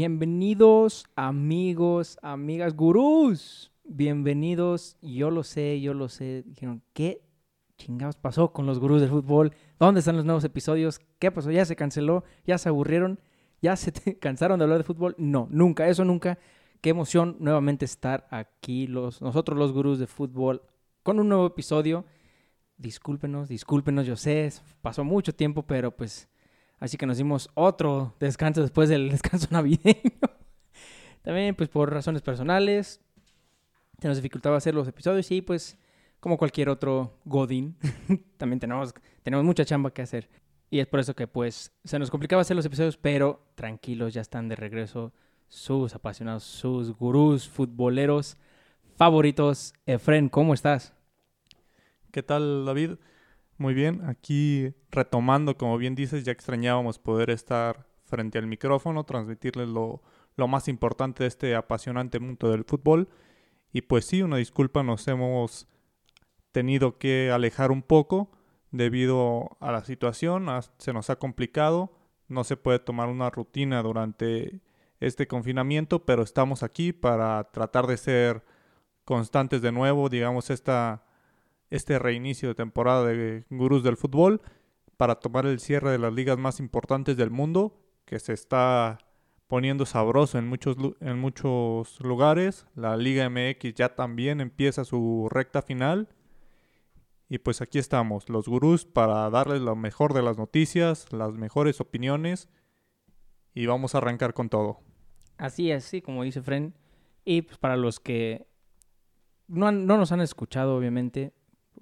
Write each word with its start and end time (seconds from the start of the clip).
Bienvenidos 0.00 1.04
amigos, 1.14 2.18
amigas, 2.22 2.74
gurús. 2.74 3.70
Bienvenidos. 3.84 4.96
Yo 5.02 5.30
lo 5.30 5.42
sé, 5.42 5.78
yo 5.82 5.92
lo 5.92 6.08
sé. 6.08 6.42
Dijeron, 6.46 6.82
¿qué 6.94 7.20
chingados 7.76 8.16
pasó 8.16 8.50
con 8.50 8.64
los 8.64 8.78
gurús 8.78 9.02
del 9.02 9.10
fútbol? 9.10 9.52
¿Dónde 9.78 9.98
están 9.98 10.16
los 10.16 10.24
nuevos 10.24 10.42
episodios? 10.44 11.00
¿Qué 11.18 11.30
pasó? 11.30 11.50
¿Ya 11.50 11.66
se 11.66 11.76
canceló? 11.76 12.24
¿Ya 12.46 12.56
se 12.56 12.70
aburrieron? 12.70 13.20
¿Ya 13.60 13.76
se 13.76 13.92
cansaron 14.18 14.58
de 14.58 14.62
hablar 14.62 14.78
de 14.78 14.84
fútbol? 14.84 15.14
No, 15.18 15.48
nunca, 15.50 15.86
eso 15.86 16.02
nunca. 16.06 16.38
Qué 16.80 16.88
emoción 16.88 17.36
nuevamente 17.38 17.84
estar 17.84 18.26
aquí, 18.30 18.86
los, 18.86 19.20
nosotros 19.20 19.58
los 19.58 19.74
gurús 19.74 19.98
de 19.98 20.06
fútbol, 20.06 20.62
con 21.02 21.20
un 21.20 21.28
nuevo 21.28 21.46
episodio. 21.46 22.06
Discúlpenos, 22.78 23.50
discúlpenos, 23.50 24.06
yo 24.06 24.16
sé, 24.16 24.50
pasó 24.80 25.04
mucho 25.04 25.34
tiempo, 25.34 25.66
pero 25.66 25.94
pues 25.94 26.29
Así 26.80 26.96
que 26.96 27.06
nos 27.06 27.18
dimos 27.18 27.50
otro 27.54 28.16
descanso 28.18 28.62
después 28.62 28.88
del 28.88 29.10
descanso 29.10 29.46
navideño. 29.50 30.18
También, 31.22 31.54
pues 31.54 31.68
por 31.68 31.92
razones 31.92 32.22
personales, 32.22 33.00
se 34.00 34.08
nos 34.08 34.16
dificultaba 34.16 34.56
hacer 34.56 34.74
los 34.74 34.88
episodios 34.88 35.30
y 35.30 35.42
pues 35.42 35.78
como 36.18 36.38
cualquier 36.38 36.68
otro 36.68 37.18
Godín, 37.24 37.76
también 38.38 38.58
tenemos, 38.58 38.94
tenemos 39.22 39.44
mucha 39.44 39.64
chamba 39.64 39.92
que 39.92 40.02
hacer. 40.02 40.28
Y 40.70 40.78
es 40.78 40.86
por 40.86 41.00
eso 41.00 41.14
que 41.14 41.26
pues 41.26 41.72
se 41.84 41.98
nos 41.98 42.10
complicaba 42.10 42.42
hacer 42.42 42.56
los 42.56 42.64
episodios, 42.64 42.96
pero 42.96 43.42
tranquilos, 43.54 44.14
ya 44.14 44.20
están 44.20 44.48
de 44.48 44.56
regreso 44.56 45.12
sus 45.48 45.94
apasionados, 45.94 46.44
sus 46.44 46.96
gurús 46.96 47.48
futboleros 47.48 48.36
favoritos. 48.96 49.74
Efren, 49.84 50.28
¿cómo 50.28 50.54
estás? 50.54 50.94
¿Qué 52.12 52.22
tal, 52.22 52.64
David? 52.64 52.92
Muy 53.60 53.74
bien, 53.74 54.08
aquí 54.08 54.72
retomando, 54.90 55.58
como 55.58 55.76
bien 55.76 55.94
dices, 55.94 56.24
ya 56.24 56.32
extrañábamos 56.32 56.98
poder 56.98 57.28
estar 57.28 57.86
frente 58.06 58.38
al 58.38 58.46
micrófono, 58.46 59.04
transmitirles 59.04 59.68
lo, 59.68 60.00
más 60.48 60.66
importante 60.66 61.24
de 61.24 61.28
este 61.28 61.54
apasionante 61.54 62.20
mundo 62.20 62.50
del 62.50 62.64
fútbol. 62.64 63.10
Y 63.70 63.82
pues 63.82 64.06
sí, 64.06 64.22
una 64.22 64.38
disculpa, 64.38 64.82
nos 64.82 65.06
hemos 65.08 65.68
tenido 66.52 66.96
que 66.96 67.30
alejar 67.30 67.70
un 67.70 67.82
poco 67.82 68.30
debido 68.70 69.58
a 69.60 69.72
la 69.72 69.84
situación, 69.84 70.46
se 70.78 70.94
nos 70.94 71.10
ha 71.10 71.16
complicado, 71.16 71.92
no 72.28 72.44
se 72.44 72.56
puede 72.56 72.78
tomar 72.78 73.08
una 73.10 73.28
rutina 73.28 73.82
durante 73.82 74.62
este 75.00 75.26
confinamiento, 75.26 76.06
pero 76.06 76.22
estamos 76.22 76.62
aquí 76.62 76.94
para 76.94 77.44
tratar 77.52 77.86
de 77.86 77.98
ser 77.98 78.42
constantes 79.04 79.60
de 79.60 79.70
nuevo, 79.70 80.08
digamos, 80.08 80.48
esta 80.48 81.04
este 81.70 81.98
reinicio 81.98 82.48
de 82.48 82.54
temporada 82.54 83.06
de 83.06 83.44
Gurús 83.48 83.82
del 83.82 83.96
Fútbol 83.96 84.42
para 84.96 85.14
tomar 85.14 85.46
el 85.46 85.60
cierre 85.60 85.90
de 85.90 85.98
las 85.98 86.12
ligas 86.12 86.36
más 86.36 86.60
importantes 86.60 87.16
del 87.16 87.30
mundo, 87.30 87.80
que 88.04 88.18
se 88.18 88.34
está 88.34 88.98
poniendo 89.46 89.86
sabroso 89.86 90.38
en 90.38 90.46
muchos, 90.46 90.76
en 91.00 91.18
muchos 91.18 91.98
lugares. 92.00 92.66
La 92.74 92.96
Liga 92.96 93.28
MX 93.30 93.74
ya 93.74 93.94
también 93.94 94.40
empieza 94.40 94.84
su 94.84 95.28
recta 95.30 95.62
final. 95.62 96.08
Y 97.28 97.38
pues 97.38 97.60
aquí 97.60 97.78
estamos, 97.78 98.28
los 98.28 98.46
gurús, 98.46 98.84
para 98.84 99.30
darles 99.30 99.60
lo 99.60 99.74
mejor 99.74 100.12
de 100.12 100.22
las 100.22 100.36
noticias, 100.36 101.12
las 101.12 101.32
mejores 101.32 101.80
opiniones. 101.80 102.48
Y 103.54 103.66
vamos 103.66 103.94
a 103.94 103.98
arrancar 103.98 104.34
con 104.34 104.48
todo. 104.48 104.80
Así 105.38 105.70
es, 105.70 105.84
sí, 105.84 106.02
como 106.02 106.24
dice 106.24 106.42
Fren. 106.42 106.74
Y 107.24 107.42
pues 107.42 107.56
para 107.58 107.76
los 107.76 108.00
que 108.00 108.46
no, 109.48 109.72
no 109.72 109.96
nos 109.96 110.12
han 110.12 110.20
escuchado, 110.20 110.76
obviamente, 110.76 111.32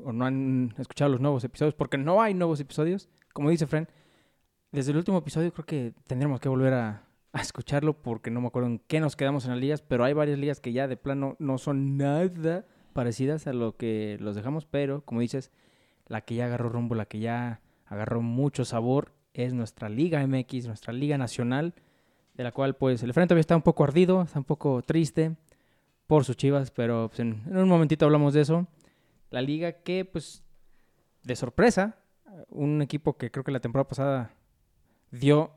o 0.03 0.12
no 0.12 0.25
han 0.25 0.75
escuchado 0.78 1.10
los 1.10 1.21
nuevos 1.21 1.44
episodios, 1.44 1.75
porque 1.75 1.99
no 1.99 2.22
hay 2.22 2.34
nuevos 2.34 2.60
episodios, 2.60 3.09
como 3.32 3.50
dice 3.50 3.66
Fren, 3.66 3.88
desde 4.72 4.93
el 4.93 4.99
último 4.99 5.19
episodio 5.19 5.53
creo 5.53 5.66
que 5.66 5.94
tendremos 6.06 6.41
que 6.41 6.49
volver 6.49 6.75
a, 6.75 7.04
escucharlo 7.34 8.03
porque 8.03 8.32
no 8.32 8.41
me 8.41 8.48
acuerdo 8.48 8.69
en 8.69 8.81
qué 8.81 8.98
nos 8.98 9.15
quedamos 9.15 9.44
en 9.44 9.53
las 9.53 9.60
ligas, 9.60 9.81
pero 9.81 10.03
hay 10.03 10.12
varias 10.12 10.41
ligas 10.41 10.59
que 10.59 10.72
ya 10.72 10.88
de 10.88 10.97
plano 10.97 11.37
no 11.38 11.59
son 11.59 11.97
nada 11.97 12.65
parecidas 12.94 13.47
a 13.47 13.53
lo 13.53 13.77
que 13.77 14.16
los 14.19 14.34
dejamos, 14.34 14.66
pero 14.66 15.04
como 15.04 15.21
dices, 15.21 15.53
la 16.09 16.22
que 16.22 16.34
ya 16.34 16.47
agarró 16.47 16.69
rumbo, 16.69 16.97
la 16.97 17.04
que 17.04 17.21
ya 17.21 17.60
agarró 17.87 18.22
mucho 18.22 18.65
sabor 18.65 19.12
es 19.34 19.53
nuestra 19.53 19.88
Liga 19.88 20.27
MX, 20.27 20.66
nuestra 20.66 20.93
Liga 20.93 21.16
Nacional, 21.16 21.75
de 22.34 22.43
la 22.43 22.50
cual 22.50 22.75
pues 22.75 23.04
el 23.04 23.12
Fren 23.12 23.28
todavía 23.28 23.43
está 23.43 23.54
un 23.54 23.62
poco 23.62 23.84
ardido, 23.84 24.22
está 24.22 24.41
un 24.41 24.44
poco 24.44 24.82
triste 24.82 25.37
por 26.09 26.25
sus 26.25 26.37
chivas, 26.37 26.72
pero 26.72 27.06
pues, 27.09 27.21
en 27.21 27.43
un 27.56 27.69
momentito 27.69 28.04
hablamos 28.04 28.34
de 28.34 28.41
eso 28.41 28.66
la 29.31 29.43
liga 29.43 29.83
que, 29.83 30.05
pues, 30.05 30.44
de 31.22 31.37
sorpresa, 31.37 31.99
un 32.49 32.83
equipo 32.83 33.16
que 33.16 33.31
creo 33.31 33.44
que 33.44 33.53
la 33.53 33.61
temporada 33.61 33.89
pasada 33.89 34.34
dio 35.11 35.53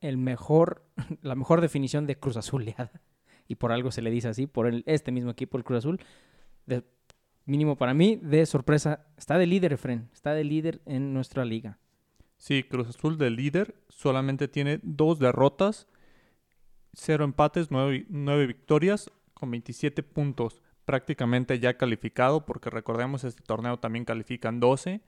el 0.00 0.16
mejor, 0.16 0.84
la 1.22 1.34
mejor 1.34 1.60
definición 1.60 2.06
de 2.06 2.18
Cruz 2.18 2.36
Azuleada. 2.36 2.90
Y 3.46 3.56
por 3.56 3.72
algo 3.72 3.90
se 3.90 4.00
le 4.00 4.10
dice 4.10 4.28
así, 4.28 4.46
por 4.46 4.72
este 4.86 5.12
mismo 5.12 5.30
equipo, 5.30 5.58
el 5.58 5.64
Cruz 5.64 5.80
Azul. 5.80 6.00
Mínimo 7.44 7.76
para 7.76 7.92
mí, 7.92 8.16
de 8.22 8.46
sorpresa, 8.46 9.04
está 9.18 9.36
de 9.36 9.46
líder, 9.46 9.74
Efren. 9.74 10.08
Está 10.14 10.32
de 10.32 10.44
líder 10.44 10.80
en 10.86 11.12
nuestra 11.12 11.44
liga. 11.44 11.78
Sí, 12.38 12.62
Cruz 12.62 12.88
Azul 12.88 13.18
de 13.18 13.28
líder 13.28 13.74
solamente 13.90 14.48
tiene 14.48 14.80
dos 14.82 15.18
derrotas, 15.18 15.86
cero 16.94 17.24
empates, 17.24 17.70
nueve, 17.70 18.06
nueve 18.08 18.46
victorias 18.46 19.10
con 19.34 19.50
27 19.50 20.02
puntos 20.02 20.62
prácticamente 20.84 21.58
ya 21.58 21.76
calificado, 21.76 22.44
porque 22.44 22.70
recordemos 22.70 23.24
este 23.24 23.42
torneo 23.42 23.78
también 23.78 24.04
califican 24.04 24.60
12. 24.60 25.00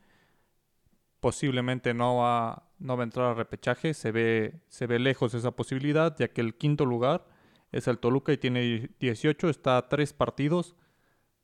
Posiblemente 1.21 1.95
no 1.95 2.17
va, 2.17 2.69
no 2.79 2.97
va 2.97 3.03
a 3.03 3.05
entrar 3.05 3.27
a 3.27 3.35
repechaje, 3.35 3.95
se 3.95 4.13
ve, 4.13 4.61
se 4.69 4.87
ve 4.87 4.99
lejos 4.99 5.35
esa 5.35 5.53
posibilidad, 5.53 6.17
ya 6.19 6.29
que 6.29 6.41
el 6.41 6.55
quinto 6.55 6.85
lugar 6.85 7.27
es 7.73 7.89
el 7.89 7.99
Toluca 7.99 8.33
y 8.33 8.39
tiene 8.39 8.91
18, 9.01 9.49
está 9.49 9.77
a 9.79 9.89
tres 9.89 10.13
partidos 10.13 10.77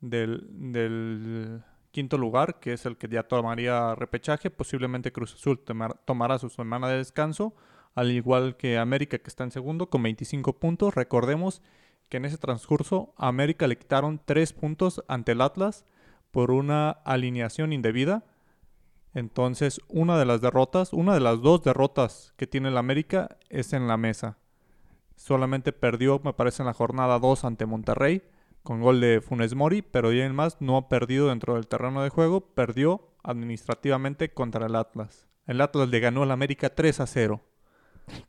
del, 0.01 0.47
del 0.73 1.63
quinto 1.91 2.19
lugar, 2.19 2.59
que 2.59 2.73
es 2.73 2.87
el 2.87 2.97
que 2.97 3.09
ya 3.09 3.23
tomaría 3.23 3.95
repechaje. 3.95 4.51
Posiblemente 4.51 5.13
Cruz 5.13 5.35
Azul 5.35 5.63
tomará 6.05 6.39
su 6.39 6.49
semana 6.49 6.89
de 6.89 6.99
descanso, 6.99 7.55
al 7.95 8.11
igual 8.11 8.57
que 8.57 8.79
América, 8.79 9.19
que 9.19 9.29
está 9.29 9.45
en 9.45 9.51
segundo, 9.51 9.91
con 9.91 10.03
25 10.03 10.59
puntos. 10.59 10.95
Recordemos 10.95 11.63
que 12.09 12.19
en 12.19 12.25
ese 12.25 12.39
transcurso 12.39 13.15
a 13.17 13.29
América 13.29 13.67
le 13.67 13.79
quitaron 13.79 14.21
tres 14.25 14.53
puntos 14.53 15.03
ante 15.09 15.33
el 15.33 15.41
Atlas 15.41 15.85
por 16.31 16.51
una 16.51 16.91
alineación 16.91 17.73
indebida. 17.73 18.25
Entonces, 19.15 19.81
una 19.89 20.19
de 20.19 20.25
las 20.25 20.41
derrotas, 20.41 20.93
una 20.93 21.15
de 21.15 21.21
las 21.21 21.41
dos 21.41 21.63
derrotas 21.63 22.33
que 22.37 22.47
tiene 22.47 22.69
el 22.69 22.79
América 22.79 23.37
es 23.51 23.73
en 23.73 23.87
la 23.87 23.97
mesa. 23.97 24.39
Solamente 25.17 25.73
perdió, 25.73 26.21
me 26.25 26.33
parece, 26.33 26.63
en 26.63 26.67
la 26.67 26.75
jornada 26.75 27.19
2 27.19 27.45
ante 27.45 27.67
Monterrey 27.67 28.23
con 28.63 28.81
gol 28.81 29.01
de 29.01 29.21
Funes 29.21 29.55
Mori, 29.55 29.83
pero 29.83 30.13
ya 30.13 30.25
en 30.25 30.35
más 30.35 30.61
no 30.61 30.77
ha 30.77 30.89
perdido 30.89 31.29
dentro 31.29 31.55
del 31.55 31.67
terreno 31.67 32.03
de 32.03 32.11
juego, 32.11 32.41
perdió 32.41 33.09
administrativamente 33.23 34.33
contra 34.33 34.67
el 34.67 34.77
Atlas. 34.77 35.27
El 35.47 35.61
Atlas 35.61 35.89
le 35.89 36.01
ganó 36.01 36.23
al 36.23 36.31
América 36.31 36.71
3 36.75 37.01
a 37.01 37.07
0. 37.07 37.41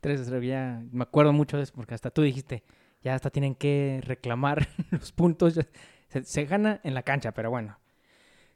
3 0.00 0.20
a 0.20 0.24
0, 0.24 0.42
ya 0.42 0.82
me 0.90 1.02
acuerdo 1.02 1.32
mucho 1.32 1.56
de 1.56 1.62
eso 1.62 1.72
porque 1.74 1.94
hasta 1.94 2.10
tú 2.10 2.22
dijiste, 2.22 2.64
ya 3.04 3.14
hasta 3.14 3.30
tienen 3.30 3.54
que 3.54 4.00
reclamar 4.02 4.66
los 4.90 5.12
puntos. 5.12 5.60
Se, 6.08 6.44
gana 6.46 6.80
en 6.82 6.94
la 6.94 7.02
cancha, 7.02 7.32
pero 7.32 7.50
bueno. 7.50 7.78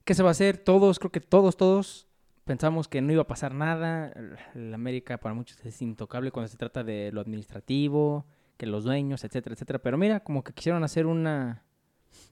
¿Qué 0.05 0.15
se 0.15 0.23
va 0.23 0.31
a 0.31 0.33
hacer? 0.33 0.57
Todos, 0.57 0.99
creo 0.99 1.13
que 1.13 1.21
todos, 1.21 1.57
todos 1.59 2.09
pensamos 2.45 2.89
que 2.89 3.03
no 3.03 3.13
iba 3.13 3.23
a 3.23 3.27
pasar 3.27 3.55
nada. 3.55 4.11
El 4.55 4.73
América 4.73 5.19
para 5.19 5.35
muchos 5.35 5.65
es 5.67 5.83
intocable 5.83 6.31
cuando 6.31 6.49
se 6.49 6.57
trata 6.57 6.83
de 6.83 7.13
lo 7.13 7.21
administrativo, 7.21 8.25
que 8.57 8.67
los 8.67 8.85
dueños, 8.85 9.23
etcétera, 9.23 9.53
etcétera. 9.53 9.81
Pero 9.81 9.99
mira, 9.99 10.21
como 10.21 10.43
que 10.43 10.55
quisieron 10.55 10.83
hacer 10.83 11.05
una, 11.05 11.63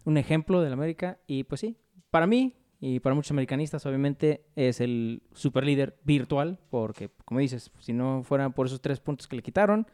un 0.06 0.16
ejemplo 0.16 0.62
del 0.62 0.72
América 0.72 1.18
y 1.26 1.44
pues 1.44 1.60
sí, 1.60 1.76
para 2.10 2.26
mí 2.26 2.56
y 2.80 3.00
para 3.00 3.14
muchos 3.14 3.30
americanistas 3.30 3.84
obviamente 3.84 4.46
es 4.54 4.80
el 4.80 5.22
super 5.32 5.64
líder 5.64 5.98
virtual 6.04 6.58
porque 6.70 7.10
como 7.24 7.40
dices, 7.40 7.70
si 7.80 7.92
no 7.92 8.22
fueran 8.22 8.54
por 8.54 8.66
esos 8.66 8.80
tres 8.80 9.00
puntos 9.00 9.28
que 9.28 9.36
le 9.36 9.42
quitaron, 9.42 9.86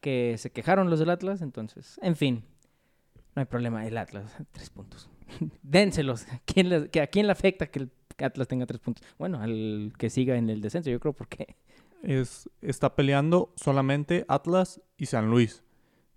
que 0.00 0.36
se 0.38 0.50
quejaron 0.50 0.90
los 0.90 0.98
del 0.98 1.10
Atlas, 1.10 1.42
entonces, 1.42 1.98
en 2.02 2.16
fin, 2.16 2.44
no 3.34 3.40
hay 3.40 3.46
problema, 3.46 3.86
el 3.86 3.96
Atlas, 3.96 4.36
tres 4.52 4.70
puntos. 4.70 5.08
Dénselos. 5.62 6.26
¿A 6.28 6.40
quién, 6.44 6.68
le, 6.68 7.00
¿A 7.00 7.06
quién 7.06 7.26
le 7.26 7.32
afecta 7.32 7.66
que 7.66 7.80
el 7.80 7.90
Atlas 8.18 8.48
tenga 8.48 8.66
tres 8.66 8.80
puntos? 8.80 9.06
Bueno, 9.18 9.40
al 9.40 9.92
que 9.98 10.10
siga 10.10 10.36
en 10.36 10.50
el 10.50 10.60
descenso, 10.60 10.90
yo 10.90 11.00
creo, 11.00 11.12
porque... 11.12 11.56
Es, 12.02 12.48
está 12.62 12.96
peleando 12.96 13.52
solamente 13.56 14.24
Atlas 14.26 14.80
y 14.96 15.04
San 15.04 15.28
Luis, 15.28 15.62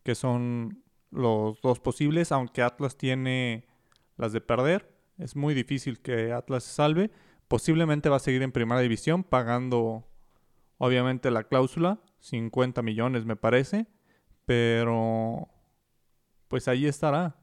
que 0.04 0.16
son 0.16 0.82
los 1.12 1.62
dos 1.62 1.82
posibles, 1.82 2.32
aunque 2.32 2.62
Atlas 2.62 2.96
tiene 2.96 3.66
las 4.16 4.32
de 4.32 4.40
perder. 4.40 4.90
Es 5.18 5.36
muy 5.36 5.54
difícil 5.54 6.00
que 6.00 6.32
Atlas 6.32 6.64
se 6.64 6.74
salve. 6.74 7.12
Posiblemente 7.50 8.08
va 8.08 8.16
a 8.16 8.20
seguir 8.20 8.44
en 8.44 8.54
primera 8.54 8.80
división 8.80 9.26
pagando, 9.26 10.08
obviamente, 10.84 11.32
la 11.32 11.46
cláusula 11.46 12.00
50 12.20 12.82
millones 12.82 13.26
me 13.26 13.38
parece, 13.38 13.88
pero 14.46 15.48
pues 16.50 16.68
ahí 16.68 16.86
estará 16.86 17.38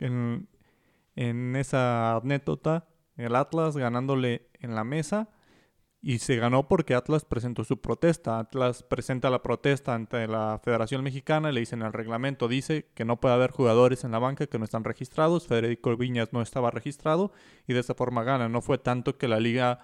en, 0.00 0.48
esa 1.14 2.16
anécdota 2.16 2.88
el 3.16 3.36
Atlas 3.36 3.76
ganándole 3.76 4.48
en 4.60 4.74
la 4.74 4.82
mesa 4.82 5.28
Y 6.02 6.18
se 6.18 6.36
ganó 6.36 6.66
porque 6.66 6.94
Atlas 6.94 7.24
presentó 7.24 7.62
su 7.62 7.80
protesta. 7.80 8.38
Atlas 8.38 8.82
presenta 8.82 9.30
la 9.30 9.42
protesta 9.42 9.94
ante 9.94 10.26
la 10.26 10.58
Federación 10.64 11.04
Mexicana, 11.04 11.52
le 11.52 11.60
dicen 11.60 11.82
el 11.82 11.92
reglamento, 11.92 12.48
dice 12.48 12.86
que 12.94 13.04
no 13.04 13.20
puede 13.20 13.34
haber 13.34 13.50
jugadores 13.50 14.02
en 14.04 14.12
la 14.12 14.18
banca 14.18 14.46
que 14.46 14.58
no 14.58 14.64
están 14.64 14.82
registrados. 14.84 15.46
Federico 15.46 15.96
Viñas 15.96 16.32
no 16.32 16.42
estaba 16.42 16.70
registrado 16.70 17.32
y 17.68 17.74
de 17.74 17.80
esa 17.80 17.94
forma 17.94 18.24
gana. 18.24 18.48
No 18.48 18.62
fue 18.62 18.78
tanto 18.78 19.18
que 19.18 19.28
la 19.28 19.38
liga 19.38 19.80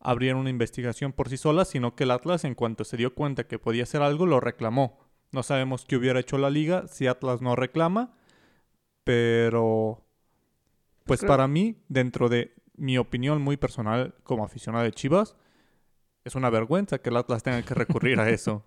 abriera 0.00 0.36
una 0.36 0.50
investigación 0.50 1.12
por 1.12 1.28
sí 1.28 1.36
sola, 1.36 1.64
sino 1.64 1.94
que 1.96 2.04
el 2.04 2.10
Atlas 2.12 2.44
en 2.44 2.54
cuanto 2.54 2.84
se 2.84 2.96
dio 2.96 3.14
cuenta 3.14 3.46
que 3.46 3.58
podía 3.58 3.82
hacer 3.84 4.02
algo, 4.02 4.26
lo 4.26 4.40
reclamó. 4.40 4.98
No 5.32 5.42
sabemos 5.42 5.84
qué 5.84 5.96
hubiera 5.96 6.20
hecho 6.20 6.38
la 6.38 6.50
liga 6.50 6.86
si 6.88 7.06
Atlas 7.06 7.42
no 7.42 7.56
reclama, 7.56 8.14
pero 9.04 10.04
pues 11.04 11.20
Creo- 11.20 11.28
para 11.28 11.48
mí, 11.48 11.76
dentro 11.88 12.28
de 12.28 12.54
mi 12.76 12.98
opinión 12.98 13.42
muy 13.42 13.56
personal 13.56 14.14
como 14.22 14.44
aficionado 14.44 14.84
de 14.84 14.92
Chivas, 14.92 15.36
es 16.24 16.34
una 16.34 16.50
vergüenza 16.50 16.98
que 16.98 17.08
el 17.10 17.16
Atlas 17.16 17.42
tenga 17.42 17.62
que 17.62 17.74
recurrir 17.74 18.20
a 18.20 18.28
eso. 18.30 18.64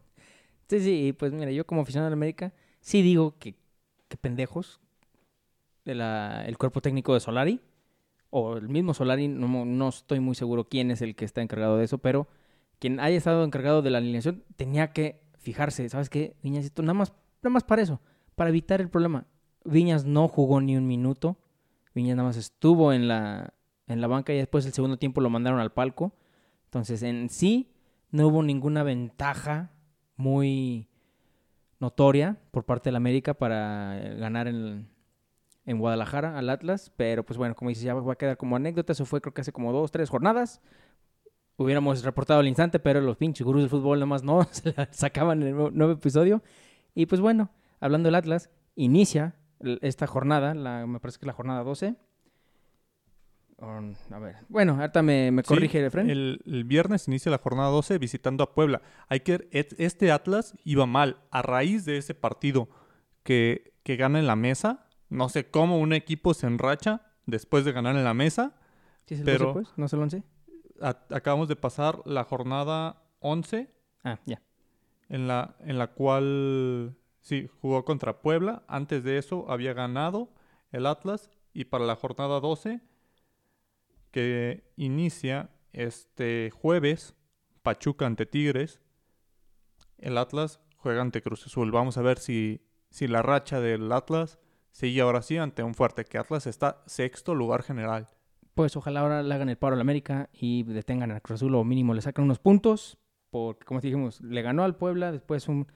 Sí, 0.68 0.80
sí, 0.80 1.13
pues 1.18 1.31
mira, 1.33 1.51
yo 1.51 1.66
como 1.66 1.81
aficionado 1.81 2.10
de 2.10 2.13
América, 2.13 2.54
sí 2.80 3.01
digo 3.01 3.38
que, 3.39 3.56
que 4.07 4.18
pendejos 4.18 4.80
de 5.86 5.95
la- 5.95 6.44
el 6.45 6.57
cuerpo 6.57 6.81
técnico 6.81 7.13
de 7.13 7.19
Solari, 7.19 7.62
o 8.31 8.57
el 8.57 8.69
mismo 8.69 8.94
Solari, 8.94 9.28
no, 9.28 9.66
no 9.66 9.89
estoy 9.89 10.19
muy 10.19 10.36
seguro 10.36 10.68
quién 10.68 10.89
es 10.89 11.01
el 11.01 11.16
que 11.16 11.25
está 11.25 11.42
encargado 11.42 11.78
de 11.78 11.83
eso, 11.83 12.00
pero 12.00 12.28
quien 12.80 13.00
haya 13.00 13.18
estado 13.18 13.44
encargado 13.44 13.81
de 13.81 13.92
la 13.92 14.00
alineación 14.00 14.44
tenía 14.56 14.94
que 14.94 15.22
fijarse, 15.38 15.88
¿sabes 15.89 16.10
qué? 16.10 16.36
Viñasito, 16.42 16.81
nada 16.81 16.94
más, 16.94 17.13
nada 17.44 17.54
más 17.54 17.63
para 17.63 17.81
eso, 17.81 18.01
para 18.36 18.50
evitar 18.50 18.81
el 18.81 18.89
problema. 18.89 19.28
Viñas 19.63 20.06
no 20.06 20.28
jugó 20.28 20.62
ni 20.62 20.75
un 20.75 20.88
minuto, 20.88 21.38
Viñas 21.94 22.16
nada 22.16 22.30
más 22.30 22.38
estuvo 22.38 22.94
en 22.94 23.07
la, 23.07 23.54
en 23.88 24.01
la 24.01 24.07
banca 24.07 24.33
y 24.33 24.38
después 24.38 24.66
el 24.66 24.74
segundo 24.74 24.98
tiempo 24.98 25.22
lo 25.22 25.30
mandaron 25.30 25.60
al 25.60 25.74
palco. 25.74 26.13
Entonces, 26.66 27.04
en 27.04 27.30
sí, 27.30 27.74
no 28.12 28.28
hubo 28.28 28.44
ninguna 28.44 28.83
ventaja 28.83 29.72
muy 30.16 30.88
notoria 31.80 32.38
por 32.51 32.63
parte 32.63 32.89
del 32.89 32.95
América 32.95 33.33
para 33.33 34.00
eh, 34.00 34.16
ganar 34.16 34.48
en, 34.48 34.88
en 35.65 35.77
Guadalajara 35.79 36.37
al 36.37 36.49
Atlas, 36.49 36.91
pero 36.95 37.23
pues 37.23 37.37
bueno, 37.37 37.55
como 37.55 37.69
dices, 37.69 37.83
ya 37.83 37.93
va 37.93 38.13
a 38.13 38.17
quedar 38.17 38.37
como 38.37 38.55
anécdota, 38.55 38.93
eso 38.93 39.05
fue 39.05 39.21
creo 39.21 39.33
que 39.33 39.41
hace 39.41 39.51
como 39.51 39.71
dos, 39.71 39.91
tres 39.91 40.09
jornadas. 40.09 40.61
Hubiéramos 41.57 42.03
reportado 42.03 42.39
al 42.39 42.47
instante, 42.47 42.79
pero 42.79 43.01
los 43.01 43.17
pinches 43.17 43.45
gurús 43.45 43.61
del 43.61 43.69
fútbol 43.69 43.99
nomás 43.99 44.23
no 44.23 44.43
se 44.51 44.73
la 44.75 44.87
sacaban 44.91 45.41
en 45.43 45.49
el 45.49 45.55
nuevo, 45.75 45.91
episodio. 45.93 46.41
Y 46.95 47.05
pues 47.05 47.21
bueno, 47.21 47.51
hablando 47.79 48.07
del 48.07 48.15
Atlas, 48.15 48.49
inicia 48.75 49.35
esta 49.81 50.07
jornada, 50.07 50.55
la, 50.55 50.87
me 50.87 50.99
parece 50.99 51.19
que 51.19 51.27
la 51.27 51.33
jornada 51.33 51.63
12. 51.63 51.95
Um, 53.57 53.93
a 54.09 54.17
ver, 54.17 54.37
bueno, 54.49 54.73
ahorita 54.79 55.03
me, 55.03 55.29
me 55.29 55.43
Sí, 55.43 55.49
corrige 55.49 55.85
Efren. 55.85 56.09
el, 56.09 56.41
el 56.47 56.63
viernes 56.63 57.07
inicia 57.07 57.29
la 57.29 57.37
jornada 57.37 57.69
12 57.69 57.99
visitando 57.99 58.43
a 58.43 58.55
Puebla. 58.55 58.81
Hay 59.07 59.19
que 59.19 59.47
este 59.51 60.11
Atlas 60.11 60.55
iba 60.63 60.87
mal 60.87 61.17
a 61.29 61.43
raíz 61.43 61.85
de 61.85 61.97
ese 61.97 62.15
partido 62.15 62.69
que, 63.21 63.75
que 63.83 63.97
gana 63.97 64.17
en 64.17 64.25
la 64.25 64.35
mesa. 64.35 64.87
No 65.11 65.29
sé 65.29 65.49
cómo 65.51 65.77
un 65.79 65.93
equipo 65.93 66.33
se 66.33 66.47
enracha 66.47 67.01
después 67.27 67.63
de 67.65 67.71
ganar 67.73 67.95
en 67.95 68.03
la 68.03 68.13
mesa. 68.15 68.55
¿Sí 69.05 69.13
es 69.13 69.19
el 69.19 69.25
pero- 69.25 69.45
12, 69.47 69.53
pues? 69.53 69.77
¿No 69.77 69.85
es 69.85 69.93
el 69.93 69.99
11? 69.99 70.23
A- 70.81 71.05
acabamos 71.11 71.47
de 71.47 71.55
pasar 71.55 72.01
la 72.05 72.23
jornada 72.23 73.03
11 73.19 73.69
Ah, 74.03 74.19
ya. 74.25 74.41
en 75.09 75.27
la, 75.27 75.55
en 75.59 75.77
la 75.77 75.87
cual 75.87 76.95
sí 77.19 77.47
jugó 77.61 77.85
contra 77.85 78.21
Puebla. 78.21 78.63
Antes 78.67 79.03
de 79.03 79.17
eso 79.19 79.45
había 79.51 79.73
ganado 79.73 80.29
el 80.71 80.85
Atlas 80.87 81.29
y 81.53 81.65
para 81.65 81.85
la 81.85 81.95
jornada 81.95 82.39
12 82.39 82.81
que 84.11 84.63
inicia 84.75 85.49
este 85.73 86.49
jueves 86.51 87.15
Pachuca 87.61 88.05
ante 88.05 88.25
Tigres. 88.25 88.81
El 89.97 90.17
Atlas 90.17 90.59
juega 90.77 91.01
ante 91.01 91.21
Cruz 91.21 91.45
Azul. 91.45 91.71
Vamos 91.71 91.97
a 91.97 92.01
ver 92.01 92.17
si, 92.17 92.61
si 92.89 93.07
la 93.07 93.21
racha 93.21 93.59
del 93.59 93.91
Atlas 93.91 94.39
sigue 94.71 95.01
ahora 95.01 95.21
sí 95.21 95.38
ante 95.38 95.63
un 95.63 95.73
fuerte 95.73 96.06
que 96.06 96.18
Atlas 96.18 96.47
está 96.47 96.81
sexto 96.85 97.35
lugar 97.35 97.63
general. 97.63 98.09
Pues 98.56 98.75
ojalá 98.75 99.01
ahora 99.01 99.23
le 99.23 99.33
hagan 99.33 99.50
el 99.50 99.57
paro 99.57 99.75
al 99.75 99.81
América 99.81 100.29
y 100.33 100.63
detengan 100.63 101.12
al 101.12 101.21
Cruz 101.21 101.39
Azul 101.39 101.56
o 101.56 101.63
mínimo 101.63 101.94
le 101.94 102.01
sacan 102.01 102.25
unos 102.25 102.39
puntos. 102.39 102.97
Porque, 103.29 103.65
como 103.65 103.79
dijimos, 103.79 104.19
le 104.21 104.41
ganó 104.41 104.63
al 104.63 104.75
Puebla. 104.75 105.12
Después 105.12 105.47
un 105.47 105.68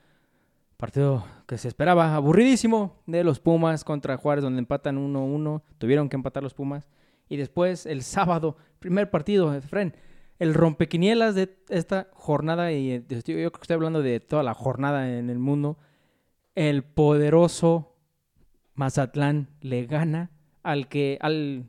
partido 0.76 1.24
que 1.46 1.56
se 1.56 1.68
esperaba 1.68 2.14
aburridísimo 2.14 3.02
de 3.06 3.24
los 3.24 3.40
Pumas 3.40 3.82
contra 3.82 4.18
Juárez, 4.18 4.44
donde 4.44 4.58
empatan 4.58 4.98
1-1. 4.98 5.62
Tuvieron 5.78 6.10
que 6.10 6.16
empatar 6.16 6.42
los 6.42 6.52
Pumas. 6.52 6.90
Y 7.28 7.38
después 7.38 7.86
el 7.86 8.02
sábado, 8.02 8.58
primer 8.78 9.10
partido, 9.10 9.54
Efren, 9.54 9.96
el 10.38 10.52
rompequinielas 10.52 11.34
de 11.34 11.56
esta 11.70 12.08
jornada. 12.12 12.72
Y 12.72 12.92
eh, 12.92 13.04
yo 13.08 13.22
creo 13.22 13.50
que 13.50 13.60
estoy 13.62 13.74
hablando 13.74 14.02
de 14.02 14.20
toda 14.20 14.42
la 14.42 14.52
jornada 14.52 15.16
en 15.18 15.30
el 15.30 15.38
mundo. 15.38 15.78
El 16.54 16.84
poderoso 16.84 17.95
Mazatlán 18.76 19.48
le 19.60 19.86
gana 19.86 20.30
al 20.62 20.88
que 20.88 21.18
al 21.20 21.68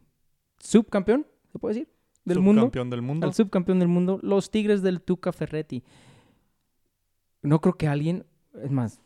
subcampeón, 0.60 1.26
¿se 1.52 1.60
puede 1.60 1.76
decir? 1.76 1.90
Del 2.26 2.40
mundo. 2.40 2.62
Subcampeón 2.62 2.90
del 2.90 3.02
mundo. 3.02 3.26
Al 3.28 3.34
subcampeón 3.34 3.80
del 3.80 3.88
mundo, 3.88 4.20
los 4.22 4.52
Tigres 4.52 4.82
del 4.82 5.02
Tuca 5.02 5.32
Ferretti. 5.32 5.84
No 7.42 7.62
creo 7.62 7.74
que 7.78 7.88
alguien, 7.88 8.26
es 8.64 8.72
más, 8.72 9.02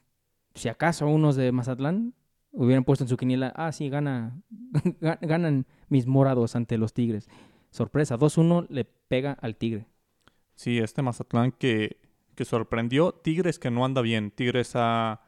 si 0.55 0.69
acaso 0.69 1.07
unos 1.07 1.35
de 1.35 1.51
Mazatlán 1.51 2.13
hubieran 2.51 2.83
puesto 2.83 3.03
en 3.03 3.07
su 3.09 3.17
quiniela, 3.17 3.53
ah, 3.55 3.71
sí, 3.71 3.89
gana, 3.89 4.41
ga- 4.99 5.19
ganan 5.21 5.65
mis 5.89 6.07
morados 6.07 6.55
ante 6.55 6.77
los 6.77 6.93
Tigres. 6.93 7.29
Sorpresa, 7.69 8.17
2-1 8.17 8.67
le 8.69 8.85
pega 8.85 9.33
al 9.33 9.55
Tigre. 9.55 9.85
Sí, 10.55 10.79
este 10.79 11.01
Mazatlán 11.01 11.51
que, 11.51 11.97
que 12.35 12.43
sorprendió. 12.45 13.13
Tigres 13.13 13.59
que 13.59 13.71
no 13.71 13.85
anda 13.85 14.01
bien. 14.01 14.31
Tigres 14.31 14.71
a, 14.75 15.21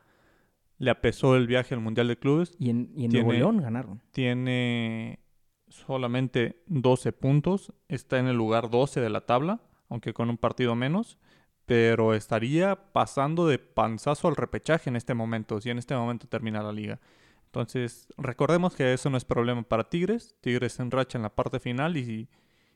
le 0.78 0.92
apesó 0.92 1.36
el 1.36 1.48
viaje 1.48 1.74
al 1.74 1.82
Mundial 1.82 2.08
de 2.08 2.18
Clubes. 2.18 2.56
Y 2.60 2.70
en, 2.70 2.92
y 2.96 3.06
en 3.06 3.12
Tiene- 3.12 3.26
Nuevo 3.26 3.32
León 3.34 3.58
ganaron. 3.62 4.02
Tiene 4.12 5.20
solamente 5.68 6.62
12 6.68 7.12
puntos. 7.14 7.74
Está 7.88 8.20
en 8.20 8.28
el 8.28 8.36
lugar 8.36 8.70
12 8.70 9.00
de 9.02 9.10
la 9.10 9.22
tabla, 9.26 9.62
aunque 9.90 10.14
con 10.14 10.30
un 10.30 10.38
partido 10.38 10.76
menos. 10.76 11.18
Pero 11.66 12.14
estaría 12.14 12.76
pasando 12.92 13.48
de 13.48 13.58
panzazo 13.58 14.28
al 14.28 14.36
repechaje 14.36 14.90
en 14.90 14.98
este 14.98 15.14
momento, 15.14 15.62
si 15.62 15.70
en 15.70 15.78
este 15.78 15.96
momento 15.96 16.28
termina 16.28 16.62
la 16.62 16.74
liga. 16.74 17.00
Entonces, 17.46 18.08
recordemos 18.18 18.76
que 18.76 18.94
eso 18.94 19.10
no 19.10 19.16
es 19.18 19.24
problema 19.24 19.64
para 19.64 19.88
Tigres. 19.90 20.36
Tigres 20.42 20.74
se 20.74 20.82
enracha 20.82 21.18
en 21.18 21.22
la 21.22 21.34
parte 21.34 21.60
final 21.62 21.96
y, 21.96 22.28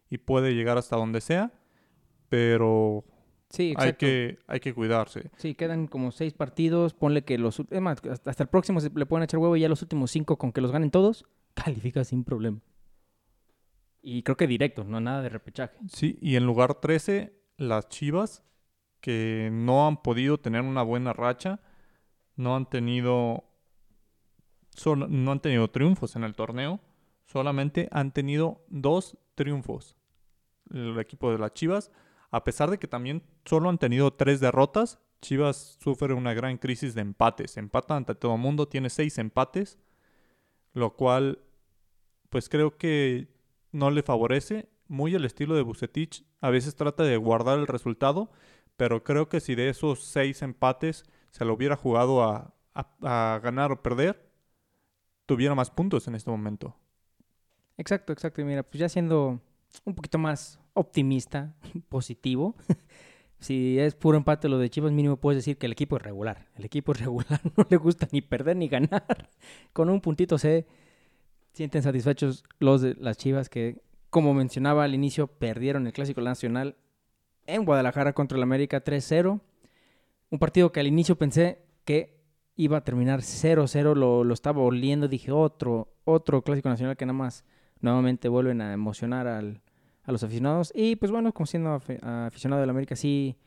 y 0.09 0.17
puede 0.19 0.53
llegar 0.55 0.77
hasta 0.77 0.95
donde 0.95 1.19
sea. 1.19 1.51
Pero 2.29 3.03
Sí, 3.49 3.71
exacto. 3.71 3.85
hay 3.87 3.93
que, 4.11 4.39
hay 4.47 4.59
que 4.59 4.73
cuidarse. 4.73 5.31
Sí, 5.37 5.55
quedan 5.55 5.87
como 5.87 6.11
seis 6.11 6.33
partidos. 6.33 6.93
Ponle 6.93 7.23
que 7.23 7.37
los. 7.37 7.59
Es 7.69 7.81
más, 7.81 7.99
hasta 8.05 8.29
hasta 8.29 8.43
el 8.43 8.49
próximo 8.49 8.79
se 8.81 8.89
le 8.93 9.05
pueden 9.05 9.23
echar 9.23 9.39
huevo 9.39 9.55
y 9.55 9.61
ya 9.61 9.69
los 9.69 9.81
últimos 9.81 10.11
cinco, 10.11 10.37
con 10.37 10.51
que 10.51 10.59
los 10.61 10.71
ganen 10.71 10.91
todos, 10.91 11.25
califica 11.53 12.03
sin 12.03 12.23
problema. 12.23 12.59
Y 14.01 14.23
creo 14.23 14.37
que 14.37 14.47
directo, 14.47 14.83
no 14.83 14.99
nada 14.99 15.21
de 15.21 15.29
repechaje. 15.29 15.77
Sí, 15.89 16.17
y 16.21 16.35
en 16.35 16.45
lugar 16.45 16.75
13, 16.75 17.33
las 17.57 17.87
Chivas, 17.89 18.43
que 19.01 19.49
no 19.51 19.87
han 19.87 20.01
podido 20.01 20.37
tener 20.39 20.61
una 20.61 20.81
buena 20.83 21.13
racha, 21.13 21.59
no 22.35 22.55
han 22.55 22.69
tenido, 22.69 23.43
solo- 24.75 25.07
no 25.07 25.31
han 25.31 25.39
tenido 25.41 25.69
triunfos 25.69 26.15
en 26.15 26.23
el 26.23 26.35
torneo, 26.35 26.79
solamente 27.25 27.87
han 27.91 28.11
tenido 28.13 28.63
dos 28.69 29.17
triunfos. 29.35 29.95
El 30.71 30.97
equipo 30.99 31.31
de 31.31 31.39
las 31.39 31.53
Chivas, 31.53 31.91
a 32.31 32.43
pesar 32.43 32.69
de 32.69 32.77
que 32.77 32.87
también 32.87 33.23
solo 33.45 33.69
han 33.69 33.77
tenido 33.77 34.13
tres 34.13 34.39
derrotas, 34.39 34.99
Chivas 35.21 35.77
sufre 35.81 36.13
una 36.13 36.33
gran 36.33 36.57
crisis 36.57 36.93
de 36.93 37.01
empates. 37.01 37.57
Empata 37.57 37.95
ante 37.95 38.15
todo 38.15 38.35
el 38.35 38.41
mundo, 38.41 38.67
tiene 38.67 38.89
seis 38.89 39.17
empates, 39.17 39.79
lo 40.73 40.95
cual, 40.95 41.39
pues 42.29 42.49
creo 42.49 42.77
que 42.77 43.27
no 43.71 43.89
le 43.91 44.03
favorece. 44.03 44.69
Muy 44.87 45.15
el 45.15 45.25
estilo 45.25 45.55
de 45.55 45.63
Bucetich, 45.63 46.23
a 46.39 46.49
veces 46.49 46.75
trata 46.75 47.03
de 47.03 47.17
guardar 47.17 47.59
el 47.59 47.67
resultado, 47.67 48.31
pero 48.77 49.03
creo 49.03 49.27
que 49.27 49.39
si 49.41 49.55
de 49.55 49.69
esos 49.69 50.03
seis 50.05 50.41
empates 50.41 51.03
se 51.31 51.43
lo 51.45 51.53
hubiera 51.53 51.75
jugado 51.75 52.23
a, 52.23 52.53
a- 52.73 53.35
a 53.35 53.39
ganar 53.39 53.71
o 53.71 53.81
perder, 53.83 54.29
tuviera 55.25 55.55
más 55.55 55.71
puntos 55.71 56.07
en 56.07 56.15
este 56.15 56.29
momento. 56.31 56.77
Exacto, 57.77 58.13
exacto. 58.13 58.41
Y 58.41 58.45
mira, 58.45 58.63
pues 58.63 58.79
ya 58.79 58.89
siendo 58.89 59.41
un 59.85 59.95
poquito 59.95 60.17
más 60.17 60.59
optimista, 60.73 61.53
positivo. 61.89 62.55
si 63.39 63.79
es 63.79 63.95
puro 63.95 64.17
empate 64.17 64.49
lo 64.49 64.57
de 64.57 64.69
Chivas, 64.69 64.91
mínimo 64.91 65.17
puedes 65.17 65.37
decir 65.37 65.57
que 65.57 65.65
el 65.65 65.71
equipo 65.71 65.97
es 65.97 66.03
regular. 66.03 66.47
El 66.55 66.65
equipo 66.65 66.91
es 66.91 66.99
regular, 66.99 67.41
no 67.57 67.65
le 67.69 67.77
gusta 67.77 68.07
ni 68.11 68.21
perder 68.21 68.57
ni 68.57 68.67
ganar. 68.67 69.29
Con 69.73 69.89
un 69.89 70.01
puntito 70.01 70.37
se 70.37 70.65
sienten 71.53 71.81
satisfechos 71.81 72.43
los 72.59 72.81
de 72.81 72.95
las 72.95 73.17
Chivas 73.17 73.49
que, 73.49 73.81
como 74.09 74.33
mencionaba 74.33 74.83
al 74.83 74.93
inicio, 74.93 75.27
perdieron 75.27 75.87
el 75.87 75.93
Clásico 75.93 76.21
Nacional 76.21 76.75
en 77.45 77.65
Guadalajara 77.65 78.13
contra 78.13 78.37
el 78.37 78.43
América 78.43 78.83
3-0. 78.83 79.41
Un 80.29 80.39
partido 80.39 80.71
que 80.71 80.81
al 80.81 80.87
inicio 80.87 81.17
pensé 81.17 81.61
que 81.85 82.17
iba 82.55 82.77
a 82.77 82.83
terminar 82.83 83.21
0-0, 83.21 83.95
lo, 83.95 84.23
lo 84.23 84.33
estaba 84.33 84.61
oliendo, 84.61 85.07
dije 85.07 85.31
otro, 85.31 85.93
otro 86.03 86.41
Clásico 86.41 86.69
Nacional 86.69 86.97
que 86.97 87.05
nada 87.05 87.17
más 87.17 87.45
nuevamente 87.81 88.29
vuelven 88.29 88.61
a 88.61 88.73
emocionar 88.73 89.27
al, 89.27 89.61
a 90.03 90.11
los 90.11 90.23
aficionados. 90.23 90.71
Y 90.75 90.95
pues 90.95 91.11
bueno, 91.11 91.33
como 91.33 91.45
siendo 91.45 91.75
afi- 91.77 91.99
aficionado 92.01 92.61
del 92.61 92.69
América, 92.69 92.95
sí, 92.95 93.37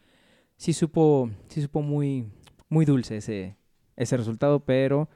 sí 0.57 0.73
supo, 0.73 1.31
sí 1.49 1.63
supo 1.63 1.83
muy, 1.83 2.31
muy 2.69 2.85
dulce 2.85 3.17
ese, 3.19 3.57
ese 3.97 4.17
resultado, 4.17 4.61
pero 4.65 5.09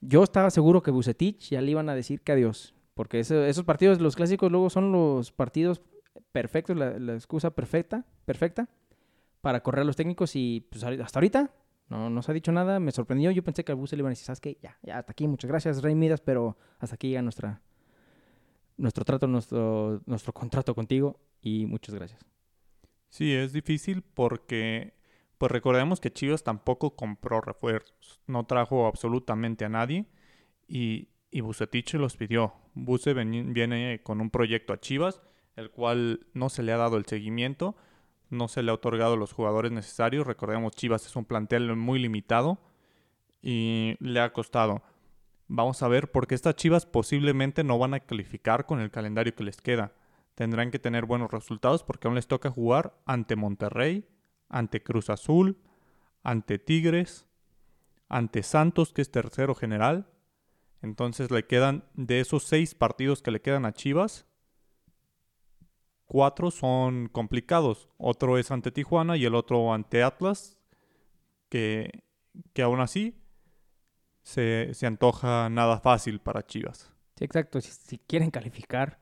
yo 0.00 0.22
estaba 0.22 0.50
seguro 0.50 0.82
que 0.82 0.90
Bucetich 0.90 1.50
ya 1.50 1.60
le 1.60 1.70
iban 1.70 1.88
a 1.88 1.94
decir 1.94 2.20
que 2.20 2.32
adiós, 2.32 2.74
porque 2.94 3.20
esos 3.20 3.64
partidos, 3.64 4.00
los 4.00 4.16
clásicos, 4.16 4.50
luego 4.52 4.70
son 4.70 4.92
los 4.92 5.32
partidos 5.32 5.80
perfectos, 6.32 6.76
la, 6.76 7.14
excusa 7.14 7.50
perfecta, 7.50 8.04
perfecta 8.24 8.68
para 9.40 9.62
correr 9.62 9.82
a 9.82 9.84
los 9.84 9.96
técnicos 9.96 10.36
y 10.36 10.66
pues 10.70 10.84
hasta 10.84 11.18
ahorita 11.18 11.50
no 11.88 12.08
nos 12.08 12.28
ha 12.28 12.32
dicho 12.32 12.52
nada, 12.52 12.80
me 12.80 12.92
sorprendió, 12.92 13.30
yo 13.30 13.42
pensé 13.42 13.64
que 13.64 13.72
al 13.72 13.76
Buce 13.76 13.96
le 13.96 14.00
iban 14.00 14.10
a 14.10 14.12
decir, 14.12 14.26
¿sabes 14.26 14.40
qué? 14.40 14.56
Ya, 14.62 14.78
ya, 14.82 14.98
hasta 14.98 15.12
aquí, 15.12 15.26
muchas 15.26 15.48
gracias, 15.48 15.82
Rey 15.82 15.94
Midas, 15.94 16.20
pero 16.20 16.56
hasta 16.78 16.94
aquí 16.94 17.08
llega 17.08 17.22
nuestra, 17.22 17.60
nuestro 18.76 19.04
trato, 19.04 19.26
nuestro, 19.26 20.02
nuestro 20.06 20.32
contrato 20.32 20.74
contigo 20.74 21.20
y 21.40 21.66
muchas 21.66 21.94
gracias. 21.94 22.24
Sí, 23.08 23.32
es 23.32 23.52
difícil 23.52 24.02
porque, 24.02 24.94
pues 25.38 25.52
recordemos 25.52 26.00
que 26.00 26.12
Chivas 26.12 26.42
tampoco 26.42 26.96
compró 26.96 27.40
refuerzos, 27.40 28.20
no 28.26 28.44
trajo 28.46 28.86
absolutamente 28.86 29.64
a 29.64 29.68
nadie 29.68 30.06
y, 30.66 31.08
y 31.30 31.40
Bucetich 31.40 31.94
los 31.94 32.16
pidió. 32.16 32.54
Buce 32.74 33.14
viene 33.14 34.00
con 34.02 34.20
un 34.20 34.30
proyecto 34.30 34.72
a 34.72 34.80
Chivas, 34.80 35.20
el 35.56 35.70
cual 35.70 36.26
no 36.32 36.48
se 36.48 36.62
le 36.62 36.72
ha 36.72 36.76
dado 36.76 36.96
el 36.96 37.06
seguimiento, 37.06 37.76
no 38.30 38.48
se 38.48 38.62
le 38.62 38.70
ha 38.70 38.74
otorgado 38.74 39.16
los 39.16 39.32
jugadores 39.32 39.70
necesarios. 39.70 40.26
Recordemos, 40.26 40.72
Chivas 40.74 41.06
es 41.06 41.14
un 41.14 41.24
plantel 41.24 41.74
muy 41.76 42.00
limitado 42.00 42.58
y 43.42 43.96
le 44.00 44.20
ha 44.20 44.32
costado. 44.32 44.82
Vamos 45.48 45.82
a 45.82 45.88
ver, 45.88 46.10
porque 46.10 46.34
estas 46.34 46.56
Chivas 46.56 46.86
posiblemente 46.86 47.64
no 47.64 47.78
van 47.78 47.94
a 47.94 48.00
calificar 48.00 48.66
con 48.66 48.80
el 48.80 48.90
calendario 48.90 49.34
que 49.34 49.44
les 49.44 49.60
queda 49.60 49.92
tendrán 50.34 50.70
que 50.70 50.78
tener 50.78 51.06
buenos 51.06 51.30
resultados 51.30 51.82
porque 51.82 52.08
aún 52.08 52.16
les 52.16 52.26
toca 52.26 52.50
jugar 52.50 52.94
ante 53.06 53.36
Monterrey, 53.36 54.08
ante 54.48 54.82
Cruz 54.82 55.10
Azul, 55.10 55.58
ante 56.22 56.58
Tigres, 56.58 57.26
ante 58.08 58.42
Santos, 58.42 58.92
que 58.92 59.02
es 59.02 59.10
tercero 59.10 59.54
general. 59.54 60.10
Entonces 60.82 61.30
le 61.30 61.46
quedan, 61.46 61.84
de 61.94 62.20
esos 62.20 62.44
seis 62.44 62.74
partidos 62.74 63.22
que 63.22 63.30
le 63.30 63.40
quedan 63.40 63.64
a 63.64 63.72
Chivas, 63.72 64.26
cuatro 66.06 66.50
son 66.50 67.08
complicados. 67.08 67.88
Otro 67.96 68.38
es 68.38 68.50
ante 68.50 68.70
Tijuana 68.70 69.16
y 69.16 69.24
el 69.24 69.34
otro 69.34 69.72
ante 69.72 70.02
Atlas, 70.02 70.58
que, 71.48 72.02
que 72.52 72.62
aún 72.62 72.80
así 72.80 73.23
se, 74.24 74.70
se 74.74 74.86
antoja 74.86 75.48
nada 75.50 75.78
fácil 75.78 76.18
para 76.18 76.44
Chivas. 76.44 76.90
Sí, 77.16 77.24
exacto, 77.24 77.60
si, 77.60 77.70
si 77.70 77.98
quieren 77.98 78.32
calificar, 78.32 78.98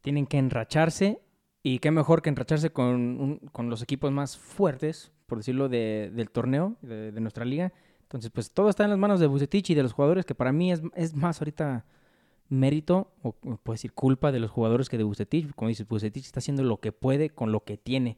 tienen 0.00 0.26
que 0.26 0.38
enracharse 0.38 1.20
y 1.62 1.78
qué 1.80 1.90
mejor 1.90 2.22
que 2.22 2.30
enracharse 2.30 2.70
con, 2.72 2.86
un- 3.20 3.38
con 3.52 3.68
los 3.68 3.82
equipos 3.82 4.10
más 4.12 4.38
fuertes, 4.38 5.12
por 5.26 5.36
decirlo, 5.38 5.68
de- 5.68 6.10
del 6.14 6.30
torneo, 6.30 6.76
de, 6.80 7.12
de 7.12 7.20
nuestra 7.20 7.44
liga. 7.44 7.74
Entonces, 8.04 8.30
pues 8.30 8.50
todo 8.52 8.70
está 8.70 8.84
en 8.84 8.90
las 8.90 8.98
manos 8.98 9.20
de 9.20 9.26
Bucetich 9.26 9.68
y 9.70 9.74
de 9.74 9.82
los 9.82 9.92
jugadores, 9.92 10.24
que 10.24 10.34
para 10.34 10.52
mí 10.52 10.72
es, 10.72 10.80
es 10.94 11.14
más 11.14 11.40
ahorita 11.42 11.84
mérito, 12.48 13.12
o 13.22 13.28
o 13.28 13.56
puedo 13.58 13.74
decir 13.74 13.92
culpa 13.92 14.32
de 14.32 14.40
los 14.40 14.50
jugadores 14.50 14.88
que 14.88 14.98
de 14.98 15.04
Bucetich. 15.04 15.52
Como 15.54 15.68
dices, 15.68 15.86
Bucetich 15.86 16.24
está 16.24 16.40
haciendo 16.40 16.62
lo 16.64 16.78
que 16.80 16.92
puede 16.92 17.30
con 17.30 17.52
lo 17.52 17.62
que 17.64 17.76
tiene. 17.76 18.16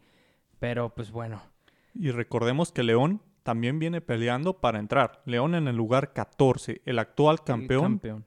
Pero, 0.60 0.94
pues 0.94 1.10
bueno, 1.10 1.42
Y 1.94 2.10
recordemos 2.12 2.72
que 2.72 2.82
León 2.84 3.20
también 3.42 3.78
viene 3.78 4.00
peleando 4.00 4.60
para 4.60 4.78
entrar. 4.78 5.22
León 5.26 5.54
en 5.54 5.68
el 5.68 5.76
lugar 5.76 6.12
14, 6.12 6.82
el 6.84 6.98
actual 6.98 7.36
el 7.38 7.44
campeón, 7.44 8.24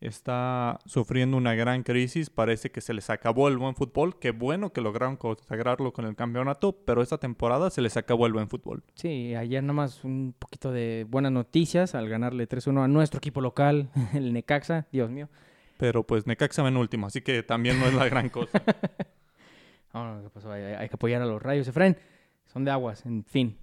está 0.00 0.78
sufriendo 0.86 1.36
una 1.36 1.54
gran 1.54 1.82
crisis. 1.82 2.30
Parece 2.30 2.70
que 2.70 2.80
se 2.80 2.94
les 2.94 3.10
acabó 3.10 3.48
el 3.48 3.58
buen 3.58 3.74
fútbol. 3.74 4.18
Qué 4.18 4.30
bueno 4.30 4.72
que 4.72 4.80
lograron 4.80 5.16
consagrarlo 5.16 5.92
con 5.92 6.04
el 6.04 6.14
campeonato, 6.14 6.72
pero 6.84 7.02
esta 7.02 7.18
temporada 7.18 7.70
se 7.70 7.82
les 7.82 7.96
acabó 7.96 8.26
el 8.26 8.32
buen 8.32 8.48
fútbol. 8.48 8.82
Sí, 8.94 9.34
ayer 9.34 9.62
nada 9.62 9.74
más 9.74 10.04
un 10.04 10.34
poquito 10.38 10.72
de 10.72 11.06
buenas 11.08 11.32
noticias 11.32 11.94
al 11.94 12.08
ganarle 12.08 12.48
3-1 12.48 12.84
a 12.84 12.88
nuestro 12.88 13.18
equipo 13.18 13.40
local, 13.40 13.90
el 14.14 14.32
Necaxa. 14.32 14.86
Dios 14.92 15.10
mío. 15.10 15.28
Pero 15.78 16.04
pues 16.04 16.26
Necaxa 16.26 16.62
va 16.62 16.68
en 16.68 16.76
último, 16.76 17.06
así 17.06 17.22
que 17.22 17.42
también 17.42 17.78
no 17.78 17.86
es 17.86 17.94
la 17.94 18.08
gran 18.08 18.28
cosa. 18.28 18.62
¿qué 20.22 20.30
pasó? 20.32 20.52
Hay, 20.52 20.62
hay 20.62 20.88
que 20.88 20.94
apoyar 20.94 21.22
a 21.22 21.26
los 21.26 21.42
rayos, 21.42 21.66
Efraín. 21.68 21.96
Son 22.46 22.64
de 22.64 22.70
aguas, 22.70 23.04
en 23.04 23.24
fin. 23.24 23.56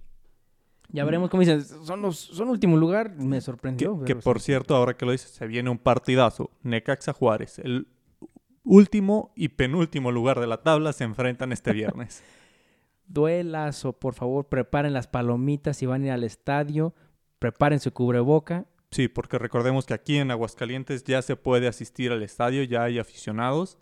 Ya 0.88 1.04
veremos 1.04 1.30
cómo 1.30 1.40
dicen. 1.40 1.62
Son 1.62 2.02
los 2.02 2.18
son 2.18 2.48
último 2.48 2.76
lugar. 2.76 3.16
Me 3.16 3.40
sorprendió. 3.40 4.02
que 4.04 4.16
por 4.16 4.40
sí. 4.40 4.46
cierto, 4.46 4.76
ahora 4.76 4.96
que 4.96 5.04
lo 5.04 5.12
dices, 5.12 5.30
se 5.30 5.46
viene 5.46 5.70
un 5.70 5.78
partidazo. 5.78 6.50
Necaxa 6.62 7.12
Juárez, 7.12 7.58
el 7.58 7.88
último 8.64 9.32
y 9.36 9.48
penúltimo 9.48 10.10
lugar 10.12 10.40
de 10.40 10.46
la 10.46 10.62
tabla 10.62 10.92
se 10.92 11.04
enfrentan 11.04 11.52
este 11.52 11.72
viernes. 11.72 12.22
Duelazo, 13.08 13.92
por 13.92 14.14
favor, 14.14 14.48
preparen 14.48 14.92
las 14.92 15.06
palomitas 15.06 15.76
si 15.76 15.86
van 15.86 16.02
a 16.02 16.06
ir 16.06 16.12
al 16.12 16.24
estadio. 16.24 16.94
Preparen 17.38 17.78
su 17.78 17.92
cubreboca. 17.92 18.66
Sí, 18.90 19.08
porque 19.08 19.38
recordemos 19.38 19.86
que 19.86 19.94
aquí 19.94 20.16
en 20.16 20.30
Aguascalientes 20.30 21.04
ya 21.04 21.22
se 21.22 21.36
puede 21.36 21.68
asistir 21.68 22.12
al 22.12 22.22
estadio, 22.22 22.62
ya 22.62 22.84
hay 22.84 22.98
aficionados. 22.98 23.78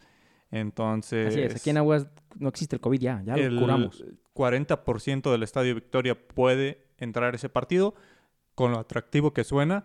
Entonces, 0.51 1.29
Así 1.29 1.41
es, 1.41 1.57
aquí 1.57 1.71
en 1.71 1.79
Aguas 1.79 2.07
no 2.37 2.49
existe 2.49 2.77
el 2.77 2.81
COVID 2.81 3.01
ya, 3.01 3.23
ya 3.25 3.35
el 3.35 3.55
lo 3.55 3.63
curamos. 3.63 4.05
40% 4.35 5.31
del 5.31 5.43
estadio 5.43 5.75
Victoria 5.75 6.17
puede 6.17 6.84
entrar 6.99 7.33
a 7.33 7.37
ese 7.37 7.49
partido. 7.49 7.95
Con 8.55 8.71
lo 8.71 8.79
atractivo 8.79 9.33
que 9.33 9.43
suena, 9.43 9.85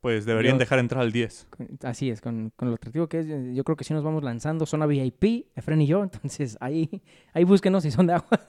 pues 0.00 0.24
deberían 0.24 0.58
dejar 0.58 0.78
entrar 0.78 1.02
al 1.02 1.12
10. 1.12 1.48
Así 1.82 2.10
es, 2.10 2.20
con, 2.20 2.52
con 2.56 2.68
lo 2.68 2.74
atractivo 2.74 3.08
que 3.08 3.20
es, 3.20 3.26
yo 3.54 3.64
creo 3.64 3.76
que 3.76 3.84
sí 3.84 3.92
nos 3.92 4.02
vamos 4.04 4.22
lanzando 4.22 4.66
zona 4.66 4.86
VIP, 4.86 5.48
Efren 5.54 5.80
y 5.82 5.86
yo, 5.86 6.02
entonces 6.04 6.56
ahí, 6.60 7.02
ahí 7.32 7.44
búsquenos 7.44 7.82
si 7.82 7.90
son 7.90 8.06
de 8.06 8.14
agua. 8.14 8.40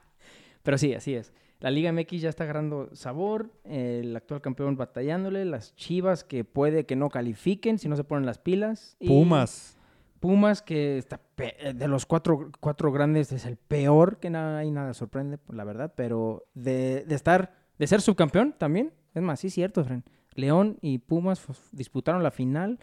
Pero 0.63 0.77
sí, 0.77 0.93
así 0.93 1.13
es. 1.15 1.33
La 1.59 1.71
Liga 1.71 1.91
MX 1.91 2.21
ya 2.21 2.29
está 2.29 2.43
agarrando 2.43 2.89
sabor, 2.93 3.49
el 3.63 4.15
actual 4.15 4.41
campeón 4.41 4.77
batallándole, 4.77 5.43
las 5.43 5.75
Chivas 5.75 6.23
que 6.23 6.43
puede 6.43 6.85
que 6.85 6.95
no 6.95 7.09
califiquen 7.09 7.79
si 7.79 7.89
no 7.89 7.95
se 7.95 8.03
ponen 8.03 8.27
las 8.27 8.37
pilas. 8.37 8.95
y 8.99 9.07
Pumas. 9.07 9.76
Pumas 10.19 10.61
que 10.61 10.97
está 10.97 11.17
pe- 11.35 11.73
de 11.75 11.87
los 11.87 12.05
cuatro, 12.05 12.51
cuatro 12.59 12.91
grandes 12.91 13.31
es 13.31 13.45
el 13.45 13.57
peor, 13.57 14.19
que 14.19 14.29
nada, 14.29 14.63
nada 14.65 14.93
sorprende, 14.93 15.39
la 15.49 15.63
verdad, 15.63 15.93
pero 15.95 16.45
de, 16.53 17.05
de 17.07 17.15
estar, 17.15 17.55
de 17.77 17.87
ser 17.87 18.01
subcampeón 18.01 18.53
también, 18.57 18.93
es 19.13 19.21
más, 19.21 19.39
sí 19.39 19.49
cierto, 19.49 19.83
Fren. 19.83 20.03
León 20.33 20.77
y 20.81 20.99
Pumas 20.99 21.39
f- 21.39 21.53
disputaron 21.71 22.23
la 22.23 22.31
final 22.31 22.79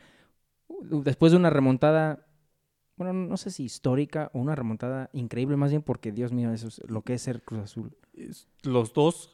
después 0.80 1.32
de 1.32 1.38
una 1.38 1.50
remontada, 1.50 2.26
bueno, 2.96 3.12
no 3.12 3.36
sé 3.36 3.50
si 3.50 3.64
histórica 3.64 4.30
o 4.32 4.38
una 4.38 4.54
remontada 4.54 5.10
increíble, 5.12 5.56
más 5.56 5.70
bien 5.70 5.82
porque, 5.82 6.12
Dios 6.12 6.32
mío, 6.32 6.52
eso 6.52 6.68
es 6.68 6.80
lo 6.88 7.02
que 7.02 7.14
es 7.14 7.22
ser 7.22 7.42
Cruz 7.42 7.60
Azul. 7.62 7.96
Los 8.62 8.92
dos 8.92 9.33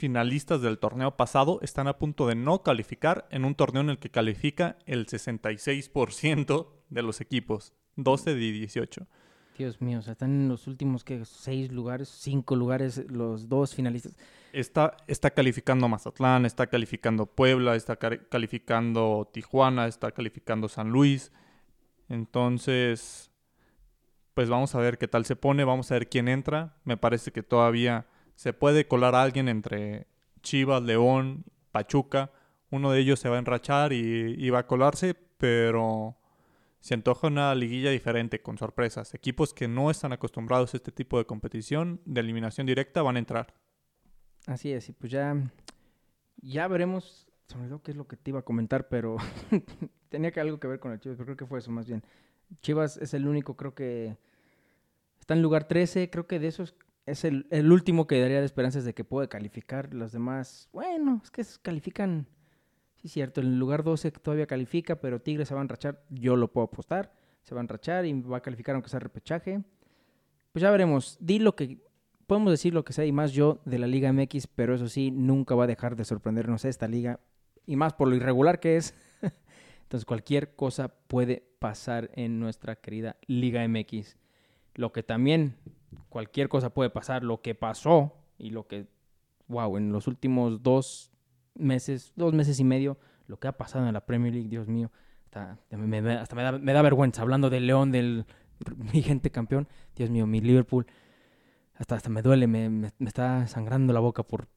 finalistas 0.00 0.62
del 0.62 0.78
torneo 0.78 1.16
pasado 1.16 1.60
están 1.62 1.86
a 1.86 1.98
punto 1.98 2.26
de 2.26 2.34
no 2.34 2.62
calificar 2.62 3.28
en 3.30 3.44
un 3.44 3.54
torneo 3.54 3.82
en 3.82 3.90
el 3.90 3.98
que 3.98 4.10
califica 4.10 4.78
el 4.86 5.06
66% 5.06 6.68
de 6.88 7.02
los 7.02 7.20
equipos, 7.20 7.74
12 7.96 8.34
de 8.34 8.40
18. 8.40 9.06
Dios 9.58 9.80
mío, 9.82 9.98
o 9.98 10.02
sea, 10.02 10.12
están 10.12 10.30
en 10.30 10.48
los 10.48 10.66
últimos, 10.66 11.04
que 11.04 11.22
Seis 11.26 11.70
lugares, 11.70 12.08
cinco 12.08 12.56
lugares, 12.56 13.04
los 13.10 13.48
dos 13.48 13.74
finalistas. 13.74 14.16
Está, 14.52 14.96
está 15.06 15.30
calificando 15.30 15.86
Mazatlán, 15.86 16.46
está 16.46 16.66
calificando 16.66 17.26
Puebla, 17.26 17.76
está 17.76 17.96
calificando 17.96 19.30
Tijuana, 19.32 19.86
está 19.86 20.12
calificando 20.12 20.68
San 20.68 20.88
Luis. 20.88 21.30
Entonces, 22.08 23.30
pues 24.32 24.48
vamos 24.48 24.74
a 24.74 24.78
ver 24.78 24.96
qué 24.96 25.08
tal 25.08 25.26
se 25.26 25.36
pone, 25.36 25.64
vamos 25.64 25.90
a 25.90 25.94
ver 25.94 26.08
quién 26.08 26.28
entra. 26.28 26.74
Me 26.84 26.96
parece 26.96 27.30
que 27.30 27.42
todavía 27.42 28.06
se 28.40 28.54
puede 28.54 28.88
colar 28.88 29.14
a 29.14 29.22
alguien 29.22 29.50
entre 29.50 30.06
Chivas, 30.40 30.82
León, 30.82 31.44
Pachuca. 31.72 32.32
Uno 32.70 32.90
de 32.90 33.00
ellos 33.00 33.20
se 33.20 33.28
va 33.28 33.36
a 33.36 33.38
enrachar 33.38 33.92
y, 33.92 34.48
va 34.48 34.60
a 34.60 34.66
colarse, 34.66 35.14
pero 35.36 36.16
se 36.80 36.94
antoja 36.94 37.26
una 37.26 37.54
liguilla 37.54 37.90
diferente, 37.90 38.40
con 38.40 38.56
sorpresas. 38.56 39.12
Equipos 39.12 39.52
que 39.52 39.68
no 39.68 39.90
están 39.90 40.14
acostumbrados 40.14 40.72
a 40.72 40.78
este 40.78 40.90
tipo 40.90 41.18
de 41.18 41.26
competición 41.26 42.00
de 42.06 42.22
eliminación 42.22 42.66
directa 42.66 43.02
van 43.02 43.16
a 43.16 43.18
entrar. 43.18 43.52
Así 44.46 44.72
es, 44.72 44.88
y 44.88 44.92
pues 44.92 45.12
ya, 45.12 45.36
ya 46.38 46.66
veremos. 46.66 47.28
Se 47.46 47.58
me 47.58 47.68
qué 47.82 47.90
es 47.90 47.96
lo 47.98 48.08
que 48.08 48.16
te 48.16 48.30
iba 48.30 48.40
a 48.40 48.44
comentar, 48.44 48.88
pero 48.88 49.18
tenía 50.08 50.30
que 50.30 50.40
algo 50.40 50.58
que 50.58 50.66
ver 50.66 50.80
con 50.80 50.92
el 50.92 50.98
Chivas, 50.98 51.18
pero 51.18 51.26
creo 51.26 51.36
que 51.36 51.46
fue 51.46 51.58
eso 51.58 51.70
más 51.72 51.86
bien. 51.86 52.02
Chivas 52.62 52.96
es 52.96 53.12
el 53.12 53.28
único, 53.28 53.58
creo 53.58 53.74
que 53.74 54.16
está 55.20 55.34
en 55.34 55.42
lugar 55.42 55.68
13, 55.68 56.08
creo 56.08 56.26
que 56.26 56.38
de 56.38 56.46
esos 56.46 56.74
es 57.10 57.24
el, 57.24 57.46
el 57.50 57.70
último 57.72 58.06
que 58.06 58.20
daría 58.20 58.40
de 58.40 58.46
esperanzas 58.46 58.84
de 58.84 58.94
que 58.94 59.04
puede 59.04 59.28
calificar. 59.28 59.92
Los 59.94 60.12
demás, 60.12 60.68
bueno, 60.72 61.20
es 61.22 61.30
que 61.30 61.44
califican, 61.62 62.26
sí 62.96 63.08
cierto, 63.08 63.40
en 63.40 63.48
el 63.48 63.58
lugar 63.58 63.82
12 63.82 64.10
todavía 64.12 64.46
califica, 64.46 64.96
pero 65.00 65.20
Tigres 65.20 65.48
se 65.48 65.54
va 65.54 65.60
a 65.60 65.62
enrachar, 65.62 66.04
yo 66.10 66.36
lo 66.36 66.52
puedo 66.52 66.66
apostar, 66.66 67.12
se 67.42 67.54
va 67.54 67.60
a 67.60 67.62
enrachar 67.62 68.06
y 68.06 68.20
va 68.20 68.38
a 68.38 68.42
calificar 68.42 68.74
aunque 68.74 68.90
sea 68.90 69.00
repechaje. 69.00 69.62
Pues 70.52 70.62
ya 70.62 70.70
veremos, 70.70 71.16
di 71.20 71.38
lo 71.38 71.54
que 71.54 71.78
podemos 72.26 72.52
decir 72.52 72.72
lo 72.72 72.84
que 72.84 72.92
sea 72.92 73.04
y 73.04 73.10
más 73.10 73.32
yo 73.32 73.60
de 73.64 73.78
la 73.78 73.88
Liga 73.88 74.12
MX, 74.12 74.46
pero 74.46 74.74
eso 74.74 74.88
sí, 74.88 75.10
nunca 75.10 75.56
va 75.56 75.64
a 75.64 75.66
dejar 75.66 75.96
de 75.96 76.04
sorprendernos 76.04 76.64
esta 76.64 76.86
liga 76.86 77.18
y 77.66 77.74
más 77.74 77.94
por 77.94 78.06
lo 78.06 78.14
irregular 78.14 78.60
que 78.60 78.76
es. 78.76 78.94
Entonces 79.82 80.04
cualquier 80.04 80.54
cosa 80.54 80.94
puede 81.08 81.44
pasar 81.58 82.10
en 82.14 82.38
nuestra 82.38 82.76
querida 82.76 83.16
Liga 83.26 83.66
MX. 83.66 84.16
Lo 84.74 84.92
que 84.92 85.02
también, 85.02 85.56
cualquier 86.08 86.48
cosa 86.48 86.70
puede 86.70 86.90
pasar, 86.90 87.22
lo 87.22 87.40
que 87.40 87.54
pasó 87.54 88.14
y 88.38 88.50
lo 88.50 88.66
que, 88.66 88.86
wow, 89.48 89.76
en 89.76 89.92
los 89.92 90.06
últimos 90.06 90.62
dos 90.62 91.10
meses, 91.54 92.12
dos 92.16 92.32
meses 92.32 92.60
y 92.60 92.64
medio, 92.64 92.98
lo 93.26 93.38
que 93.38 93.48
ha 93.48 93.52
pasado 93.52 93.86
en 93.86 93.94
la 93.94 94.06
Premier 94.06 94.32
League, 94.32 94.48
Dios 94.48 94.68
mío, 94.68 94.90
hasta, 95.24 95.58
me, 95.70 96.00
da, 96.02 96.58
me 96.58 96.72
da 96.72 96.82
vergüenza 96.82 97.22
hablando 97.22 97.50
del 97.50 97.66
León, 97.66 97.92
del 97.92 98.26
vigente 98.92 99.30
campeón, 99.30 99.68
Dios 99.94 100.10
mío, 100.10 100.26
mi 100.26 100.40
Liverpool, 100.40 100.86
hasta, 101.80 101.94
hasta 101.94 102.10
me 102.10 102.20
duele, 102.22 102.46
me, 102.46 102.92
está 103.00 103.46
sangrando 103.46 103.92
la 103.92 104.00
boca 104.00 104.22
por, 104.22 104.48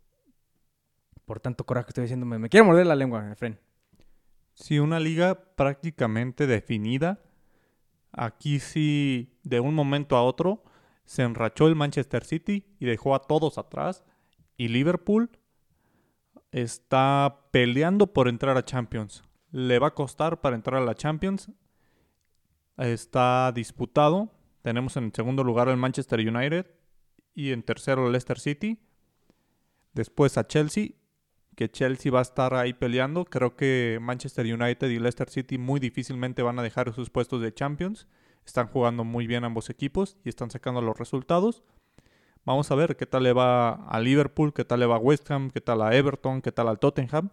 por 1.25 1.39
tanto 1.39 1.65
coraje 1.65 1.85
que 1.85 1.89
estoy 1.91 2.01
diciendo. 2.03 2.25
Me, 2.25 2.37
me 2.37 2.49
quiero 2.49 2.65
morder 2.65 2.85
la 2.85 2.95
lengua, 2.95 3.31
Efren. 3.31 3.59
Sí, 4.55 4.77
una 4.77 4.99
liga 4.99 5.55
prácticamente 5.55 6.47
definida. 6.47 7.21
Aquí 8.11 8.59
sí, 8.59 9.39
de 9.43 9.61
un 9.61 9.73
momento 9.73 10.17
a 10.17 10.23
otro, 10.23 10.63
se 11.05 11.23
enrachó 11.23 11.67
el 11.67 11.75
Manchester 11.75 12.23
City 12.23 12.65
y 12.79 12.85
dejó 12.85 13.15
a 13.15 13.23
todos 13.23 13.57
atrás. 13.57 14.03
Y 14.57 14.67
Liverpool 14.67 15.29
está 16.51 17.47
peleando 17.51 18.13
por 18.13 18.27
entrar 18.27 18.57
a 18.57 18.65
Champions. 18.65 19.23
Le 19.51 19.79
va 19.79 19.87
a 19.87 19.93
costar 19.93 20.41
para 20.41 20.55
entrar 20.55 20.81
a 20.81 20.85
la 20.85 20.95
Champions. 20.95 21.51
Está 22.77 23.51
disputado. 23.53 24.31
Tenemos 24.61 24.95
en 24.97 25.13
segundo 25.13 25.43
lugar 25.43 25.67
el 25.67 25.77
Manchester 25.77 26.19
United 26.19 26.67
y 27.33 27.51
en 27.51 27.63
tercero 27.63 28.05
el 28.05 28.11
Leicester 28.11 28.39
City. 28.39 28.79
Después 29.93 30.37
a 30.37 30.47
Chelsea 30.47 30.91
que 31.55 31.69
Chelsea 31.69 32.11
va 32.11 32.19
a 32.19 32.23
estar 32.23 32.53
ahí 32.53 32.73
peleando. 32.73 33.25
Creo 33.25 33.55
que 33.55 33.99
Manchester 34.01 34.45
United 34.45 34.89
y 34.89 34.99
Leicester 34.99 35.29
City 35.29 35.57
muy 35.57 35.79
difícilmente 35.79 36.41
van 36.41 36.59
a 36.59 36.63
dejar 36.63 36.93
sus 36.93 37.09
puestos 37.09 37.41
de 37.41 37.53
Champions. 37.53 38.07
Están 38.45 38.67
jugando 38.67 39.03
muy 39.03 39.27
bien 39.27 39.43
ambos 39.43 39.69
equipos 39.69 40.17
y 40.23 40.29
están 40.29 40.49
sacando 40.49 40.81
los 40.81 40.97
resultados. 40.97 41.63
Vamos 42.45 42.71
a 42.71 42.75
ver 42.75 42.97
qué 42.97 43.05
tal 43.05 43.23
le 43.23 43.33
va 43.33 43.73
a 43.73 43.99
Liverpool, 43.99 44.53
qué 44.53 44.65
tal 44.65 44.81
le 44.81 44.85
va 44.85 44.95
a 44.95 44.99
West 44.99 45.29
Ham, 45.31 45.49
qué 45.49 45.61
tal 45.61 45.81
a 45.81 45.95
Everton, 45.95 46.41
qué 46.41 46.51
tal 46.51 46.67
al 46.67 46.77
Tottenham, 46.77 47.29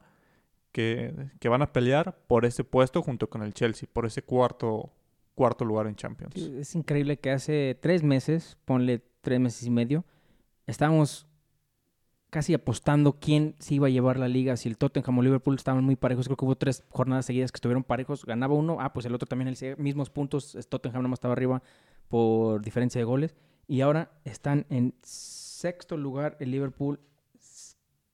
que, 0.71 1.31
que 1.41 1.49
van 1.49 1.63
a 1.63 1.73
pelear 1.73 2.17
por 2.29 2.45
ese 2.45 2.63
puesto 2.63 3.03
junto 3.03 3.29
con 3.29 3.43
el 3.43 3.53
Chelsea, 3.53 3.89
por 3.93 4.07
ese 4.07 4.23
cuarto, 4.23 4.91
cuarto 5.35 5.65
lugar 5.65 5.89
en 5.89 5.97
Champions. 5.97 6.37
Es 6.37 6.75
increíble 6.77 7.19
que 7.19 7.31
hace 7.31 7.77
tres 7.81 8.05
meses, 8.05 8.57
ponle 8.65 9.03
tres 9.21 9.41
meses 9.41 9.67
y 9.67 9.71
medio, 9.71 10.05
estábamos 10.67 11.27
casi 12.31 12.55
apostando 12.55 13.19
quién 13.19 13.57
se 13.59 13.75
iba 13.75 13.89
a 13.89 13.91
llevar 13.91 14.19
la 14.19 14.29
liga, 14.29 14.57
si 14.57 14.69
el 14.69 14.79
Tottenham 14.79 15.19
o 15.19 15.23
Liverpool 15.23 15.57
estaban 15.57 15.85
muy 15.85 15.97
parejos, 15.97 16.27
creo 16.27 16.37
que 16.37 16.45
hubo 16.45 16.57
tres 16.57 16.85
jornadas 16.89 17.27
seguidas 17.27 17.51
que 17.53 17.57
estuvieron 17.57 17.85
parejos, 17.85 18.25
ganaba 18.25 18.55
uno, 18.55 18.79
ah, 18.81 18.93
pues 18.93 19.05
el 19.07 19.15
otro 19.15 19.27
también, 19.27 19.49
el 19.49 19.77
mismos 19.77 20.11
puntos, 20.11 20.57
Tottenham 20.69 21.03
no 21.03 21.13
estaba 21.13 21.33
arriba 21.33 21.63
por 22.09 22.63
diferencia 22.63 23.01
de 23.01 23.05
goles, 23.05 23.35
y 23.67 23.81
ahora 23.83 24.13
están 24.25 24.67
en 24.71 24.95
sexto 25.03 25.97
lugar 25.97 26.37
el 26.41 26.53
Liverpool, 26.53 27.01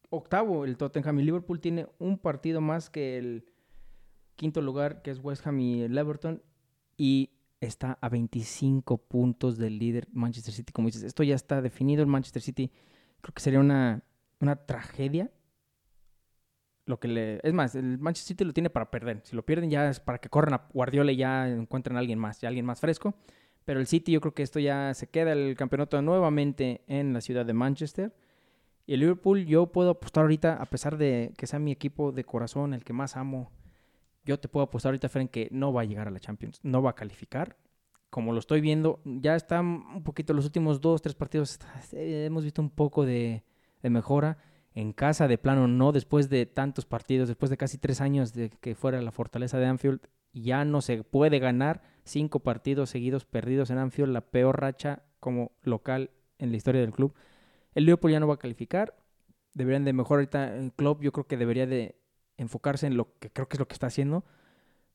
octavo 0.09 0.65
el 0.65 0.77
Tottenham, 0.79 1.21
y 1.21 1.23
Liverpool 1.23 1.61
tiene 1.61 1.87
un 1.99 2.19
partido 2.19 2.61
más 2.61 2.89
que 2.89 3.19
el 3.19 3.45
quinto 4.35 4.63
lugar, 4.63 5.03
que 5.03 5.11
es 5.11 5.19
West 5.23 5.47
Ham 5.47 5.61
y 5.61 5.83
el 5.83 5.97
Everton, 5.97 6.43
y 6.97 7.31
está 7.61 7.99
a 8.01 8.09
25 8.09 8.99
puntos 8.99 9.59
del 9.59 9.79
líder 9.79 10.09
Manchester 10.13 10.55
City, 10.55 10.73
como 10.73 10.89
dices, 10.89 11.03
esto 11.03 11.23
ya 11.23 11.35
está 11.35 11.61
definido, 11.61 12.03
el 12.03 12.09
Manchester 12.09 12.41
City 12.41 12.71
creo 13.21 13.35
que 13.35 13.43
sería 13.43 13.61
una, 13.61 14.03
una 14.41 14.57
tragedia. 14.57 15.31
Lo 16.85 17.01
que 17.01 17.09
le... 17.09 17.41
Es 17.43 17.53
más, 17.53 17.75
el 17.75 17.99
Manchester 17.99 18.35
City 18.35 18.45
lo 18.45 18.53
tiene 18.53 18.71
para 18.71 18.91
perder. 18.91 19.21
Si 19.25 19.35
lo 19.35 19.45
pierden 19.45 19.71
ya 19.71 19.89
es 19.89 20.01
para 20.01 20.19
que 20.19 20.29
corran 20.29 20.55
a 20.55 20.69
Guardiola 20.73 21.13
y 21.13 21.17
ya 21.17 21.49
encuentren 21.49 21.97
a 21.97 22.01
alguien 22.01 22.19
más, 22.19 22.41
ya 22.41 22.49
alguien 22.49 22.65
más 22.65 22.81
fresco. 22.81 23.15
Pero 23.65 23.81
el 23.81 23.87
City 23.87 24.13
yo 24.13 24.21
creo 24.21 24.35
que 24.35 24.45
esto 24.45 24.61
ya 24.61 24.95
se 24.95 25.09
queda 25.09 25.33
el 25.33 25.57
campeonato 25.57 26.01
nuevamente 26.01 26.85
en 26.87 27.13
la 27.13 27.21
ciudad 27.21 27.45
de 27.45 27.53
Manchester. 27.53 28.15
Y 28.87 28.95
el 28.95 29.01
Liverpool 29.01 29.45
yo 29.47 29.73
puedo 29.73 29.91
apostar 29.91 30.23
ahorita, 30.23 30.55
a 30.55 30.67
pesar 30.67 30.97
de 30.97 31.33
que 31.37 31.49
sea 31.49 31.59
mi 31.59 31.73
equipo 31.73 32.13
de 32.13 32.23
corazón, 32.23 32.73
el 32.73 32.85
que 32.85 32.93
más 32.93 33.17
amo, 33.17 33.51
yo 34.25 34.39
te 34.39 34.47
puedo 34.47 34.65
apostar 34.65 34.91
ahorita, 34.91 35.09
Fren, 35.09 35.27
que 35.27 35.49
no 35.51 35.73
va 35.73 35.81
a 35.81 35.85
llegar 35.85 36.07
a 36.07 36.13
la 36.13 36.21
Champions, 36.21 36.61
no 36.63 36.83
va 36.83 36.91
a 36.91 36.95
calificar 36.95 37.57
como 38.11 38.33
lo 38.33 38.39
estoy 38.39 38.61
viendo, 38.63 39.01
ya 39.05 39.37
está 39.37 39.61
un 39.61 40.03
poquito 40.03 40.33
los 40.33 40.47
últimos 40.47 40.81
dos, 40.81 41.03
tres 41.03 41.15
partidos, 41.15 41.59
hemos 41.93 42.45
visto 42.45 42.63
un 42.63 42.71
poco 42.71 43.05
de, 43.05 43.45
mejora. 43.83 44.39
En 44.75 44.93
casa, 44.93 45.27
de 45.27 45.39
plano, 45.39 45.69
no 45.69 45.93
después 45.93 46.29
de 46.29 46.45
tantos 46.45 46.85
partidos, 46.85 47.29
después 47.29 47.51
de 47.51 47.57
casi 47.57 47.79
tres 47.79 48.01
años 48.01 48.35
de 48.35 48.51
que 48.61 48.75
fuera 48.75 49.01
la 49.01 49.11
fortaleza 49.11 49.59
de 49.59 49.67
Anfield, 49.67 50.01
ya 50.33 50.65
no 50.65 50.83
se 50.83 51.03
puede 51.03 51.39
ganar 51.39 51.83
cinco 52.05 52.41
partidos 52.41 52.91
seguidos 52.91 53.25
perdidos 53.25 53.71
en 53.71 53.79
Anfield, 53.79 54.13
la 54.13 54.21
peor 54.21 54.61
racha 54.61 55.03
como 55.19 55.53
local 55.63 56.11
en 56.39 56.51
la 56.51 56.57
historia 56.59 56.83
del 56.83 56.93
club. 56.93 57.15
El 57.75 57.87
Liverpool 57.87 58.13
ya 58.13 58.21
no 58.21 58.29
va 58.29 58.35
a 58.35 58.39
calificar, 58.39 58.95
deberían 59.55 59.85
de 59.85 59.95
mejorar 59.95 60.19
ahorita 60.21 60.57
el 60.57 60.73
club, 60.73 61.01
yo 61.01 61.13
creo 61.13 61.27
que 61.27 61.37
debería 61.39 61.67
de 61.67 61.99
enfocarse 62.37 62.87
en 62.87 62.97
lo 62.97 63.19
que 63.19 63.31
creo 63.31 63.49
que 63.49 63.57
es 63.57 63.61
lo 63.61 63.67
que 63.67 63.73
está 63.73 63.87
haciendo, 63.87 64.25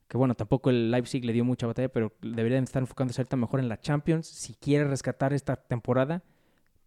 que 0.07 0.17
bueno, 0.17 0.35
tampoco 0.35 0.69
el 0.69 0.91
Leipzig 0.91 1.25
le 1.25 1.33
dio 1.33 1.45
mucha 1.45 1.67
batalla, 1.67 1.89
pero 1.89 2.13
deberían 2.21 2.63
estar 2.63 2.83
enfocándose 2.83 3.21
ahorita 3.21 3.37
mejor 3.37 3.61
en 3.61 3.69
la 3.69 3.79
Champions. 3.79 4.27
Si 4.27 4.53
quiere 4.55 4.83
rescatar 4.83 5.31
esta 5.33 5.55
temporada, 5.55 6.21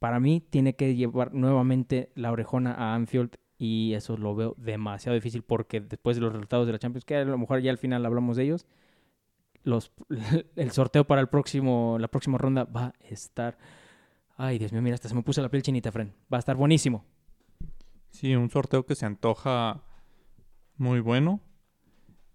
para 0.05 0.21
mí 0.21 0.43
tiene 0.43 0.77
que 0.77 0.95
llevar 0.95 1.33
nuevamente 1.33 2.13
la 2.15 2.31
orejona 2.31 2.75
a 2.75 2.95
Anfield 2.95 3.39
y 3.57 3.95
eso 3.95 4.19
lo 4.19 4.35
veo 4.35 4.55
demasiado 4.59 5.15
difícil 5.15 5.41
porque 5.41 5.81
después 5.81 6.19
de 6.19 6.21
los 6.21 6.31
resultados 6.31 6.67
de 6.67 6.75
la 6.75 6.79
Champions, 6.79 7.07
que 7.07 7.17
a 7.17 7.25
lo 7.25 7.39
mejor 7.39 7.63
ya 7.63 7.71
al 7.71 7.79
final 7.79 8.05
hablamos 8.05 8.37
de 8.37 8.43
ellos, 8.43 8.67
los, 9.63 9.93
el 10.57 10.73
sorteo 10.73 11.07
para 11.07 11.23
el 11.23 11.29
próximo, 11.29 11.97
la 11.99 12.09
próxima 12.09 12.37
ronda 12.37 12.65
va 12.65 12.89
a 12.89 12.95
estar... 13.09 13.57
Ay, 14.37 14.59
Dios 14.59 14.75
mío, 14.75 14.83
mira, 14.83 14.93
hasta 14.93 15.09
se 15.09 15.15
me 15.15 15.23
puso 15.23 15.41
la 15.41 15.49
piel 15.49 15.63
chinita, 15.63 15.91
Fren. 15.91 16.13
Va 16.31 16.37
a 16.37 16.41
estar 16.41 16.55
buenísimo. 16.55 17.07
Sí, 18.11 18.37
un 18.37 18.51
sorteo 18.51 18.85
que 18.85 18.97
se 18.97 19.07
antoja 19.07 19.85
muy 20.77 21.01
bueno. 21.01 21.41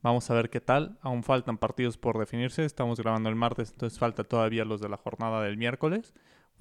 Vamos 0.02 0.28
a 0.32 0.34
ver 0.34 0.50
qué 0.50 0.60
tal. 0.60 0.98
Aún 1.02 1.22
faltan 1.22 1.60
partidos 1.60 2.00
por 2.00 2.18
definirse. 2.18 2.66
Estamos 2.66 3.00
grabando 3.00 3.30
el 3.30 3.36
martes, 3.36 3.70
entonces 3.74 4.00
falta 4.00 4.24
todavía 4.24 4.66
los 4.66 4.82
de 4.82 4.90
la 4.90 4.98
jornada 4.98 5.44
del 5.44 5.58
miércoles. 5.58 6.16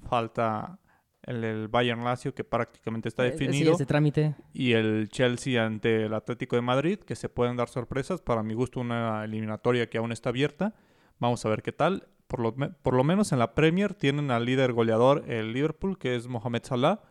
Falta 0.07 0.77
el, 1.23 1.67
Bayern 1.67 2.03
Lazio, 2.03 2.33
que 2.33 2.43
prácticamente 2.43 3.09
está 3.09 3.25
eh, 3.25 3.31
definido. 3.31 3.75
Sí, 3.75 3.85
trámite. 3.85 4.35
Y 4.53 4.73
el 4.73 5.09
Chelsea 5.09 5.63
ante 5.63 6.05
el 6.05 6.13
Atlético 6.13 6.55
de 6.55 6.61
Madrid, 6.61 6.99
que 6.99 7.15
se 7.15 7.29
pueden 7.29 7.57
dar 7.57 7.69
sorpresas. 7.69 8.21
Para 8.21 8.43
mi 8.43 8.53
gusto, 8.53 8.79
una 8.79 9.23
eliminatoria 9.23 9.89
que 9.89 9.97
aún 9.97 10.11
está 10.11 10.29
abierta. 10.29 10.73
Vamos 11.19 11.45
a 11.45 11.49
ver 11.49 11.61
qué 11.61 11.71
tal. 11.71 12.07
Por 12.27 12.39
lo, 12.41 12.55
por 12.55 12.93
lo 12.93 13.03
menos 13.03 13.31
en 13.31 13.39
la 13.39 13.55
Premier 13.55 13.93
tienen 13.93 14.29
al 14.29 14.45
líder 14.45 14.73
goleador, 14.73 15.23
el 15.27 15.51
Liverpool, 15.51 15.97
que 15.97 16.15
es 16.15 16.27
Mohamed 16.27 16.63
Salah, 16.63 17.01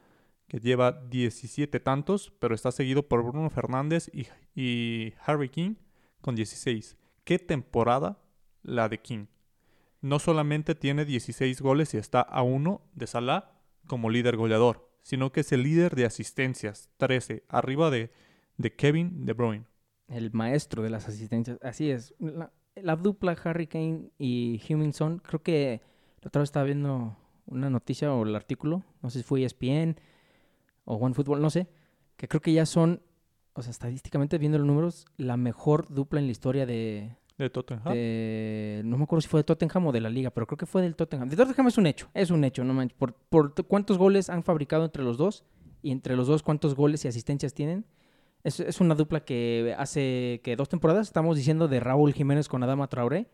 que 0.47 0.61
lleva 0.61 0.93
17 0.93 1.81
tantos, 1.81 2.33
pero 2.39 2.55
está 2.55 2.71
seguido 2.71 3.09
por 3.09 3.25
Bruno 3.25 3.51
Fernández 3.51 4.09
y, 4.15 4.29
y 4.55 5.15
Harry 5.27 5.49
King 5.49 5.75
con 6.21 6.37
16. 6.37 6.97
¿Qué 7.25 7.39
temporada 7.41 8.21
la 8.63 8.89
de 8.89 8.99
King? 8.99 9.27
No 10.01 10.21
solamente 10.21 10.77
tiene 10.77 11.05
16 11.05 11.61
goles 11.61 11.93
y 11.95 11.97
está 11.97 12.21
a 12.21 12.43
uno 12.43 12.83
de 12.95 13.09
Salah 13.09 13.58
como 13.89 14.11
líder 14.11 14.37
goleador, 14.37 14.89
sino 15.03 15.33
que 15.33 15.41
es 15.41 15.51
el 15.51 15.65
líder 15.65 15.97
de 15.97 16.05
asistencias, 16.05 16.91
13, 16.99 17.43
arriba 17.49 17.91
de, 17.91 18.13
de 18.57 18.77
Kevin 18.77 19.27
De 19.27 19.33
Bruyne. 19.33 19.65
El 20.07 20.31
maestro 20.33 20.85
de 20.85 20.91
las 20.91 21.09
asistencias, 21.09 21.59
así 21.63 21.91
es. 21.91 22.15
La, 22.77 22.95
dupla 22.95 23.37
Harry 23.43 23.67
Kane 23.67 24.11
y 24.17 24.63
Huminson, 24.69 25.19
creo 25.19 25.43
que 25.43 25.83
la 26.23 26.29
otra 26.29 26.41
vez 26.41 26.49
estaba 26.49 26.65
viendo 26.65 27.17
una 27.47 27.69
noticia 27.69 28.15
o 28.15 28.23
el 28.23 28.37
artículo, 28.37 28.85
no 29.03 29.11
sé 29.11 29.19
si 29.19 29.25
fue 29.25 29.43
ESPN 29.43 29.97
o 30.85 30.95
OneFootball, 30.95 31.43
no 31.43 31.51
sé, 31.51 31.67
que 32.17 32.29
creo 32.29 32.41
que 32.41 32.53
ya 32.53 32.65
son 32.65 33.03
o 33.59 33.63
sea, 33.63 33.73
estadísticamente 33.73 34.39
viendo 34.39 34.59
los 34.59 34.67
números, 34.67 35.07
la 35.17 35.37
mejor 35.37 35.93
dupla 35.93 36.21
en 36.21 36.27
la 36.27 36.33
historia 36.33 36.65
de... 36.65 37.17
¿De 37.39 37.51
Tottenham? 37.51 37.95
no 38.85 38.97
me 38.97 39.05
acuerdo 39.05 39.21
si 39.21 39.29
fue 39.29 39.41
de 39.41 39.45
Tottenham 39.45 39.87
o 39.87 39.93
de 39.93 40.01
la 40.01 40.11
liga, 40.11 40.31
pero 40.31 40.47
creo 40.47 40.59
que 40.59 40.67
fue 40.67 40.83
del 40.83 40.97
Tottenham. 40.97 41.29
De 41.29 41.37
Tottenham 41.37 41.69
es 41.69 41.79
un 41.79 41.87
hecho, 41.87 42.09
es 42.13 42.31
un 42.31 42.43
hecho, 42.45 42.65
no 42.65 42.75
manches. 42.75 42.99
Por, 42.99 43.15
por 43.15 43.55
cuántos 43.67 43.97
goles 43.97 44.29
han 44.29 44.43
fabricado 44.43 44.85
entre 44.85 45.05
los 45.05 45.17
dos 45.17 45.45
y 45.83 45.93
entre 45.93 46.17
los 46.17 46.27
dos 46.27 46.43
cuántos 46.43 46.75
goles 46.75 47.05
y 47.05 47.09
asistencias 47.09 47.55
tienen. 47.55 47.85
Es, 48.43 48.59
es 48.61 48.81
una 48.81 48.95
dupla 48.95 49.25
que 49.25 49.75
hace 49.79 50.41
que 50.43 50.57
dos 50.57 50.69
temporadas 50.69 51.07
estamos 51.07 51.37
diciendo 51.37 51.69
de 51.69 51.81
Raúl 51.81 52.13
Jiménez 52.13 52.49
con 52.49 52.63
Adama 52.63 52.89
Traoré. 52.89 53.29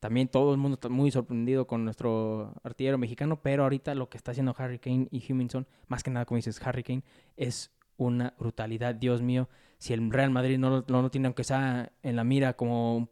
También 0.00 0.28
todo 0.28 0.52
el 0.52 0.58
mundo 0.58 0.74
está 0.74 0.88
muy 0.88 1.10
sorprendido 1.10 1.66
con 1.66 1.84
nuestro 1.84 2.54
artillero 2.62 2.96
mexicano, 2.96 3.42
pero 3.42 3.64
ahorita 3.64 3.94
lo 3.94 4.08
que 4.08 4.16
está 4.16 4.30
haciendo 4.30 4.54
Harry 4.56 4.78
Kane 4.78 5.08
y 5.10 5.30
Huminson, 5.30 5.66
más 5.88 6.02
que 6.02 6.10
nada 6.10 6.24
como 6.24 6.36
dices 6.36 6.60
Harry 6.64 6.82
Kane, 6.82 7.02
es 7.36 7.70
una 7.98 8.34
brutalidad. 8.38 8.94
Dios 8.94 9.20
mío, 9.20 9.48
si 9.76 9.92
el 9.92 10.10
Real 10.10 10.30
Madrid 10.30 10.58
no 10.58 10.84
lo, 10.86 11.10
tiene, 11.10 11.26
aunque 11.26 11.44
sea 11.44 11.92
en 12.02 12.16
la 12.16 12.24
mira 12.24 12.54
como, 12.54 13.10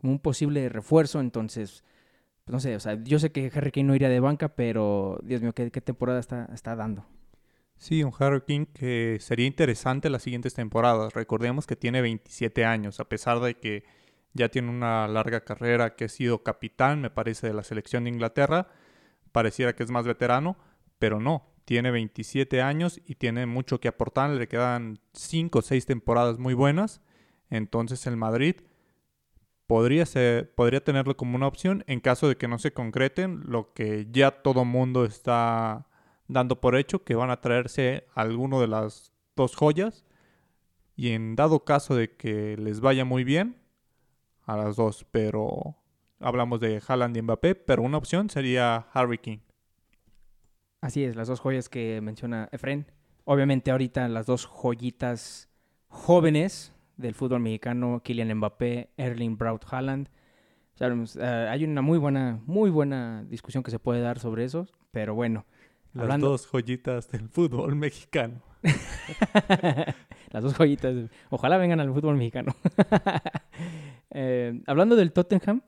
como 0.00 0.14
un 0.14 0.18
posible 0.18 0.66
refuerzo, 0.70 1.20
entonces, 1.20 1.84
pues 2.46 2.54
no 2.54 2.58
sé, 2.58 2.74
o 2.74 2.80
sea, 2.80 2.98
yo 3.04 3.18
sé 3.18 3.32
que 3.32 3.52
Harry 3.54 3.70
Kane 3.70 3.86
no 3.86 3.94
iría 3.94 4.08
de 4.08 4.18
banca, 4.18 4.48
pero 4.48 5.20
Dios 5.22 5.42
mío, 5.42 5.52
¿qué, 5.52 5.68
temporada 5.70 6.18
está, 6.18 6.48
está 6.54 6.74
dando? 6.74 7.04
Sí, 7.76 8.02
un 8.02 8.10
Harry 8.18 8.40
Kane 8.40 8.68
que 8.72 9.18
sería 9.20 9.46
interesante 9.46 10.08
las 10.08 10.22
siguientes 10.22 10.54
temporadas. 10.54 11.12
Recordemos 11.12 11.66
que 11.66 11.76
tiene 11.76 12.00
27 12.00 12.64
años, 12.64 12.98
a 12.98 13.10
pesar 13.10 13.40
de 13.40 13.58
que 13.58 13.84
ya 14.32 14.48
tiene 14.48 14.70
una 14.70 15.06
larga 15.06 15.44
carrera, 15.44 15.94
que 15.96 16.06
ha 16.06 16.08
sido 16.08 16.42
capitán, 16.42 17.02
me 17.02 17.10
parece, 17.10 17.48
de 17.48 17.52
la 17.52 17.62
selección 17.62 18.04
de 18.04 18.10
Inglaterra. 18.10 18.68
Pareciera 19.32 19.74
que 19.74 19.82
es 19.82 19.90
más 19.90 20.06
veterano, 20.06 20.56
pero 20.98 21.20
no. 21.20 21.46
Tiene 21.66 21.90
27 21.90 22.62
años 22.62 23.02
y 23.04 23.16
tiene 23.16 23.44
mucho 23.44 23.80
que 23.80 23.88
aportar. 23.88 24.30
Le 24.30 24.48
quedan 24.48 24.98
5 25.12 25.58
o 25.58 25.62
6 25.62 25.84
temporadas 25.84 26.38
muy 26.38 26.54
buenas. 26.54 27.02
Entonces 27.50 28.06
el 28.06 28.16
Madrid 28.16 28.56
podría, 29.70 30.04
podría 30.56 30.82
tenerlo 30.82 31.16
como 31.16 31.36
una 31.36 31.46
opción 31.46 31.84
en 31.86 32.00
caso 32.00 32.28
de 32.28 32.36
que 32.36 32.48
no 32.48 32.58
se 32.58 32.72
concreten 32.72 33.44
lo 33.46 33.72
que 33.72 34.08
ya 34.10 34.32
todo 34.42 34.64
mundo 34.64 35.04
está 35.04 35.86
dando 36.26 36.60
por 36.60 36.74
hecho, 36.74 37.04
que 37.04 37.14
van 37.14 37.30
a 37.30 37.40
traerse 37.40 38.04
alguno 38.16 38.60
de 38.60 38.66
las 38.66 39.12
dos 39.36 39.54
joyas. 39.54 40.04
Y 40.96 41.12
en 41.12 41.36
dado 41.36 41.64
caso 41.64 41.94
de 41.94 42.16
que 42.16 42.56
les 42.56 42.80
vaya 42.80 43.04
muy 43.04 43.22
bien, 43.22 43.58
a 44.44 44.56
las 44.56 44.74
dos, 44.74 45.06
pero 45.12 45.76
hablamos 46.18 46.58
de 46.58 46.82
Haaland 46.84 47.16
y 47.16 47.22
Mbappé, 47.22 47.54
pero 47.54 47.84
una 47.84 47.98
opción 47.98 48.28
sería 48.28 48.88
Harry 48.92 49.18
King. 49.18 49.38
Así 50.80 51.04
es, 51.04 51.14
las 51.14 51.28
dos 51.28 51.38
joyas 51.38 51.68
que 51.68 52.00
menciona 52.00 52.48
Efren. 52.50 52.90
Obviamente 53.24 53.70
ahorita 53.70 54.08
las 54.08 54.26
dos 54.26 54.46
joyitas 54.46 55.48
jóvenes 55.86 56.72
del 57.00 57.14
fútbol 57.14 57.40
mexicano, 57.40 58.02
Kylian 58.04 58.36
Mbappé, 58.36 58.90
Erling 58.96 59.36
Braut 59.36 59.64
Haaland. 59.70 60.08
Uh, 60.80 61.20
hay 61.48 61.64
una 61.64 61.82
muy 61.82 61.98
buena, 61.98 62.40
muy 62.46 62.70
buena 62.70 63.24
discusión 63.24 63.62
que 63.62 63.70
se 63.70 63.78
puede 63.78 64.00
dar 64.00 64.18
sobre 64.18 64.44
eso, 64.44 64.66
pero 64.90 65.14
bueno. 65.14 65.44
Las 65.92 66.20
dos 66.20 66.46
joyitas 66.46 67.10
del 67.10 67.28
fútbol 67.28 67.74
mexicano. 67.76 68.42
Las 70.30 70.42
dos 70.42 70.54
joyitas. 70.54 71.10
Ojalá 71.30 71.58
vengan 71.58 71.80
al 71.80 71.92
fútbol 71.92 72.16
mexicano. 72.16 72.54
Eh, 74.12 74.60
hablando 74.66 74.96
del 74.96 75.12
Tottenham, 75.12 75.62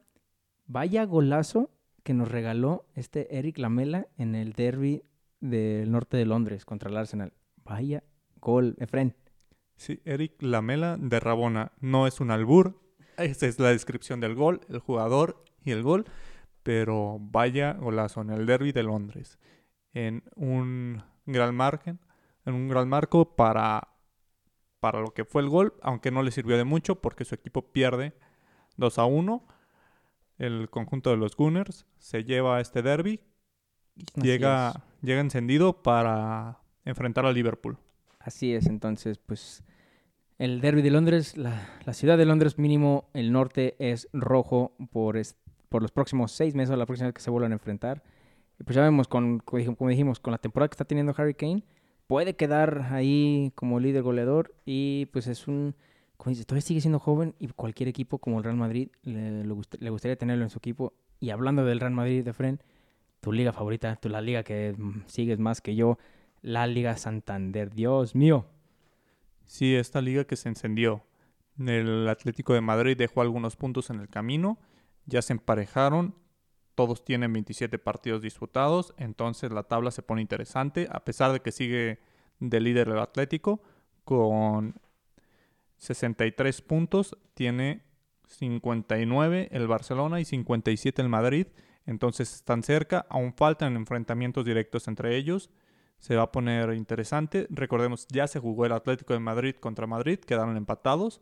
vaya 0.66 1.04
golazo 1.04 1.70
que 2.02 2.12
nos 2.12 2.28
regaló 2.28 2.86
este 2.96 3.38
Eric 3.38 3.56
Lamela 3.58 4.08
en 4.18 4.34
el 4.34 4.54
derby 4.54 5.04
del 5.38 5.92
norte 5.92 6.16
de 6.16 6.26
Londres 6.26 6.64
contra 6.64 6.90
el 6.90 6.96
Arsenal. 6.96 7.34
Vaya 7.64 8.02
gol, 8.40 8.74
Efren. 8.80 9.14
Sí, 9.82 10.00
Eric 10.04 10.40
Lamela 10.40 10.96
de 10.96 11.18
Rabona. 11.18 11.72
No 11.80 12.06
es 12.06 12.20
un 12.20 12.30
albur. 12.30 12.80
Esa 13.16 13.46
es 13.46 13.58
la 13.58 13.70
descripción 13.70 14.20
del 14.20 14.34
gol, 14.34 14.60
el 14.68 14.78
jugador 14.78 15.44
y 15.64 15.72
el 15.72 15.82
gol. 15.82 16.04
Pero 16.62 17.18
vaya 17.20 17.72
golazo 17.72 18.20
en 18.20 18.30
el 18.30 18.46
derby 18.46 18.70
de 18.70 18.84
Londres. 18.84 19.38
En 19.92 20.22
un 20.36 21.02
gran 21.26 21.54
margen 21.56 21.98
en 22.44 22.54
un 22.54 22.68
gran 22.68 22.88
marco 22.88 23.36
para, 23.36 23.88
para 24.80 25.00
lo 25.00 25.12
que 25.14 25.24
fue 25.24 25.42
el 25.42 25.48
gol, 25.48 25.74
aunque 25.82 26.10
no 26.10 26.22
le 26.22 26.30
sirvió 26.30 26.56
de 26.56 26.64
mucho 26.64 27.00
porque 27.00 27.24
su 27.24 27.34
equipo 27.34 27.72
pierde 27.72 28.14
2 28.76 28.98
a 28.98 29.04
1. 29.04 29.46
El 30.38 30.70
conjunto 30.70 31.10
de 31.10 31.16
los 31.16 31.36
Gunners 31.36 31.86
se 31.98 32.24
lleva 32.24 32.56
a 32.56 32.60
este 32.60 32.82
derby 32.82 33.20
y 33.94 34.20
llega, 34.20 34.84
llega 35.02 35.20
encendido 35.20 35.82
para 35.82 36.60
enfrentar 36.84 37.26
a 37.26 37.32
Liverpool. 37.32 37.78
Así 38.18 38.54
es, 38.54 38.66
entonces, 38.66 39.18
pues 39.18 39.62
el 40.42 40.60
derby 40.60 40.82
de 40.82 40.90
Londres, 40.90 41.36
la, 41.36 41.68
ciudad 41.92 42.18
de 42.18 42.24
Londres 42.24 42.58
mínimo, 42.58 43.08
el 43.14 43.30
norte 43.30 43.76
es 43.78 44.08
rojo 44.12 44.72
por, 44.90 45.14
los 45.14 45.92
próximos 45.92 46.32
seis 46.32 46.56
meses, 46.56 46.76
la 46.76 46.84
próxima 46.84 47.06
vez 47.06 47.14
que 47.14 47.20
se 47.20 47.30
vuelvan 47.30 47.52
a 47.52 47.54
enfrentar. 47.54 48.02
Y 48.58 48.64
pues 48.64 48.74
ya 48.74 48.82
vemos, 48.82 49.06
con, 49.06 49.38
como 49.38 49.88
dijimos, 49.88 50.18
con 50.18 50.32
la 50.32 50.38
temporada 50.38 50.66
que 50.68 50.72
está 50.72 50.84
teniendo 50.84 51.14
Harry 51.16 51.34
Kane, 51.34 51.62
puede 52.08 52.34
quedar 52.34 52.88
ahí 52.90 53.52
como 53.54 53.78
líder 53.78 54.02
goleador 54.02 54.52
y 54.64 55.06
pues 55.12 55.28
es 55.28 55.46
un, 55.46 55.76
como 56.16 56.34
todavía 56.34 56.62
sigue 56.62 56.80
siendo 56.80 56.98
joven 56.98 57.36
y 57.38 57.46
cualquier 57.46 57.88
equipo 57.88 58.18
como 58.18 58.38
el 58.38 58.44
Real 58.44 58.56
Madrid 58.56 58.88
le, 59.02 59.44
le, 59.44 59.90
gustaría 59.90 60.16
tenerlo 60.16 60.42
en 60.42 60.50
su 60.50 60.58
equipo. 60.58 60.92
Y 61.20 61.30
hablando 61.30 61.64
del 61.64 61.78
Real 61.78 61.92
Madrid 61.92 62.24
de 62.24 62.32
Fren, 62.32 62.60
tu 63.20 63.30
liga 63.30 63.52
favorita, 63.52 63.94
tu 63.94 64.08
la 64.08 64.20
liga 64.20 64.42
que 64.42 64.74
sigues 65.06 65.38
más 65.38 65.60
que 65.60 65.76
yo, 65.76 65.98
la 66.40 66.66
Liga 66.66 66.96
Santander, 66.96 67.70
Dios 67.70 68.16
mío. 68.16 68.46
Sí, 69.46 69.74
esta 69.74 70.00
liga 70.00 70.24
que 70.24 70.36
se 70.36 70.48
encendió. 70.48 71.04
El 71.58 72.08
Atlético 72.08 72.54
de 72.54 72.60
Madrid 72.60 72.96
dejó 72.96 73.20
algunos 73.20 73.56
puntos 73.56 73.90
en 73.90 74.00
el 74.00 74.08
camino, 74.08 74.58
ya 75.06 75.20
se 75.20 75.34
emparejaron 75.34 76.14
todos 76.74 77.04
tienen 77.04 77.32
27 77.32 77.78
partidos 77.78 78.22
disputados, 78.22 78.94
entonces 78.96 79.50
la 79.52 79.64
tabla 79.64 79.90
se 79.90 80.02
pone 80.02 80.22
interesante, 80.22 80.88
a 80.90 81.04
pesar 81.04 81.32
de 81.32 81.40
que 81.40 81.52
sigue 81.52 81.98
de 82.40 82.60
líder 82.60 82.88
el 82.88 82.98
Atlético 82.98 83.62
con 84.04 84.80
63 85.76 86.62
puntos, 86.62 87.16
tiene 87.34 87.82
59 88.26 89.48
el 89.52 89.66
Barcelona 89.66 90.20
y 90.20 90.24
57 90.24 91.02
el 91.02 91.08
Madrid, 91.08 91.46
entonces 91.84 92.34
están 92.34 92.62
cerca, 92.62 93.06
aún 93.10 93.34
faltan 93.34 93.76
enfrentamientos 93.76 94.44
directos 94.44 94.88
entre 94.88 95.16
ellos, 95.16 95.50
se 96.02 96.16
va 96.16 96.24
a 96.24 96.32
poner 96.32 96.74
interesante, 96.74 97.46
recordemos 97.48 98.08
ya 98.08 98.26
se 98.26 98.40
jugó 98.40 98.66
el 98.66 98.72
Atlético 98.72 99.12
de 99.12 99.20
Madrid 99.20 99.54
contra 99.54 99.86
Madrid, 99.86 100.18
quedaron 100.18 100.56
empatados, 100.56 101.20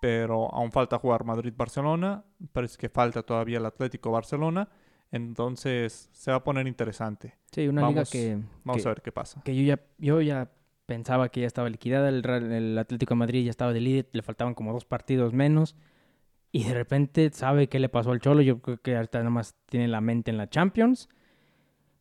pero 0.00 0.52
aún 0.52 0.72
falta 0.72 0.98
jugar 0.98 1.22
Madrid-Barcelona, 1.22 2.24
parece 2.52 2.76
que 2.76 2.88
falta 2.88 3.22
todavía 3.22 3.58
el 3.58 3.66
Atlético 3.66 4.10
Barcelona, 4.10 4.68
entonces 5.12 6.08
se 6.10 6.32
va 6.32 6.38
a 6.38 6.42
poner 6.42 6.66
interesante. 6.66 7.36
Sí, 7.52 7.68
una 7.68 7.88
liga 7.88 8.02
que... 8.02 8.36
Vamos 8.64 8.84
a 8.84 8.88
ver 8.88 9.00
qué 9.00 9.12
pasa. 9.12 9.42
Que 9.44 9.54
yo 9.54 9.62
ya, 9.62 9.80
yo 9.98 10.20
ya 10.20 10.50
pensaba 10.86 11.28
que 11.28 11.42
ya 11.42 11.46
estaba 11.46 11.70
liquidada, 11.70 12.08
el, 12.08 12.26
el 12.26 12.78
Atlético 12.78 13.14
de 13.14 13.18
Madrid 13.18 13.44
ya 13.44 13.50
estaba 13.50 13.72
de 13.72 13.80
líder, 13.80 14.08
le 14.10 14.22
faltaban 14.22 14.54
como 14.54 14.72
dos 14.72 14.84
partidos 14.84 15.32
menos, 15.32 15.76
y 16.50 16.64
de 16.64 16.74
repente 16.74 17.30
sabe 17.32 17.68
qué 17.68 17.78
le 17.78 17.88
pasó 17.88 18.10
al 18.10 18.20
Cholo, 18.20 18.42
yo 18.42 18.60
creo 18.60 18.78
que 18.78 18.96
ahorita 18.96 19.18
nada 19.18 19.30
más 19.30 19.54
tiene 19.66 19.86
la 19.86 20.00
mente 20.00 20.32
en 20.32 20.36
la 20.36 20.50
Champions, 20.50 21.08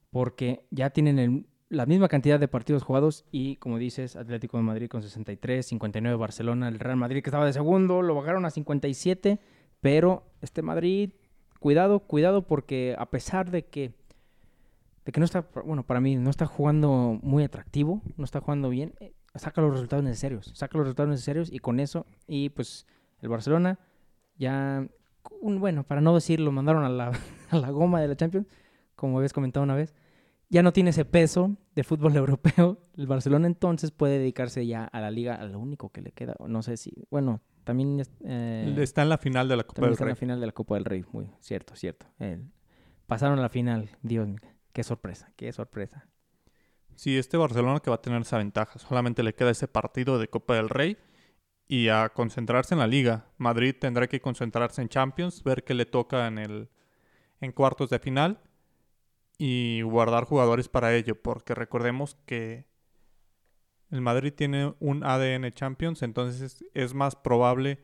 porque 0.10 0.66
ya 0.72 0.90
tienen 0.90 1.20
el, 1.20 1.49
la 1.70 1.86
misma 1.86 2.08
cantidad 2.08 2.40
de 2.40 2.48
partidos 2.48 2.84
jugados 2.84 3.26
y, 3.32 3.58
como 3.58 3.78
dices, 3.78 4.16
Atlético 4.16 4.58
de 4.58 4.64
Madrid 4.64 4.90
con 4.90 5.04
63, 5.04 5.66
59 5.66 6.18
Barcelona, 6.18 6.68
el 6.68 6.80
Real 6.80 6.98
Madrid 6.98 7.22
que 7.22 7.30
estaba 7.30 7.46
de 7.46 7.54
segundo, 7.54 8.02
lo 8.02 8.16
bajaron 8.16 8.46
a 8.46 8.50
57, 8.50 9.40
pero 9.80 10.24
este 10.42 10.64
Madrid, 10.64 11.12
cuidado, 11.60 12.00
cuidado 12.00 12.42
porque 12.42 12.96
a 12.98 13.10
pesar 13.12 13.52
de 13.52 13.66
que, 13.66 13.94
de 15.06 15.12
que 15.12 15.20
no 15.20 15.26
está, 15.26 15.48
bueno, 15.64 15.84
para 15.84 16.02
mí 16.02 16.16
no 16.16 16.32
está 16.32 16.48
jugando 16.48 17.20
muy 17.22 17.44
atractivo, 17.44 18.02
no 18.18 18.26
está 18.26 18.42
jugando 18.42 18.70
bien, 18.70 18.96
eh, 19.00 19.14
saca 19.36 19.62
los 19.62 19.72
resultados 19.72 20.04
necesarios, 20.04 20.52
saca 20.56 20.76
los 20.76 20.88
resultados 20.88 21.12
necesarios 21.12 21.52
y 21.52 21.60
con 21.60 21.80
eso, 21.80 22.08
y 22.28 22.50
pues 22.50 22.88
el 23.22 23.30
Barcelona 23.30 23.78
ya, 24.38 24.88
bueno, 25.42 25.84
para 25.84 26.02
no 26.02 26.16
decirlo, 26.16 26.52
mandaron 26.52 26.84
a 26.84 26.90
la, 26.90 27.12
a 27.52 27.58
la 27.58 27.70
goma 27.70 28.02
de 28.02 28.08
la 28.08 28.16
Champions, 28.16 28.48
como 28.96 29.18
habías 29.18 29.34
comentado 29.34 29.64
una 29.64 29.76
vez 29.76 29.94
ya 30.50 30.64
no 30.64 30.74
tiene 30.74 30.90
ese 30.90 31.06
peso 31.06 31.56
de 31.76 31.84
fútbol 31.84 32.16
europeo. 32.18 32.82
El 32.98 33.08
Barcelona 33.08 33.48
entonces 33.48 33.92
puede 33.92 34.20
dedicarse 34.20 34.66
ya 34.66 34.84
a 34.84 35.00
la 35.00 35.12
liga, 35.12 35.36
a 35.36 35.46
lo 35.46 35.60
único 35.60 35.90
que 35.90 36.02
le 36.02 36.12
queda. 36.12 36.36
No 36.48 36.62
sé 36.62 36.78
si, 36.78 36.92
bueno, 37.10 37.42
también 37.64 38.02
eh, 38.26 38.76
está 38.80 39.04
en 39.04 39.10
la 39.10 39.18
final 39.18 39.48
de 39.48 39.58
la 39.58 39.64
Copa 39.64 39.84
del 39.84 39.92
está 39.92 40.06
Rey. 40.06 40.12
en 40.12 40.16
la 40.16 40.20
final 40.20 40.40
de 40.40 40.46
la 40.48 40.52
Copa 40.52 40.76
del 40.76 40.86
Rey, 40.86 41.06
muy 41.12 41.32
cierto, 41.40 41.76
cierto. 41.76 42.08
pasaron 43.06 43.40
a 43.40 43.42
la 43.42 43.50
final, 43.50 43.90
Dios 44.02 44.28
mío, 44.28 44.40
qué 44.74 44.84
sorpresa, 44.84 45.32
qué 45.36 45.52
sorpresa. 45.52 46.08
Sí, 46.96 47.18
este 47.18 47.38
Barcelona 47.38 47.80
que 47.80 47.90
va 47.90 47.98
a 47.98 48.02
tener 48.02 48.22
esa 48.22 48.38
ventaja, 48.38 48.78
solamente 48.80 49.24
le 49.24 49.34
queda 49.34 49.52
ese 49.52 49.68
partido 49.68 50.20
de 50.20 50.28
Copa 50.28 50.56
del 50.56 50.68
Rey 50.68 50.98
y 51.68 51.88
a 51.88 52.10
concentrarse 52.10 52.74
en 52.74 52.80
la 52.80 52.88
liga. 52.88 53.28
Madrid 53.38 53.76
tendrá 53.80 54.08
que 54.08 54.20
concentrarse 54.20 54.82
en 54.82 54.90
Champions, 54.90 55.44
ver 55.44 55.64
qué 55.64 55.76
le 55.76 55.86
toca 55.86 56.28
en 56.28 56.40
el 56.40 56.70
en 57.40 57.54
cuartos 57.54 57.90
de 57.90 58.00
final 58.00 58.42
y 59.40 59.82
guardar 59.82 60.26
jugadores 60.26 60.68
para 60.68 60.94
ello, 60.94 61.20
porque 61.20 61.56
recordemos 61.56 62.18
que 62.28 62.66
el 63.90 64.02
Madrid 64.02 64.34
tiene 64.36 64.76
un 64.80 65.04
ADN 65.04 65.52
Champions, 65.54 66.04
entonces 66.04 66.64
es 66.74 66.94
más 66.94 67.16
probable 67.16 67.80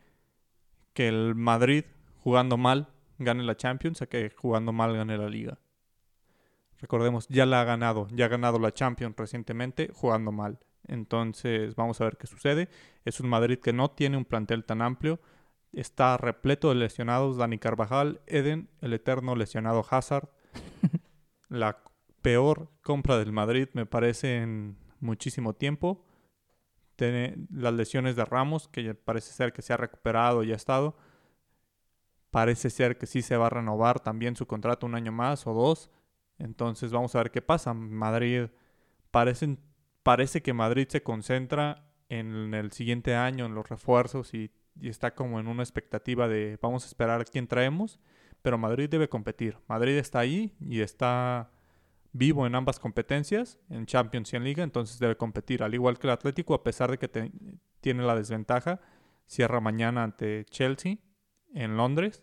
que 0.94 1.08
el 1.08 1.34
Madrid 1.34 1.86
jugando 2.20 2.58
mal 2.58 2.90
gane 3.18 3.44
la 3.44 3.56
Champions 3.56 4.02
a 4.02 4.08
que 4.08 4.30
jugando 4.30 4.74
mal 4.74 4.96
gane 4.96 5.18
la 5.18 5.30
liga. 5.30 5.58
Recordemos, 6.80 7.28
ya 7.30 7.46
la 7.46 7.62
ha 7.62 7.64
ganado, 7.64 8.08
ya 8.12 8.26
ha 8.26 8.28
ganado 8.28 8.60
la 8.60 8.74
Champions 8.74 9.16
recientemente 9.18 9.90
jugando 9.94 10.32
mal. 10.34 10.60
Entonces 10.88 11.76
vamos 11.76 12.02
a 12.02 12.04
ver 12.04 12.18
qué 12.18 12.28
sucede. 12.28 12.70
Es 13.06 13.20
un 13.22 13.30
Madrid 13.30 13.60
que 13.60 13.74
no 13.74 13.90
tiene 13.92 14.18
un 14.18 14.26
plantel 14.26 14.66
tan 14.66 14.82
amplio. 14.82 15.20
Está 15.72 16.18
repleto 16.18 16.70
de 16.70 16.76
lesionados. 16.76 17.38
Dani 17.38 17.58
Carvajal, 17.58 18.22
Eden, 18.28 18.70
el 18.82 18.94
eterno 18.94 19.36
lesionado 19.36 19.86
Hazard. 19.90 20.30
la 21.60 21.84
peor 22.22 22.70
compra 22.82 23.18
del 23.18 23.32
Madrid, 23.32 23.70
me 23.74 23.86
parece, 23.86 24.38
en 24.38 24.78
muchísimo 25.00 25.54
tiempo. 25.54 26.06
Tiene 26.96 27.36
las 27.52 27.74
lesiones 27.74 28.16
de 28.16 28.26
Ramos, 28.26 28.68
que 28.68 28.94
parece 28.96 29.34
ser 29.34 29.54
que 29.54 29.62
se 29.62 29.74
ha 29.74 29.78
recuperado 29.78 30.44
y 30.44 30.52
ha 30.52 30.56
estado. 30.56 30.96
Parece 32.32 32.70
ser 32.70 32.98
que 32.98 33.06
sí 33.06 33.22
se 33.22 33.38
va 33.38 33.48
a 33.48 33.50
renovar 33.50 34.00
también 34.00 34.36
su 34.36 34.48
contrato 34.48 34.86
un 34.86 34.96
año 34.96 35.12
más 35.12 35.46
o 35.48 35.54
dos. 35.54 35.90
Entonces 36.38 36.92
vamos 36.92 37.16
a 37.16 37.20
ver 37.20 37.32
qué 37.32 37.42
pasa. 37.42 37.74
Madrid 37.74 38.48
parece 39.12 40.42
que 40.42 40.54
Madrid 40.54 40.88
se 40.90 41.04
concentra 41.04 41.90
en 42.10 42.54
el 42.54 42.72
siguiente 42.72 43.16
año 43.16 43.46
en 43.46 43.56
los 43.56 43.68
refuerzos 43.70 44.34
y 44.34 44.52
y 44.80 44.90
está 44.90 45.16
como 45.16 45.40
en 45.40 45.48
una 45.48 45.64
expectativa 45.64 46.28
de 46.28 46.58
vamos 46.62 46.84
a 46.84 46.88
esperar 46.88 47.22
a 47.22 47.26
quién 47.26 47.48
traemos, 47.48 48.00
pero 48.46 48.60
Madrid 48.60 48.88
debe 48.88 49.10
competir. 49.10 49.58
Madrid 49.68 49.98
está 49.98 50.20
ahí 50.20 50.54
y 50.60 50.82
está 50.82 51.50
vivo 52.12 52.46
en 52.46 52.54
ambas 52.54 52.80
competencias, 52.80 53.58
en 53.72 53.88
Champions 53.88 54.32
y 54.32 54.36
en 54.36 54.44
Liga, 54.44 54.64
entonces 54.64 55.00
debe 55.00 55.18
competir, 55.18 55.64
al 55.64 55.74
igual 55.74 55.98
que 55.98 56.06
el 56.06 56.14
Atlético, 56.14 56.54
a 56.54 56.64
pesar 56.64 56.92
de 56.92 57.00
que 57.00 57.32
tiene 57.82 58.04
la 58.04 58.16
desventaja, 58.16 58.80
cierra 59.26 59.62
mañana 59.62 60.04
ante 60.04 60.46
Chelsea 60.46 60.98
en 61.56 61.76
Londres 61.76 62.22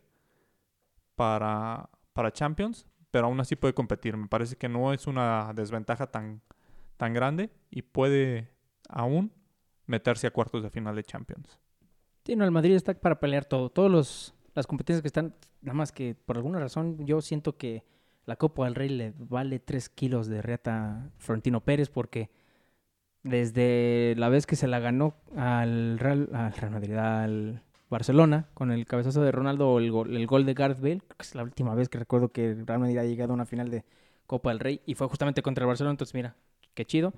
para, 1.16 1.90
para 2.12 2.32
Champions, 2.32 2.86
pero 3.10 3.26
aún 3.26 3.40
así 3.40 3.56
puede 3.56 3.74
competir. 3.74 4.16
Me 4.16 4.28
parece 4.28 4.54
que 4.54 4.68
no 4.68 4.92
es 4.92 5.08
una 5.08 5.50
desventaja 5.56 6.06
tan, 6.06 6.40
tan 6.98 7.14
grande 7.14 7.50
y 7.68 7.82
puede 7.82 8.48
aún 8.88 9.32
meterse 9.86 10.28
a 10.28 10.30
cuartos 10.30 10.62
de 10.62 10.70
final 10.70 10.94
de 10.94 11.02
Champions. 11.02 11.58
Sí, 12.24 12.36
no, 12.36 12.44
el 12.44 12.52
Madrid 12.52 12.76
está 12.76 12.94
para 12.94 13.18
pelear 13.18 13.44
todo. 13.44 13.70
Todas 13.70 13.90
las 14.54 14.66
competencias 14.66 15.02
que 15.02 15.08
están, 15.08 15.34
nada 15.60 15.74
más 15.74 15.92
que 15.92 16.14
por 16.14 16.36
alguna 16.36 16.58
razón 16.58 17.06
yo 17.06 17.20
siento 17.20 17.56
que 17.56 17.84
la 18.24 18.36
Copa 18.36 18.64
del 18.64 18.74
Rey 18.74 18.88
le 18.88 19.14
vale 19.18 19.58
3 19.58 19.88
kilos 19.88 20.26
de 20.28 20.42
reata 20.42 21.10
Florentino 21.18 21.60
Pérez 21.60 21.90
porque 21.90 22.30
desde 23.22 24.14
la 24.16 24.28
vez 24.28 24.46
que 24.46 24.56
se 24.56 24.68
la 24.68 24.78
ganó 24.80 25.14
al 25.36 25.98
Real, 25.98 26.28
al 26.32 26.70
Madrid, 26.70 26.96
al 26.96 27.62
Barcelona, 27.88 28.48
con 28.54 28.72
el 28.72 28.86
cabezazo 28.86 29.22
de 29.22 29.32
Ronaldo 29.32 29.78
el 29.78 29.90
gol, 29.90 30.16
el 30.16 30.26
gol 30.26 30.46
de 30.46 30.54
Gareth 30.54 30.80
Bale, 30.80 31.00
que 31.00 31.16
es 31.20 31.34
la 31.34 31.42
última 31.42 31.74
vez 31.74 31.88
que 31.88 31.98
recuerdo 31.98 32.30
que 32.30 32.54
Real 32.66 32.80
Madrid 32.80 32.98
ha 32.98 33.04
llegado 33.04 33.32
a 33.32 33.34
una 33.34 33.46
final 33.46 33.70
de 33.70 33.84
Copa 34.26 34.50
del 34.50 34.60
Rey 34.60 34.80
y 34.86 34.94
fue 34.94 35.08
justamente 35.08 35.42
contra 35.42 35.64
el 35.64 35.68
Barcelona, 35.68 35.92
entonces 35.92 36.14
mira, 36.14 36.36
qué 36.74 36.84
chido, 36.84 37.12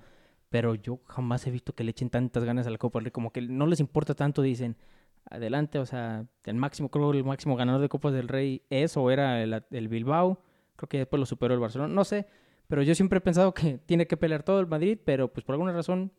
pero 0.50 0.74
yo 0.74 1.00
jamás 1.06 1.46
he 1.46 1.50
visto 1.50 1.74
que 1.74 1.84
le 1.84 1.90
echen 1.90 2.10
tantas 2.10 2.44
ganas 2.44 2.66
a 2.66 2.70
la 2.70 2.78
Copa 2.78 2.98
del 2.98 3.06
Rey, 3.06 3.12
como 3.12 3.30
que 3.30 3.40
no 3.42 3.66
les 3.66 3.80
importa 3.80 4.14
tanto, 4.14 4.42
dicen, 4.42 4.76
adelante, 5.30 5.78
o 5.78 5.86
sea, 5.86 6.26
el 6.44 6.56
máximo, 6.56 6.90
creo 6.90 7.12
el 7.12 7.24
máximo 7.24 7.56
ganador 7.56 7.80
de 7.80 7.88
Copas 7.88 8.12
del 8.12 8.28
Rey 8.28 8.62
es 8.70 8.96
o 8.96 9.10
era 9.10 9.42
el 9.42 9.88
Bilbao, 9.88 10.40
Creo 10.76 10.88
que 10.88 10.98
después 10.98 11.20
lo 11.20 11.26
superó 11.26 11.54
el 11.54 11.60
Barcelona. 11.60 11.92
No 11.92 12.04
sé, 12.04 12.26
pero 12.66 12.82
yo 12.82 12.94
siempre 12.94 13.18
he 13.18 13.20
pensado 13.20 13.54
que 13.54 13.78
tiene 13.86 14.06
que 14.06 14.16
pelear 14.16 14.42
todo 14.42 14.60
el 14.60 14.66
Madrid, 14.66 14.98
pero 15.04 15.32
pues 15.32 15.44
por 15.44 15.54
alguna 15.54 15.72
razón, 15.72 16.12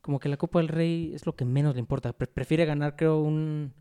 como 0.00 0.18
que 0.18 0.28
la 0.28 0.36
Copa 0.36 0.60
del 0.60 0.68
Rey 0.68 1.12
es 1.14 1.26
lo 1.26 1.34
que 1.34 1.44
menos 1.44 1.74
le 1.74 1.80
importa. 1.80 2.12
prefiere 2.12 2.64
ganar, 2.64 2.96
creo, 2.96 3.20
un 3.20 3.72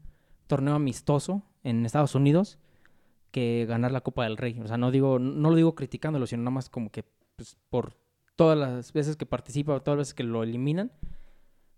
torneo 0.47 0.75
amistoso 0.75 1.43
en 1.63 1.85
Estados 1.85 2.15
Unidos 2.15 2.59
que 3.31 3.65
ganar 3.67 3.91
la 3.91 4.01
Copa 4.01 4.23
del 4.23 4.37
Rey. 4.37 4.59
O 4.61 4.67
sea, 4.67 4.77
no 4.77 4.91
digo, 4.91 5.19
no 5.19 5.49
lo 5.49 5.55
digo 5.55 5.75
criticándolo, 5.75 6.27
sino 6.27 6.43
nada 6.43 6.51
más 6.51 6.69
como 6.69 6.91
que 6.91 7.03
pues, 7.35 7.57
por 7.69 7.95
todas 8.35 8.57
las 8.57 8.93
veces 8.93 9.15
que 9.15 9.25
participa, 9.25 9.73
o 9.73 9.81
todas 9.81 9.97
las 9.97 10.07
veces 10.07 10.13
que 10.13 10.23
lo 10.23 10.43
eliminan. 10.43 10.91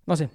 No 0.05 0.15
sé, 0.15 0.29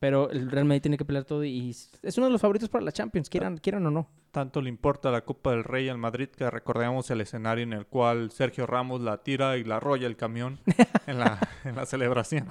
pero 0.00 0.30
el 0.30 0.50
Real 0.50 0.64
Madrid 0.64 0.80
tiene 0.80 0.96
que 0.96 1.04
pelear 1.04 1.24
todo 1.24 1.44
y 1.44 1.70
es 1.70 2.16
uno 2.16 2.26
de 2.26 2.32
los 2.32 2.40
favoritos 2.40 2.70
para 2.70 2.82
la 2.82 2.90
Champions, 2.90 3.28
quieran, 3.28 3.58
quieran 3.58 3.86
o 3.86 3.90
no. 3.90 4.08
Tanto 4.30 4.62
le 4.62 4.70
importa 4.70 5.10
la 5.10 5.24
Copa 5.26 5.50
del 5.50 5.62
Rey 5.62 5.90
al 5.90 5.98
Madrid 5.98 6.28
que 6.28 6.48
recordemos 6.50 7.10
el 7.10 7.20
escenario 7.20 7.64
en 7.64 7.74
el 7.74 7.86
cual 7.86 8.30
Sergio 8.30 8.66
Ramos 8.66 9.02
la 9.02 9.22
tira 9.22 9.58
y 9.58 9.64
la 9.64 9.76
arrolla 9.76 10.06
el 10.06 10.16
camión 10.16 10.58
en, 11.06 11.18
la, 11.18 11.38
en 11.64 11.76
la 11.76 11.84
celebración. 11.84 12.46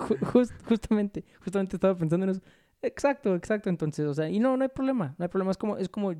justamente, 0.67 1.25
justamente 1.43 1.75
estaba 1.75 1.95
pensando 1.97 2.25
en 2.25 2.29
eso. 2.31 2.41
Exacto, 2.83 3.35
exacto. 3.35 3.69
Entonces, 3.69 4.05
o 4.05 4.13
sea, 4.13 4.29
y 4.29 4.39
no, 4.39 4.55
no 4.55 4.63
hay 4.63 4.69
problema. 4.69 5.15
No 5.17 5.23
hay 5.23 5.29
problema. 5.29 5.51
Es 5.51 5.57
como, 5.57 5.77
es 5.77 5.89
como 5.89 6.13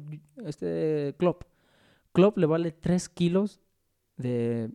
este 0.46 1.14
Klopp. 1.20 1.44
Klopp 2.12 2.38
le 2.40 2.48
vale 2.48 2.72
3 2.72 3.08
kilos 3.10 3.62
de, 4.18 4.72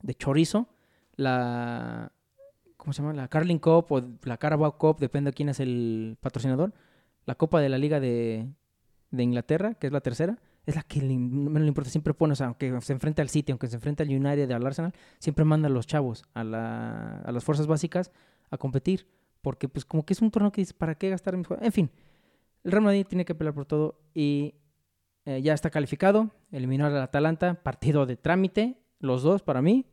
de 0.00 0.14
chorizo. 0.14 0.68
La, 1.16 2.12
¿cómo 2.86 2.92
se 2.92 3.02
llama? 3.02 3.14
La 3.14 3.26
Carling 3.26 3.58
Cup 3.58 3.86
o 3.90 4.00
la 4.22 4.36
Carabao 4.36 4.78
Cup, 4.78 5.00
depende 5.00 5.32
de 5.32 5.34
quién 5.34 5.48
es 5.48 5.58
el 5.58 6.16
patrocinador. 6.20 6.72
La 7.24 7.34
Copa 7.34 7.60
de 7.60 7.68
la 7.68 7.78
Liga 7.78 7.98
de, 7.98 8.46
Inglaterra, 9.10 9.74
que 9.74 9.88
es 9.88 9.92
la 9.92 10.00
tercera, 10.00 10.38
es 10.66 10.76
la 10.76 10.82
que 10.82 11.02
menos 11.02 11.62
le 11.62 11.66
importa. 11.66 11.90
Siempre 11.90 12.14
pone, 12.14 12.34
o 12.34 12.36
sea, 12.36 12.46
aunque 12.46 12.80
se 12.82 12.92
enfrente 12.92 13.22
al 13.22 13.28
City, 13.28 13.50
aunque 13.50 13.66
se 13.66 13.74
enfrente 13.74 14.04
al 14.04 14.10
United, 14.10 14.48
al 14.52 14.64
Arsenal, 14.64 14.92
siempre 15.18 15.44
manda 15.44 15.66
a 15.66 15.70
los 15.70 15.88
chavos, 15.88 16.22
a, 16.32 16.44
la, 16.44 17.22
a 17.22 17.32
las 17.32 17.42
fuerzas 17.42 17.66
básicas, 17.66 18.12
a 18.50 18.56
competir. 18.56 19.08
Porque, 19.42 19.68
pues, 19.68 19.84
como 19.84 20.06
que 20.06 20.12
es 20.12 20.22
un 20.22 20.30
torneo 20.30 20.52
que 20.52 20.60
dice, 20.60 20.72
¿para 20.72 20.94
qué 20.94 21.10
gastar 21.10 21.34
en 21.34 21.44
En 21.62 21.72
fin, 21.72 21.90
el 22.62 22.70
Real 22.70 22.84
Madrid 22.84 23.04
tiene 23.04 23.24
que 23.24 23.34
pelear 23.34 23.54
por 23.54 23.66
todo 23.66 23.98
y 24.14 24.54
eh, 25.24 25.42
ya 25.42 25.54
está 25.54 25.70
calificado. 25.70 26.30
Eliminar 26.52 26.92
al 26.92 27.02
Atalanta, 27.02 27.64
partido 27.64 28.06
de 28.06 28.16
trámite, 28.16 28.78
los 29.00 29.24
dos 29.24 29.42
para 29.42 29.60
mí. 29.60 29.86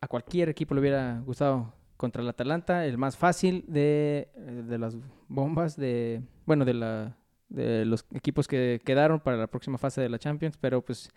A 0.00 0.08
cualquier 0.08 0.48
equipo 0.48 0.74
le 0.74 0.80
hubiera 0.80 1.20
gustado 1.24 1.74
contra 2.00 2.22
el 2.22 2.28
Atalanta, 2.30 2.86
el 2.86 2.96
más 2.96 3.18
fácil 3.18 3.62
de, 3.68 4.30
de 4.66 4.78
las 4.78 4.96
bombas 5.28 5.76
de, 5.76 6.22
bueno, 6.46 6.64
de, 6.64 6.72
la, 6.72 7.14
de 7.50 7.84
los 7.84 8.06
equipos 8.14 8.48
que 8.48 8.80
quedaron 8.82 9.20
para 9.20 9.36
la 9.36 9.48
próxima 9.48 9.76
fase 9.76 10.00
de 10.00 10.08
la 10.08 10.18
Champions, 10.18 10.56
pero 10.56 10.80
pues 10.82 11.10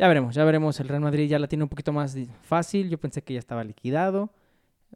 ya 0.00 0.08
veremos, 0.08 0.34
ya 0.34 0.42
veremos, 0.42 0.80
el 0.80 0.88
Real 0.88 1.00
Madrid 1.00 1.28
ya 1.28 1.38
la 1.38 1.46
tiene 1.46 1.62
un 1.62 1.70
poquito 1.70 1.92
más 1.92 2.16
fácil, 2.42 2.90
yo 2.90 2.98
pensé 2.98 3.22
que 3.22 3.34
ya 3.34 3.38
estaba 3.38 3.62
liquidado 3.62 4.32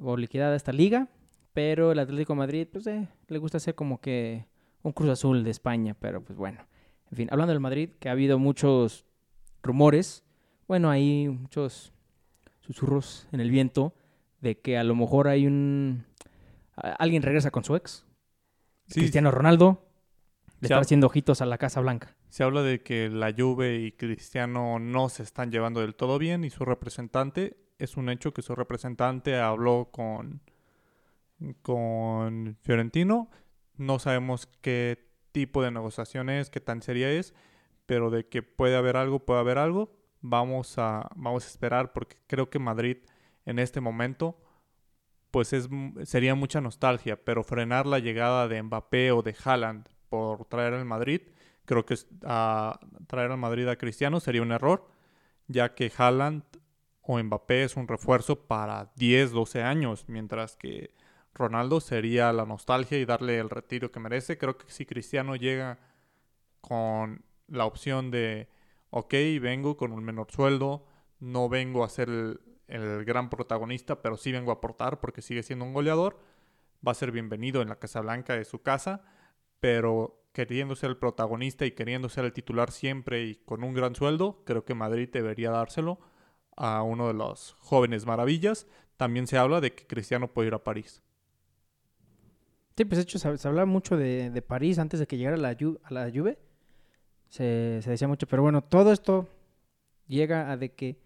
o 0.00 0.16
liquidada 0.16 0.56
esta 0.56 0.72
liga, 0.72 1.06
pero 1.52 1.92
el 1.92 2.00
Atlético 2.00 2.34
Madrid 2.34 2.66
pues 2.72 2.84
eh, 2.88 3.06
le 3.28 3.38
gusta 3.38 3.58
hacer 3.58 3.76
como 3.76 4.00
que 4.00 4.48
un 4.82 4.90
Cruz 4.90 5.10
Azul 5.10 5.44
de 5.44 5.50
España, 5.52 5.94
pero 5.94 6.24
pues 6.24 6.36
bueno, 6.36 6.58
en 7.12 7.16
fin, 7.16 7.28
hablando 7.30 7.52
del 7.52 7.60
Madrid, 7.60 7.90
que 8.00 8.08
ha 8.08 8.12
habido 8.12 8.40
muchos 8.40 9.04
rumores, 9.62 10.24
bueno, 10.66 10.90
hay 10.90 11.28
muchos 11.28 11.92
susurros 12.62 13.28
en 13.30 13.38
el 13.38 13.52
viento, 13.52 13.94
de 14.44 14.60
que 14.60 14.78
a 14.78 14.84
lo 14.84 14.94
mejor 14.94 15.26
hay 15.26 15.46
un... 15.46 16.04
Alguien 16.76 17.22
regresa 17.22 17.50
con 17.50 17.64
su 17.64 17.74
ex. 17.74 18.06
Cristiano 18.88 19.30
Ronaldo 19.30 19.88
le 20.60 20.66
está 20.66 20.78
haciendo 20.78 21.06
ojitos 21.06 21.40
a 21.40 21.46
la 21.46 21.58
Casa 21.58 21.80
Blanca. 21.80 22.14
Se 22.28 22.44
habla 22.44 22.62
de 22.62 22.82
que 22.82 23.08
la 23.08 23.32
Juve 23.36 23.78
y 23.78 23.92
Cristiano 23.92 24.78
no 24.78 25.08
se 25.08 25.22
están 25.22 25.50
llevando 25.50 25.80
del 25.80 25.94
todo 25.94 26.18
bien 26.18 26.44
y 26.44 26.50
su 26.50 26.64
representante, 26.64 27.56
es 27.78 27.96
un 27.96 28.08
hecho 28.10 28.34
que 28.34 28.42
su 28.42 28.54
representante 28.54 29.36
habló 29.36 29.88
con, 29.90 30.42
con 31.62 32.58
Fiorentino. 32.62 33.30
No 33.76 33.98
sabemos 33.98 34.46
qué 34.60 35.08
tipo 35.32 35.62
de 35.62 35.70
negociaciones, 35.70 36.50
qué 36.50 36.60
tan 36.60 36.82
seria 36.82 37.10
es, 37.10 37.34
pero 37.86 38.10
de 38.10 38.28
que 38.28 38.42
puede 38.42 38.76
haber 38.76 38.96
algo, 38.96 39.24
puede 39.24 39.40
haber 39.40 39.58
algo. 39.58 39.96
Vamos 40.20 40.78
a, 40.78 41.08
vamos 41.16 41.44
a 41.44 41.48
esperar 41.48 41.92
porque 41.92 42.16
creo 42.26 42.50
que 42.50 42.58
Madrid 42.58 42.98
en 43.46 43.58
este 43.58 43.80
momento, 43.80 44.38
pues 45.30 45.52
es, 45.52 45.68
sería 46.04 46.34
mucha 46.34 46.60
nostalgia, 46.60 47.22
pero 47.22 47.42
frenar 47.42 47.86
la 47.86 47.98
llegada 47.98 48.48
de 48.48 48.62
Mbappé 48.62 49.12
o 49.12 49.22
de 49.22 49.36
Haaland 49.44 49.88
por 50.08 50.44
traer 50.46 50.74
al 50.74 50.84
Madrid, 50.84 51.22
creo 51.64 51.84
que 51.84 51.96
a, 52.24 52.78
traer 53.06 53.32
al 53.32 53.38
Madrid 53.38 53.66
a 53.68 53.76
Cristiano 53.76 54.20
sería 54.20 54.42
un 54.42 54.52
error, 54.52 54.86
ya 55.48 55.74
que 55.74 55.90
Haaland 55.96 56.44
o 57.02 57.22
Mbappé 57.22 57.64
es 57.64 57.76
un 57.76 57.88
refuerzo 57.88 58.46
para 58.46 58.92
10, 58.96 59.32
12 59.32 59.62
años, 59.62 60.04
mientras 60.08 60.56
que 60.56 60.94
Ronaldo 61.34 61.80
sería 61.80 62.32
la 62.32 62.46
nostalgia 62.46 62.98
y 62.98 63.04
darle 63.04 63.38
el 63.38 63.50
retiro 63.50 63.90
que 63.90 64.00
merece. 64.00 64.38
Creo 64.38 64.56
que 64.56 64.70
si 64.70 64.86
Cristiano 64.86 65.36
llega 65.36 65.78
con 66.60 67.24
la 67.48 67.66
opción 67.66 68.10
de, 68.10 68.48
ok, 68.90 69.12
vengo 69.40 69.76
con 69.76 69.92
un 69.92 70.04
menor 70.04 70.30
sueldo, 70.30 70.86
no 71.18 71.48
vengo 71.48 71.84
a 71.84 71.88
ser 71.88 72.08
el, 72.08 72.40
el 72.68 73.04
gran 73.04 73.30
protagonista, 73.30 74.00
pero 74.02 74.16
sí 74.16 74.32
vengo 74.32 74.50
a 74.50 74.54
aportar 74.54 75.00
porque 75.00 75.22
sigue 75.22 75.42
siendo 75.42 75.64
un 75.64 75.72
goleador. 75.72 76.18
Va 76.86 76.92
a 76.92 76.94
ser 76.94 77.12
bienvenido 77.12 77.62
en 77.62 77.68
la 77.68 77.76
Casa 77.76 78.00
Blanca 78.00 78.34
de 78.34 78.44
su 78.44 78.62
casa, 78.62 79.02
pero 79.60 80.24
queriendo 80.32 80.74
ser 80.74 80.90
el 80.90 80.96
protagonista 80.96 81.64
y 81.64 81.72
queriendo 81.72 82.08
ser 82.08 82.24
el 82.24 82.32
titular 82.32 82.72
siempre 82.72 83.24
y 83.24 83.36
con 83.36 83.62
un 83.64 83.72
gran 83.72 83.94
sueldo, 83.94 84.42
creo 84.44 84.64
que 84.64 84.74
Madrid 84.74 85.08
debería 85.12 85.50
dárselo 85.50 86.00
a 86.56 86.82
uno 86.82 87.08
de 87.08 87.14
los 87.14 87.56
jóvenes 87.60 88.06
maravillas. 88.06 88.66
También 88.96 89.26
se 89.26 89.38
habla 89.38 89.60
de 89.60 89.74
que 89.74 89.86
Cristiano 89.86 90.28
puede 90.28 90.48
ir 90.48 90.54
a 90.54 90.64
París. 90.64 91.02
Sí, 92.76 92.84
pues 92.84 92.98
de 92.98 93.02
hecho 93.02 93.18
se, 93.18 93.48
habla 93.48 93.64
mucho 93.66 93.96
de, 93.96 94.42
París 94.46 94.78
antes 94.78 94.98
de 94.98 95.06
que 95.06 95.16
llegara 95.16 95.36
la, 95.36 95.50
a 95.50 95.92
la 95.92 96.10
Juve. 96.10 96.38
Se, 97.28 97.80
se 97.82 97.90
decía 97.90 98.08
mucho, 98.08 98.26
pero 98.26 98.42
bueno, 98.42 98.62
todo 98.62 98.92
esto 98.92 99.28
llega 100.06 100.50
a 100.50 100.56
de 100.56 100.72
que 100.72 101.03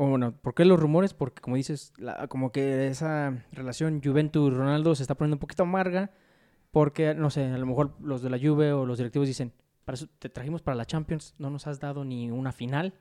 o 0.00 0.06
bueno, 0.06 0.30
¿por 0.30 0.54
qué 0.54 0.64
los 0.64 0.78
rumores? 0.78 1.12
Porque 1.12 1.42
como 1.42 1.56
dices, 1.56 1.92
como 2.28 2.52
que 2.52 2.86
esa 2.86 3.44
relación 3.50 4.00
Juventus-Ronaldo 4.00 4.94
se 4.94 5.02
está 5.02 5.16
poniendo 5.16 5.34
un 5.34 5.40
poquito 5.40 5.64
amarga. 5.64 6.12
Porque, 6.70 7.14
no 7.14 7.30
sé, 7.30 7.46
a 7.46 7.58
lo 7.58 7.66
mejor 7.66 7.96
los 8.00 8.22
de 8.22 8.30
la 8.30 8.38
Juve 8.38 8.72
o 8.72 8.86
los 8.86 8.98
directivos 8.98 9.26
dicen, 9.26 9.52
para 9.84 9.94
eso 9.94 10.06
te 10.20 10.28
trajimos 10.28 10.62
para 10.62 10.76
la 10.76 10.84
Champions, 10.84 11.34
no 11.38 11.50
nos 11.50 11.66
has 11.66 11.80
dado 11.80 12.04
ni 12.04 12.30
una 12.30 12.52
final. 12.52 12.94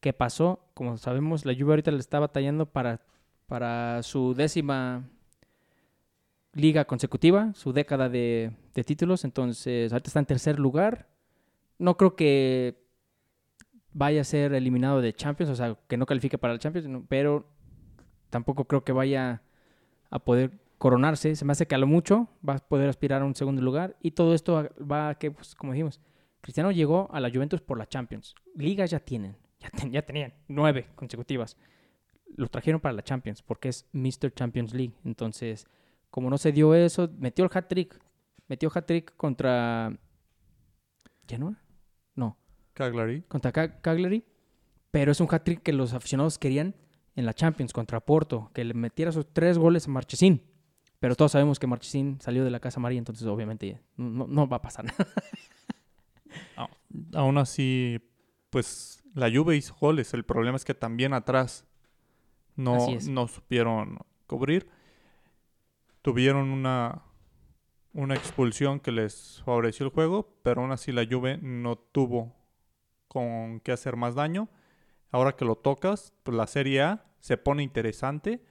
¿Qué 0.00 0.12
pasó? 0.12 0.68
Como 0.74 0.98
sabemos, 0.98 1.46
la 1.46 1.54
Juve 1.54 1.72
ahorita 1.72 1.90
le 1.90 2.00
está 2.00 2.20
batallando 2.20 2.66
para, 2.66 3.00
para 3.46 4.02
su 4.02 4.34
décima 4.34 5.08
liga 6.52 6.84
consecutiva, 6.84 7.54
su 7.54 7.72
década 7.72 8.10
de, 8.10 8.52
de 8.74 8.84
títulos. 8.84 9.24
Entonces, 9.24 9.90
ahorita 9.90 10.10
está 10.10 10.20
en 10.20 10.26
tercer 10.26 10.58
lugar. 10.58 11.08
No 11.78 11.96
creo 11.96 12.14
que 12.14 12.85
vaya 13.96 14.20
a 14.20 14.24
ser 14.24 14.52
eliminado 14.52 15.00
de 15.00 15.14
Champions, 15.14 15.50
o 15.50 15.56
sea, 15.56 15.74
que 15.88 15.96
no 15.96 16.04
califique 16.04 16.36
para 16.36 16.52
el 16.52 16.58
Champions, 16.58 17.04
pero 17.08 17.48
tampoco 18.28 18.66
creo 18.66 18.84
que 18.84 18.92
vaya 18.92 19.42
a 20.10 20.18
poder 20.18 20.60
coronarse. 20.76 21.34
Se 21.34 21.46
me 21.46 21.52
hace 21.52 21.66
que 21.66 21.74
a 21.74 21.78
lo 21.78 21.86
mucho 21.86 22.28
va 22.46 22.56
a 22.56 22.58
poder 22.58 22.90
aspirar 22.90 23.22
a 23.22 23.24
un 23.24 23.34
segundo 23.34 23.62
lugar. 23.62 23.96
Y 24.02 24.10
todo 24.10 24.34
esto 24.34 24.68
va 24.78 25.08
a 25.08 25.14
que, 25.14 25.30
pues, 25.30 25.54
como 25.54 25.72
dijimos, 25.72 25.98
Cristiano 26.42 26.72
llegó 26.72 27.08
a 27.10 27.20
la 27.20 27.30
Juventus 27.30 27.62
por 27.62 27.78
la 27.78 27.86
Champions. 27.86 28.34
Ligas 28.54 28.90
ya 28.90 29.00
tienen, 29.00 29.34
ya, 29.60 29.70
ya 29.90 30.02
tenían 30.02 30.34
nueve 30.46 30.88
consecutivas. 30.94 31.56
Lo 32.36 32.48
trajeron 32.48 32.82
para 32.82 32.92
la 32.92 33.02
Champions 33.02 33.40
porque 33.40 33.70
es 33.70 33.86
Mr. 33.92 34.30
Champions 34.34 34.74
League. 34.74 34.92
Entonces, 35.04 35.66
como 36.10 36.28
no 36.28 36.36
se 36.36 36.52
dio 36.52 36.74
eso, 36.74 37.08
metió 37.18 37.46
el 37.46 37.50
hat-trick. 37.52 37.98
Metió 38.46 38.70
hat-trick 38.74 39.16
contra... 39.16 39.98
¿Genoa? 41.26 41.56
Cagliari. 42.76 43.22
Contra 43.22 43.52
Cagliari. 43.52 44.22
Pero 44.90 45.10
es 45.10 45.20
un 45.20 45.28
hat-trick 45.30 45.62
que 45.62 45.72
los 45.72 45.94
aficionados 45.94 46.38
querían 46.38 46.76
en 47.16 47.26
la 47.26 47.34
Champions 47.34 47.72
contra 47.72 48.00
Porto. 48.00 48.50
Que 48.54 48.64
le 48.64 48.74
metiera 48.74 49.10
esos 49.10 49.26
tres 49.32 49.58
goles 49.58 49.88
a 49.88 49.90
Marchesín. 49.90 50.42
Pero 51.00 51.16
todos 51.16 51.32
sabemos 51.32 51.58
que 51.58 51.66
Marchesín 51.66 52.20
salió 52.20 52.44
de 52.44 52.50
la 52.50 52.60
Casa 52.60 52.80
María, 52.80 52.98
entonces 52.98 53.26
obviamente 53.26 53.80
no, 53.96 54.26
no 54.26 54.48
va 54.48 54.58
a 54.58 54.62
pasar 54.62 54.84
nada. 56.56 56.70
Aún 57.14 57.38
así, 57.38 58.00
pues 58.50 59.02
la 59.14 59.30
Juve 59.30 59.56
hizo 59.56 59.74
goles. 59.74 60.14
El 60.14 60.24
problema 60.24 60.56
es 60.56 60.64
que 60.64 60.74
también 60.74 61.12
atrás 61.12 61.66
no, 62.54 62.88
no 63.08 63.28
supieron 63.28 63.98
cubrir. 64.26 64.68
Tuvieron 66.02 66.50
una, 66.50 67.02
una 67.92 68.14
expulsión 68.14 68.80
que 68.80 68.92
les 68.92 69.42
favoreció 69.44 69.86
el 69.86 69.92
juego, 69.92 70.38
pero 70.42 70.60
aún 70.60 70.72
así 70.72 70.92
la 70.92 71.06
Juve 71.08 71.38
no 71.38 71.76
tuvo 71.76 72.35
con 73.08 73.60
qué 73.60 73.72
hacer 73.72 73.96
más 73.96 74.14
daño. 74.14 74.48
Ahora 75.10 75.36
que 75.36 75.44
lo 75.44 75.56
tocas, 75.56 76.12
pues 76.22 76.36
la 76.36 76.46
Serie 76.46 76.82
A 76.82 77.06
se 77.20 77.36
pone 77.36 77.62
interesante 77.62 78.42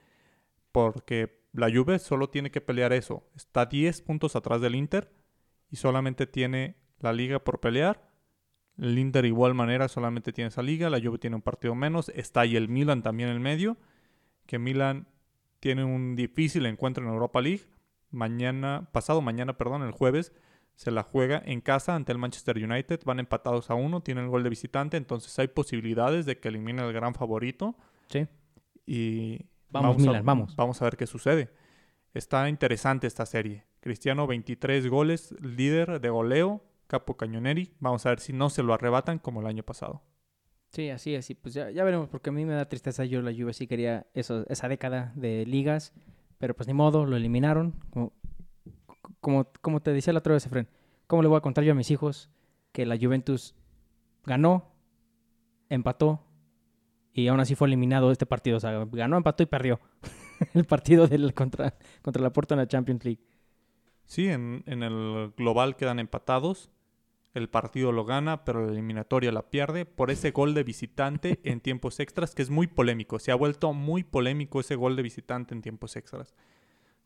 porque 0.72 1.42
la 1.52 1.70
Juve 1.70 1.98
solo 1.98 2.28
tiene 2.28 2.50
que 2.50 2.60
pelear 2.60 2.92
eso. 2.92 3.24
Está 3.34 3.66
10 3.66 4.02
puntos 4.02 4.36
atrás 4.36 4.60
del 4.60 4.74
Inter 4.74 5.10
y 5.70 5.76
solamente 5.76 6.26
tiene 6.26 6.76
la 7.00 7.12
liga 7.12 7.38
por 7.38 7.60
pelear. 7.60 8.10
El 8.78 8.98
Inter 8.98 9.24
igual 9.24 9.54
manera 9.54 9.88
solamente 9.88 10.32
tiene 10.32 10.48
esa 10.48 10.62
liga, 10.62 10.90
la 10.90 11.00
Juve 11.00 11.18
tiene 11.18 11.36
un 11.36 11.42
partido 11.42 11.74
menos, 11.74 12.10
está 12.10 12.40
ahí 12.40 12.56
el 12.56 12.68
Milan 12.68 13.02
también 13.02 13.30
en 13.30 13.36
el 13.36 13.40
medio, 13.40 13.78
que 14.44 14.58
Milan 14.58 15.08
tiene 15.60 15.82
un 15.84 16.14
difícil 16.14 16.66
encuentro 16.66 17.02
en 17.02 17.10
Europa 17.10 17.40
League. 17.40 17.62
Mañana, 18.10 18.90
pasado 18.92 19.22
mañana, 19.22 19.56
perdón, 19.56 19.82
el 19.82 19.92
jueves, 19.92 20.32
se 20.76 20.90
la 20.90 21.02
juega 21.02 21.42
en 21.44 21.60
casa 21.60 21.94
ante 21.94 22.12
el 22.12 22.18
Manchester 22.18 22.56
United. 22.56 23.00
Van 23.04 23.18
empatados 23.18 23.70
a 23.70 23.74
uno, 23.74 24.02
tienen 24.02 24.24
el 24.24 24.30
gol 24.30 24.42
de 24.42 24.50
visitante, 24.50 24.96
entonces 24.96 25.36
hay 25.38 25.48
posibilidades 25.48 26.26
de 26.26 26.38
que 26.38 26.48
elimine 26.48 26.82
al 26.82 26.92
gran 26.92 27.14
favorito. 27.14 27.76
Sí. 28.08 28.26
Y 28.84 29.46
vamos, 29.70 29.98
Milan, 29.98 30.24
vamos. 30.24 30.54
Vamos 30.54 30.80
a 30.80 30.84
ver 30.84 30.96
qué 30.96 31.06
sucede. 31.06 31.50
Está 32.14 32.48
interesante 32.48 33.06
esta 33.06 33.26
serie. 33.26 33.64
Cristiano 33.80 34.26
23 34.26 34.86
goles, 34.88 35.34
líder 35.40 36.00
de 36.00 36.10
goleo, 36.10 36.62
Capo 36.86 37.16
Cañoneri. 37.16 37.74
Vamos 37.80 38.04
a 38.06 38.10
ver 38.10 38.20
si 38.20 38.32
no 38.32 38.50
se 38.50 38.62
lo 38.62 38.74
arrebatan 38.74 39.18
como 39.18 39.40
el 39.40 39.46
año 39.46 39.62
pasado. 39.62 40.02
Sí, 40.70 40.90
así 40.90 41.14
es. 41.14 41.30
Y 41.30 41.34
pues 41.34 41.54
ya, 41.54 41.70
ya 41.70 41.84
veremos, 41.84 42.08
porque 42.08 42.30
a 42.30 42.32
mí 42.32 42.44
me 42.44 42.52
da 42.52 42.68
tristeza. 42.68 43.04
Yo 43.06 43.22
la 43.22 43.32
Juve 43.32 43.54
sí 43.54 43.66
quería 43.66 44.06
eso, 44.12 44.44
esa 44.48 44.68
década 44.68 45.12
de 45.14 45.46
ligas, 45.46 45.94
pero 46.38 46.54
pues 46.54 46.66
ni 46.66 46.74
modo, 46.74 47.06
lo 47.06 47.16
eliminaron. 47.16 47.80
Como, 47.90 48.12
como, 49.20 49.80
te 49.80 49.92
decía 49.92 50.12
la 50.12 50.20
otra 50.20 50.34
vez, 50.34 50.46
Efren, 50.46 50.68
¿cómo 51.06 51.22
le 51.22 51.28
voy 51.28 51.38
a 51.38 51.40
contar 51.40 51.64
yo 51.64 51.72
a 51.72 51.74
mis 51.74 51.90
hijos 51.90 52.30
que 52.72 52.86
la 52.86 52.96
Juventus 52.96 53.54
ganó, 54.24 54.72
empató 55.68 56.22
y 57.12 57.28
aún 57.28 57.40
así 57.40 57.54
fue 57.54 57.68
eliminado 57.68 58.10
este 58.10 58.26
partido? 58.26 58.58
O 58.58 58.60
sea, 58.60 58.84
ganó, 58.92 59.16
empató 59.16 59.42
y 59.42 59.46
perdió 59.46 59.80
el 60.54 60.64
partido 60.64 61.06
del, 61.06 61.34
contra, 61.34 61.74
contra 62.02 62.22
la 62.22 62.32
Porta 62.32 62.54
en 62.54 62.60
la 62.60 62.68
Champions 62.68 63.04
League. 63.04 63.20
Sí, 64.04 64.28
en, 64.28 64.62
en 64.66 64.82
el 64.82 65.32
global 65.36 65.76
quedan 65.76 65.98
empatados 65.98 66.70
el 67.36 67.50
partido 67.50 67.92
lo 67.92 68.06
gana, 68.06 68.46
pero 68.46 68.64
la 68.64 68.72
eliminatoria 68.72 69.30
la 69.30 69.50
pierde 69.50 69.84
por 69.84 70.10
ese 70.10 70.30
gol 70.30 70.54
de 70.54 70.64
visitante 70.64 71.38
en 71.44 71.60
tiempos 71.60 72.00
extras, 72.00 72.34
que 72.34 72.40
es 72.40 72.48
muy 72.48 72.66
polémico. 72.66 73.18
Se 73.18 73.30
ha 73.30 73.34
vuelto 73.34 73.74
muy 73.74 74.04
polémico 74.04 74.60
ese 74.60 74.74
gol 74.74 74.96
de 74.96 75.02
visitante 75.02 75.54
en 75.54 75.60
tiempos 75.60 75.96
extras. 75.96 76.34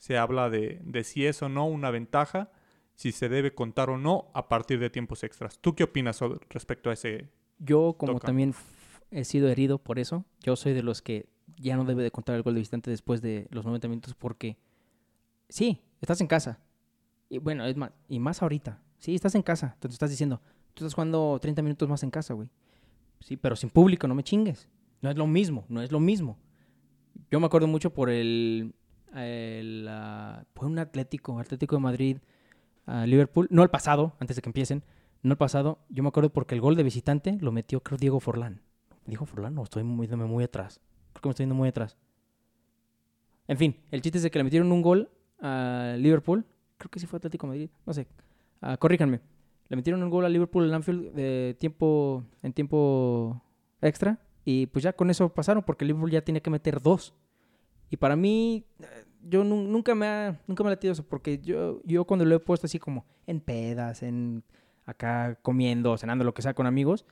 Se 0.01 0.17
habla 0.17 0.49
de, 0.49 0.81
si 1.05 1.27
es 1.27 1.43
o 1.43 1.49
no 1.49 1.67
una 1.67 1.91
ventaja, 1.91 2.51
si 2.95 3.13
se 3.13 3.29
debe 3.29 3.55
contar 3.55 3.91
o 3.91 3.99
no 3.99 4.31
a 4.35 4.49
partir 4.49 4.81
de 4.81 4.91
tiempos 4.91 5.23
extras. 5.25 5.59
¿Tú 5.61 5.75
qué 5.75 5.85
opinas 5.85 6.21
respecto 6.49 6.91
a 6.91 6.95
ese? 6.95 7.29
Yo, 7.59 7.95
como 7.99 8.19
también 8.19 8.55
he 9.11 9.25
sido 9.25 9.49
herido 9.49 9.79
por 9.79 9.99
eso, 9.99 10.25
yo 10.43 10.57
soy 10.57 10.73
de 10.73 10.83
los 10.83 11.03
que 11.03 11.29
ya 11.57 11.77
no 11.77 11.85
debe 11.85 12.03
de 12.03 12.11
contar 12.11 12.35
el 12.35 12.43
gol 12.43 12.55
de 12.55 12.61
visitante 12.61 12.91
después 12.91 13.21
de 13.21 13.47
los 13.51 13.65
90 13.65 13.89
minutos 13.89 14.15
porque 14.15 14.57
sí, 15.49 15.83
estás 16.01 16.21
en 16.23 16.27
casa. 16.27 16.61
Y 17.29 17.39
bueno, 17.39 17.67
es 17.67 17.77
más, 17.77 17.93
y 18.09 18.19
más 18.19 18.43
ahorita 18.43 18.81
Sí, 19.01 19.15
estás 19.15 19.35
en 19.35 19.43
casa. 19.43 19.73
Entonces 19.75 19.95
estás 19.95 20.11
diciendo, 20.11 20.41
tú 20.75 20.85
estás 20.85 20.95
jugando 20.95 21.39
30 21.41 21.63
minutos 21.63 21.89
más 21.89 22.03
en 22.03 22.11
casa, 22.11 22.35
güey. 22.35 22.49
Sí, 23.21 23.37
pero 23.37 23.57
sin 23.57 23.71
público, 23.71 24.07
no 24.07 24.15
me 24.15 24.23
chingues. 24.23 24.69
No 25.01 25.11
es 25.11 25.17
lo 25.17 25.27
mismo, 25.27 25.65
no 25.69 25.83
es 25.83 25.91
lo 25.91 26.01
mismo. 26.01 26.39
Yo 27.31 27.41
me 27.41 27.47
acuerdo 27.47 27.67
mucho 27.67 27.93
por 27.93 28.11
el. 28.11 28.75
El 29.15 29.89
uh, 29.89 30.65
un 30.65 30.79
Atlético, 30.79 31.39
Atlético 31.39 31.77
de 31.77 31.83
Madrid, 31.83 32.19
a 32.87 33.07
Liverpool. 33.07 33.49
No 33.51 33.63
el 33.63 33.71
pasado, 33.71 34.15
antes 34.21 34.37
de 34.37 34.43
que 34.43 34.49
empiecen. 34.49 34.83
No 35.23 35.33
el 35.33 35.39
pasado. 35.39 35.79
Yo 35.89 36.03
me 36.03 36.09
acuerdo 36.09 36.31
porque 36.31 36.55
el 36.55 36.61
gol 36.61 36.77
de 36.77 36.83
visitante 36.83 37.39
lo 37.41 37.53
metió, 37.53 37.83
creo, 37.83 37.99
Diego 37.99 38.21
Forlán. 38.21 38.63
¿Dijo 39.07 39.27
Forlán? 39.27 39.55
No, 39.55 39.63
estoy 39.65 39.83
muy, 39.83 40.09
muy 40.09 40.45
atrás. 40.45 40.81
Creo 41.13 41.23
que 41.23 41.29
me 41.29 41.31
estoy 41.31 41.45
yendo 41.45 41.55
muy 41.55 41.69
atrás. 41.69 41.97
En 43.49 43.59
fin, 43.59 43.77
el 43.91 44.01
chiste 44.01 44.19
es 44.19 44.23
de 44.23 44.31
que 44.31 44.39
le 44.39 44.45
metieron 44.45 44.71
un 44.71 44.83
gol 44.83 45.11
a 45.41 45.97
Liverpool. 45.99 46.45
Creo 46.79 46.91
que 46.91 47.01
sí 47.01 47.07
fue 47.07 47.17
Atlético 47.17 47.47
de 47.47 47.49
Madrid. 47.49 47.71
No 47.85 47.93
sé. 47.93 48.07
Uh, 48.63 48.77
corríjanme. 48.79 49.21
Le 49.69 49.77
metieron 49.77 50.03
un 50.03 50.11
gol 50.11 50.25
a 50.25 50.29
Liverpool 50.29 50.67
en 50.67 50.75
Anfield 50.75 51.13
de 51.13 51.57
tiempo, 51.59 52.25
en 52.43 52.53
tiempo 52.53 53.43
extra. 53.81 54.19
Y 54.45 54.67
pues 54.67 54.83
ya 54.83 54.93
con 54.93 55.11
eso 55.11 55.29
pasaron 55.29 55.63
porque 55.63 55.85
Liverpool 55.85 56.11
ya 56.11 56.23
tenía 56.23 56.41
que 56.41 56.51
meter 56.51 56.81
dos. 56.81 57.15
Y 57.91 57.97
para 57.97 58.17
mí, 58.17 58.65
yo 59.23 59.45
nunca 59.45 59.95
me 59.95 60.07
ha, 60.07 60.41
nunca 60.47 60.63
me 60.63 60.69
ha 60.69 60.73
latido 60.73 60.93
eso. 60.93 61.07
Porque 61.07 61.41
yo, 61.41 61.83
yo 61.85 62.05
cuando 62.05 62.25
lo 62.25 62.37
he 62.37 62.41
puesto 62.41 62.67
así 62.67 62.79
como 62.79 63.05
en 63.27 63.41
pedas, 63.41 64.03
en 64.03 64.45
acá 64.87 65.39
comiendo, 65.43 65.97
cenando, 65.99 66.25
lo 66.25 66.33
que 66.33 66.43
sea 66.43 66.55
con 66.55 66.67
amigos, 66.67 67.05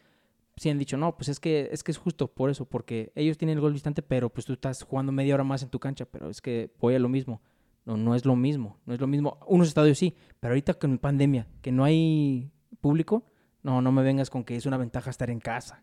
sí 0.56 0.70
han 0.70 0.78
dicho, 0.78 0.96
no, 0.96 1.16
pues 1.16 1.28
es 1.28 1.40
que, 1.40 1.68
es 1.72 1.82
que 1.82 1.90
es 1.90 1.98
justo 1.98 2.28
por 2.28 2.48
eso. 2.48 2.64
Porque 2.64 3.12
ellos 3.16 3.36
tienen 3.36 3.56
el 3.56 3.60
gol 3.60 3.72
distante, 3.72 4.02
pero 4.02 4.30
pues 4.30 4.46
tú 4.46 4.52
estás 4.52 4.84
jugando 4.84 5.10
media 5.10 5.34
hora 5.34 5.44
más 5.44 5.62
en 5.64 5.68
tu 5.68 5.80
cancha. 5.80 6.06
Pero 6.06 6.30
es 6.30 6.40
que 6.40 6.72
voy 6.80 6.94
a 6.94 7.00
lo 7.00 7.08
mismo. 7.08 7.42
No, 7.84 7.96
no 7.96 8.14
es 8.14 8.24
lo 8.24 8.36
mismo, 8.36 8.78
no 8.84 8.94
es 8.94 9.00
lo 9.00 9.06
mismo. 9.06 9.38
Unos 9.46 9.68
estadios 9.68 9.98
sí, 9.98 10.14
pero 10.40 10.52
ahorita 10.52 10.74
con 10.74 10.98
pandemia, 10.98 11.46
que 11.62 11.72
no 11.72 11.84
hay 11.84 12.50
público, 12.82 13.24
no, 13.62 13.80
no 13.80 13.92
me 13.92 14.02
vengas 14.02 14.28
con 14.30 14.44
que 14.44 14.56
es 14.56 14.66
una 14.66 14.76
ventaja 14.76 15.08
estar 15.08 15.30
en 15.30 15.40
casa. 15.40 15.82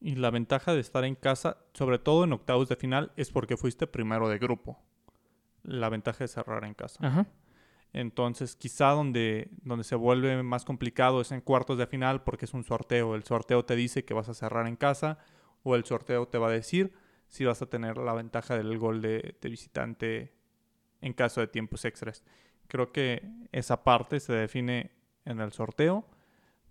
Y 0.00 0.16
la 0.16 0.30
ventaja 0.30 0.74
de 0.74 0.80
estar 0.80 1.04
en 1.04 1.14
casa, 1.14 1.58
sobre 1.72 1.98
todo 1.98 2.24
en 2.24 2.32
octavos 2.32 2.68
de 2.68 2.76
final, 2.76 3.12
es 3.16 3.30
porque 3.30 3.56
fuiste 3.56 3.86
primero 3.86 4.28
de 4.28 4.38
grupo. 4.38 4.78
La 5.62 5.88
ventaja 5.88 6.24
de 6.24 6.28
cerrar 6.28 6.64
en 6.64 6.74
casa. 6.74 7.06
Ajá. 7.06 7.26
Entonces, 7.92 8.56
quizá 8.56 8.90
donde, 8.90 9.48
donde 9.62 9.82
se 9.82 9.94
vuelve 9.94 10.42
más 10.42 10.64
complicado 10.66 11.22
es 11.22 11.32
en 11.32 11.40
cuartos 11.40 11.78
de 11.78 11.86
final 11.86 12.24
porque 12.24 12.44
es 12.44 12.52
un 12.52 12.62
sorteo. 12.62 13.14
El 13.14 13.24
sorteo 13.24 13.64
te 13.64 13.74
dice 13.74 14.04
que 14.04 14.12
vas 14.12 14.28
a 14.28 14.34
cerrar 14.34 14.66
en 14.66 14.76
casa 14.76 15.18
o 15.62 15.74
el 15.76 15.84
sorteo 15.84 16.28
te 16.28 16.36
va 16.36 16.48
a 16.48 16.52
decir 16.52 16.92
si 17.26 17.44
vas 17.44 17.62
a 17.62 17.66
tener 17.66 17.96
la 17.96 18.12
ventaja 18.12 18.56
del 18.56 18.76
gol 18.78 19.00
de, 19.00 19.36
de 19.40 19.48
visitante 19.48 20.34
en 21.00 21.14
caso 21.14 21.40
de 21.40 21.46
tiempos 21.46 21.86
extras. 21.86 22.22
Creo 22.68 22.92
que 22.92 23.22
esa 23.52 23.82
parte 23.82 24.20
se 24.20 24.34
define 24.34 24.92
en 25.24 25.40
el 25.40 25.52
sorteo. 25.52 26.06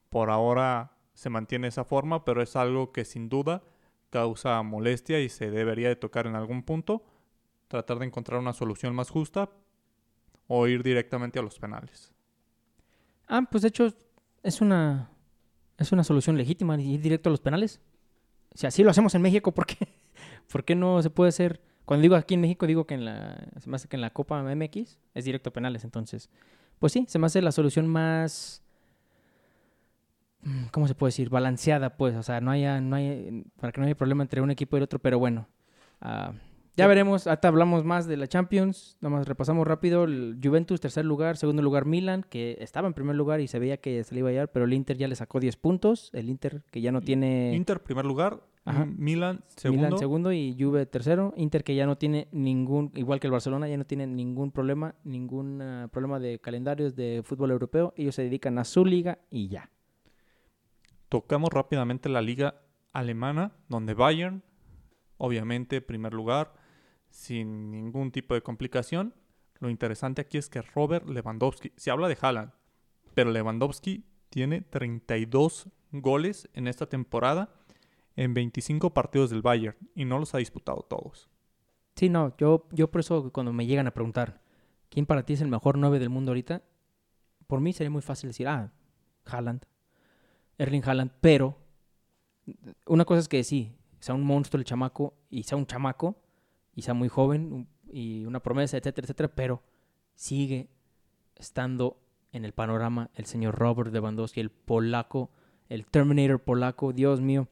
Por 0.09 0.29
ahora 0.29 0.94
se 1.15 1.31
mantiene 1.31 1.67
esa 1.67 1.83
forma, 1.83 2.23
pero 2.23 2.43
es 2.43 2.55
algo 2.55 2.91
que 2.91 3.05
sin 3.05 3.27
duda 3.27 3.63
causa 4.11 4.61
molestia 4.61 5.19
y 5.19 5.29
se 5.29 5.49
debería 5.49 5.89
de 5.89 5.95
tocar 5.95 6.27
en 6.27 6.35
algún 6.35 6.61
punto. 6.61 7.03
Tratar 7.67 7.97
de 7.97 8.05
encontrar 8.05 8.39
una 8.39 8.53
solución 8.53 8.93
más 8.93 9.09
justa 9.09 9.49
o 10.47 10.67
ir 10.67 10.83
directamente 10.83 11.39
a 11.39 11.41
los 11.41 11.57
penales. 11.57 12.13
Ah, 13.27 13.41
pues 13.49 13.63
de 13.63 13.69
hecho 13.69 13.91
es 14.43 14.61
una, 14.61 15.09
es 15.79 15.91
una 15.91 16.03
solución 16.03 16.37
legítima 16.37 16.79
ir 16.79 17.01
directo 17.01 17.29
a 17.29 17.31
los 17.31 17.41
penales. 17.41 17.81
Si 18.53 18.67
así 18.67 18.83
lo 18.83 18.91
hacemos 18.91 19.15
en 19.15 19.23
México, 19.23 19.51
¿por 19.51 19.65
qué, 19.65 19.87
¿por 20.51 20.63
qué 20.63 20.75
no 20.75 21.01
se 21.01 21.09
puede 21.09 21.29
hacer 21.29 21.59
cuando 21.85 22.01
digo 22.01 22.15
aquí 22.15 22.33
en 22.33 22.41
México, 22.41 22.65
digo 22.65 22.85
que 22.85 22.95
en 22.95 23.05
la, 23.05 23.47
se 23.59 23.69
me 23.69 23.75
hace 23.75 23.87
que 23.87 23.95
en 23.95 24.01
la 24.01 24.09
Copa 24.09 24.43
MX 24.43 24.97
es 25.13 25.25
directo 25.25 25.51
a 25.51 25.53
penales. 25.53 25.83
Entonces, 25.83 26.29
pues 26.79 26.91
sí, 26.91 27.05
se 27.07 27.19
me 27.19 27.27
hace 27.27 27.41
la 27.41 27.51
solución 27.51 27.87
más, 27.87 28.63
¿cómo 30.71 30.87
se 30.87 30.95
puede 30.95 31.09
decir? 31.09 31.29
Balanceada, 31.29 31.97
pues. 31.97 32.15
O 32.15 32.23
sea, 32.23 32.41
no 32.41 32.51
haya, 32.51 32.81
no 32.81 32.95
hay, 32.95 33.45
para 33.59 33.71
que 33.71 33.81
no 33.81 33.85
haya 33.85 33.95
problema 33.95 34.23
entre 34.23 34.41
un 34.41 34.51
equipo 34.51 34.75
y 34.75 34.79
el 34.79 34.83
otro, 34.83 34.99
pero 34.99 35.19
bueno. 35.19 35.47
Uh, 36.01 36.33
ya 36.77 36.87
veremos, 36.87 37.25
hasta 37.27 37.47
hablamos 37.47 37.85
más 37.85 38.05
de 38.05 38.17
la 38.17 38.27
Champions, 38.27 38.97
nomás 38.99 39.27
repasamos 39.29 39.65
rápido, 39.65 40.03
el 40.03 40.37
Juventus 40.43 40.81
tercer 40.81 41.05
lugar, 41.05 41.37
segundo 41.37 41.61
lugar 41.61 41.85
Milan, 41.85 42.25
que 42.29 42.57
estaba 42.59 42.85
en 42.87 42.93
primer 42.93 43.15
lugar 43.15 43.39
y 43.39 43.47
se 43.47 43.59
veía 43.59 43.77
que 43.77 44.03
se 44.03 44.13
le 44.13 44.19
iba 44.19 44.29
a 44.29 44.33
llevar, 44.33 44.51
pero 44.51 44.65
el 44.65 44.73
Inter 44.73 44.97
ya 44.97 45.07
le 45.07 45.15
sacó 45.15 45.39
10 45.39 45.55
puntos, 45.55 46.09
el 46.11 46.29
Inter 46.29 46.63
que 46.71 46.81
ya 46.81 46.91
no 46.91 46.99
tiene... 46.99 47.55
Inter 47.55 47.81
primer 47.81 48.05
lugar, 48.05 48.41
Ajá. 48.65 48.85
Milan 48.85 49.43
segundo. 49.55 49.85
Milan 49.85 49.99
segundo 49.99 50.31
y 50.33 50.57
Juve 50.59 50.85
tercero. 50.87 51.33
Inter 51.37 51.63
que 51.63 51.75
ya 51.75 51.85
no 51.85 51.97
tiene 51.97 52.27
ningún, 52.31 52.91
igual 52.95 53.19
que 53.19 53.27
el 53.27 53.31
Barcelona, 53.31 53.69
ya 53.69 53.77
no 53.77 53.85
tiene 53.85 54.07
ningún 54.07 54.51
problema, 54.51 54.95
ningún 55.03 55.61
ah, 55.61 55.87
problema 55.91 56.19
de 56.19 56.39
calendarios 56.39 56.95
de 56.95 57.21
fútbol 57.23 57.51
europeo. 57.51 57.93
Ellos 57.95 58.15
se 58.15 58.23
dedican 58.23 58.57
a 58.57 58.65
su 58.65 58.83
liga 58.83 59.19
y 59.29 59.47
ya. 59.49 59.69
Tocamos 61.09 61.49
rápidamente 61.51 62.09
la 62.09 62.21
liga 62.21 62.61
alemana, 62.93 63.53
donde 63.67 63.93
Bayern, 63.93 64.43
obviamente, 65.17 65.81
primer 65.81 66.13
lugar, 66.13 66.53
sin 67.09 67.71
ningún 67.71 68.11
tipo 68.11 68.33
de 68.33 68.41
complicación. 68.41 69.13
Lo 69.59 69.69
interesante 69.69 70.21
aquí 70.21 70.37
es 70.37 70.49
que 70.49 70.61
Robert 70.61 71.07
Lewandowski, 71.07 71.71
se 71.75 71.91
habla 71.91 72.07
de 72.07 72.17
Haaland, 72.19 72.51
pero 73.13 73.31
Lewandowski 73.31 74.05
tiene 74.29 74.61
32 74.61 75.69
goles 75.91 76.49
en 76.53 76.67
esta 76.67 76.87
temporada 76.87 77.53
en 78.15 78.33
25 78.33 78.93
partidos 78.93 79.29
del 79.29 79.41
Bayern 79.41 79.77
y 79.93 80.05
no 80.05 80.19
los 80.19 80.33
ha 80.35 80.39
disputado 80.39 80.81
todos. 80.81 81.29
Sí, 81.95 82.09
no, 82.09 82.35
yo, 82.37 82.67
yo 82.71 82.91
por 82.91 82.99
eso 83.01 83.31
cuando 83.31 83.53
me 83.53 83.65
llegan 83.65 83.87
a 83.87 83.93
preguntar 83.93 84.41
quién 84.89 85.05
para 85.05 85.23
ti 85.23 85.33
es 85.33 85.41
el 85.41 85.47
mejor 85.47 85.77
9 85.77 85.99
del 85.99 86.09
mundo 86.09 86.31
ahorita, 86.31 86.63
por 87.47 87.61
mí 87.61 87.73
sería 87.73 87.91
muy 87.91 88.01
fácil 88.01 88.29
decir, 88.29 88.47
ah, 88.47 88.73
Haaland, 89.25 89.65
Erling 90.57 90.83
Haaland, 90.85 91.11
pero 91.21 91.57
una 92.85 93.05
cosa 93.05 93.19
es 93.21 93.27
que 93.27 93.43
sí, 93.43 93.75
sea 93.99 94.15
un 94.15 94.23
monstruo 94.23 94.59
el 94.59 94.65
chamaco 94.65 95.13
y 95.29 95.43
sea 95.43 95.57
un 95.57 95.65
chamaco 95.65 96.15
y 96.73 96.83
sea 96.83 96.93
muy 96.93 97.09
joven 97.09 97.67
y 97.91 98.25
una 98.25 98.41
promesa, 98.41 98.77
etcétera, 98.77 99.05
etcétera, 99.05 99.29
pero 99.33 99.63
sigue 100.13 100.69
estando 101.35 101.97
en 102.31 102.45
el 102.45 102.53
panorama 102.53 103.09
el 103.15 103.25
señor 103.25 103.55
Robert 103.55 103.91
Lewandowski, 103.93 104.41
el 104.41 104.49
polaco, 104.49 105.31
el 105.69 105.85
Terminator 105.85 106.39
polaco, 106.39 106.93
Dios 106.93 107.21
mío. 107.21 107.47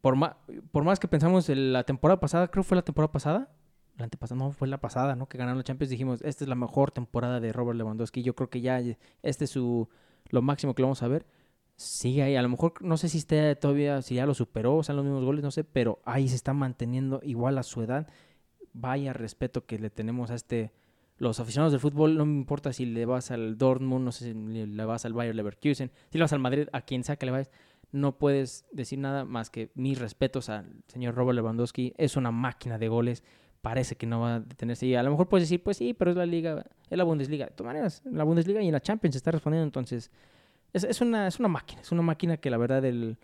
Por, 0.00 0.16
ma- 0.16 0.38
por 0.72 0.84
más 0.84 0.98
que 0.98 1.08
pensamos 1.08 1.48
en 1.48 1.72
la 1.72 1.84
temporada 1.84 2.20
pasada, 2.20 2.48
creo 2.48 2.62
que 2.62 2.68
fue 2.68 2.76
la 2.76 2.82
temporada 2.82 3.12
pasada, 3.12 3.50
la 3.96 4.04
antepasada, 4.04 4.38
no, 4.38 4.50
fue 4.50 4.68
la 4.68 4.78
pasada, 4.78 5.14
¿no? 5.14 5.28
Que 5.28 5.38
ganaron 5.38 5.58
los 5.58 5.64
Champions, 5.64 5.90
dijimos, 5.90 6.20
esta 6.22 6.44
es 6.44 6.48
la 6.48 6.56
mejor 6.56 6.90
temporada 6.90 7.40
de 7.40 7.52
Robert 7.52 7.78
Lewandowski, 7.78 8.22
yo 8.22 8.34
creo 8.34 8.50
que 8.50 8.60
ya 8.60 8.80
este 9.22 9.44
es 9.44 9.50
su, 9.50 9.88
lo 10.30 10.42
máximo 10.42 10.74
que 10.74 10.82
lo 10.82 10.88
vamos 10.88 11.02
a 11.02 11.08
ver. 11.08 11.26
Sigue 11.76 12.22
ahí, 12.22 12.36
a 12.36 12.42
lo 12.42 12.48
mejor 12.48 12.74
no 12.82 12.96
sé 12.96 13.08
si 13.08 13.18
esté 13.18 13.56
todavía, 13.56 14.00
si 14.02 14.14
ya 14.14 14.26
lo 14.26 14.34
superó, 14.34 14.82
sean 14.82 14.96
los 14.96 15.04
mismos 15.04 15.24
goles, 15.24 15.42
no 15.42 15.50
sé, 15.50 15.64
pero 15.64 16.00
ahí 16.04 16.28
se 16.28 16.36
está 16.36 16.52
manteniendo 16.52 17.20
igual 17.24 17.58
a 17.58 17.62
su 17.62 17.82
edad. 17.82 18.06
Vaya 18.72 19.12
respeto 19.12 19.66
que 19.66 19.78
le 19.78 19.90
tenemos 19.90 20.30
a 20.30 20.34
este, 20.34 20.72
los 21.18 21.40
aficionados 21.40 21.72
del 21.72 21.80
fútbol, 21.80 22.16
no 22.16 22.26
me 22.26 22.34
importa 22.34 22.72
si 22.72 22.86
le 22.86 23.06
vas 23.06 23.30
al 23.30 23.58
Dortmund, 23.58 24.04
no 24.04 24.12
sé 24.12 24.32
si 24.32 24.34
le 24.34 24.84
vas 24.84 25.04
al 25.04 25.12
Bayer 25.12 25.34
Leverkusen, 25.34 25.90
si 26.10 26.18
le 26.18 26.24
vas 26.24 26.32
al 26.32 26.38
Madrid, 26.38 26.68
a 26.72 26.82
quien 26.82 27.02
sea 27.02 27.16
que 27.16 27.26
le 27.26 27.32
vayas, 27.32 27.50
no 27.94 28.18
puedes 28.18 28.66
decir 28.72 28.98
nada 28.98 29.24
más 29.24 29.50
que 29.50 29.70
mis 29.76 30.00
respetos 30.00 30.48
al 30.48 30.82
señor 30.88 31.14
Robert 31.14 31.36
Lewandowski. 31.36 31.94
Es 31.96 32.16
una 32.16 32.32
máquina 32.32 32.76
de 32.76 32.88
goles. 32.88 33.22
Parece 33.62 33.94
que 33.94 34.04
no 34.04 34.20
va 34.20 34.34
a 34.34 34.40
detenerse. 34.40 34.84
Y 34.86 34.96
a 34.96 35.02
lo 35.04 35.12
mejor 35.12 35.28
puedes 35.28 35.48
decir, 35.48 35.62
pues 35.62 35.76
sí, 35.76 35.94
pero 35.94 36.10
es 36.10 36.16
la 36.16 36.26
liga, 36.26 36.66
es 36.90 36.98
la 36.98 37.04
Bundesliga. 37.04 37.46
De 37.46 37.52
todas 37.52 37.72
maneras, 37.72 38.02
la 38.04 38.24
Bundesliga 38.24 38.60
y 38.60 38.66
en 38.66 38.72
la 38.72 38.80
Champions 38.80 39.14
está 39.14 39.30
respondiendo. 39.30 39.64
Entonces, 39.64 40.10
es, 40.74 40.84
es 40.84 41.00
una, 41.00 41.26
es 41.26 41.38
una 41.38 41.48
máquina. 41.48 41.80
Es 41.80 41.90
una 41.92 42.02
máquina 42.02 42.36
que 42.36 42.50
la 42.50 42.58
verdad, 42.58 42.84
el, 42.84 43.16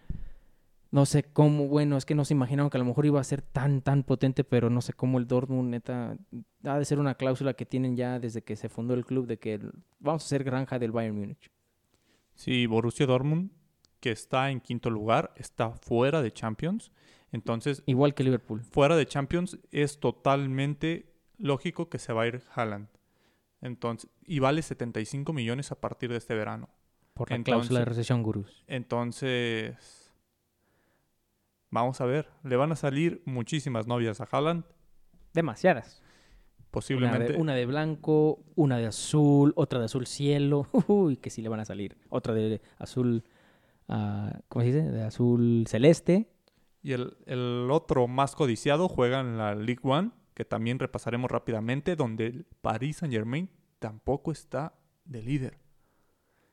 no 0.91 1.05
sé 1.07 1.23
cómo, 1.25 1.69
bueno, 1.69 1.97
es 1.97 2.05
que 2.07 2.15
no 2.15 2.25
se 2.25 2.35
imaginaron 2.35 2.71
que 2.71 2.79
a 2.79 2.81
lo 2.81 2.85
mejor 2.87 3.07
iba 3.07 3.21
a 3.21 3.25
ser 3.25 3.43
tan, 3.43 3.83
tan 3.83 4.03
potente, 4.03 4.43
pero 4.43 4.71
no 4.71 4.81
sé 4.81 4.93
cómo 4.93 5.19
el 5.19 5.27
Dortmund, 5.27 5.71
neta, 5.71 6.17
ha 6.65 6.79
de 6.79 6.85
ser 6.85 6.99
una 6.99 7.15
cláusula 7.15 7.55
que 7.55 7.67
tienen 7.67 7.97
ya 7.97 8.19
desde 8.19 8.43
que 8.43 8.57
se 8.57 8.69
fundó 8.69 8.95
el 8.95 9.05
club 9.05 9.27
de 9.27 9.39
que 9.39 9.55
el- 9.55 9.73
vamos 9.99 10.25
a 10.25 10.29
ser 10.29 10.43
granja 10.45 10.79
del 10.79 10.93
Bayern 10.93 11.17
Múnich. 11.17 11.51
Sí, 12.35 12.67
Borussia 12.67 13.07
Dortmund, 13.07 13.51
que 14.01 14.11
está 14.11 14.51
en 14.51 14.61
quinto 14.61 14.89
lugar, 14.91 15.33
está 15.37 15.71
fuera 15.73 16.23
de 16.23 16.33
Champions. 16.33 16.91
Entonces, 17.33 17.83
Igual 17.87 18.15
que 18.15 18.25
Liverpool. 18.25 18.61
fuera 18.63 18.97
de 18.97 19.07
Champions 19.07 19.59
es 19.71 20.01
totalmente 20.01 21.13
lógico 21.39 21.89
que 21.89 21.99
se 21.99 22.13
va 22.13 22.23
a 22.23 22.27
ir 22.27 22.43
Haaland. 22.55 22.89
Entonces, 23.61 24.11
y 24.25 24.39
vale 24.39 24.63
75 24.63 25.33
millones 25.33 25.71
a 25.71 25.81
partir 25.81 26.11
de 26.11 26.17
este 26.17 26.35
verano. 26.35 26.69
Por 27.21 27.29
la 27.29 27.37
Entonces- 27.37 27.59
cláusula 27.69 27.81
de 27.81 27.85
recesión, 27.85 28.23
gurús. 28.23 28.65
Entonces, 28.67 30.11
vamos 31.69 32.01
a 32.01 32.07
ver, 32.07 32.31
le 32.45 32.57
van 32.57 32.73
a 32.73 32.77
salir 32.77 33.21
muchísimas 33.27 33.87
novias 33.87 34.23
a 34.23 34.25
Haaland, 34.33 34.65
Demasiadas. 35.35 36.01
Una 36.01 36.71
posiblemente. 36.71 37.33
de, 37.35 37.39
una 37.39 37.55
de 37.55 37.67
blanco, 37.67 38.43
una 38.55 38.79
de 38.79 38.87
azul, 38.87 39.53
otra 39.55 39.81
de 39.81 39.85
azul 39.85 40.07
cielo. 40.07 40.67
Uy, 40.89 41.19
que 41.19 41.29
sí 41.29 41.43
le 41.43 41.51
van 41.51 41.61
a 41.61 41.67
salir. 41.67 41.99
Otra 42.09 42.33
de 42.33 42.63
azul, 42.79 43.23
ah, 43.89 44.41
¿cómo 44.49 44.63
se 44.65 44.73
dice? 44.73 44.91
De 44.91 45.03
azul 45.03 45.67
celeste. 45.69 46.33
Y 46.83 46.93
el, 46.93 47.19
el 47.27 47.69
otro 47.71 48.09
más 48.09 48.35
codiciado 48.35 48.89
juega 48.89 49.21
en 49.21 49.37
la 49.37 49.55
Ligue 49.55 49.83
1, 49.83 50.11
que 50.33 50.47
también 50.47 50.79
repasaremos 50.79 51.31
rápidamente, 51.31 51.97
donde 51.97 52.29
el 52.29 52.47
Paris 52.63 52.97
Saint 52.97 53.13
Germain 53.13 53.51
tampoco 53.79 54.33
está 54.33 54.73
de 55.05 55.23
líder. 55.23 55.60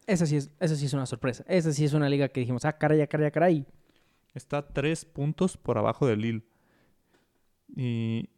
Esa 0.08 0.26
sí, 0.26 0.38
es, 0.38 0.50
esa 0.60 0.76
sí 0.76 0.86
es 0.86 0.94
una 0.94 1.06
sorpresa. 1.06 1.44
Esa 1.48 1.72
sí 1.74 1.86
es 1.86 1.94
una 1.94 2.10
liga 2.10 2.30
que 2.30 2.40
dijimos, 2.40 2.66
ah, 2.66 2.78
caray, 2.78 3.02
ah, 3.02 3.08
caray, 3.08 3.28
ah, 3.28 3.32
caray. 3.32 3.66
Está 4.34 4.66
tres 4.68 5.06
puntos 5.06 5.58
por 5.58 5.78
abajo 5.78 6.08
del 6.08 6.22
Lille. 6.22 6.44
Y 7.76 8.30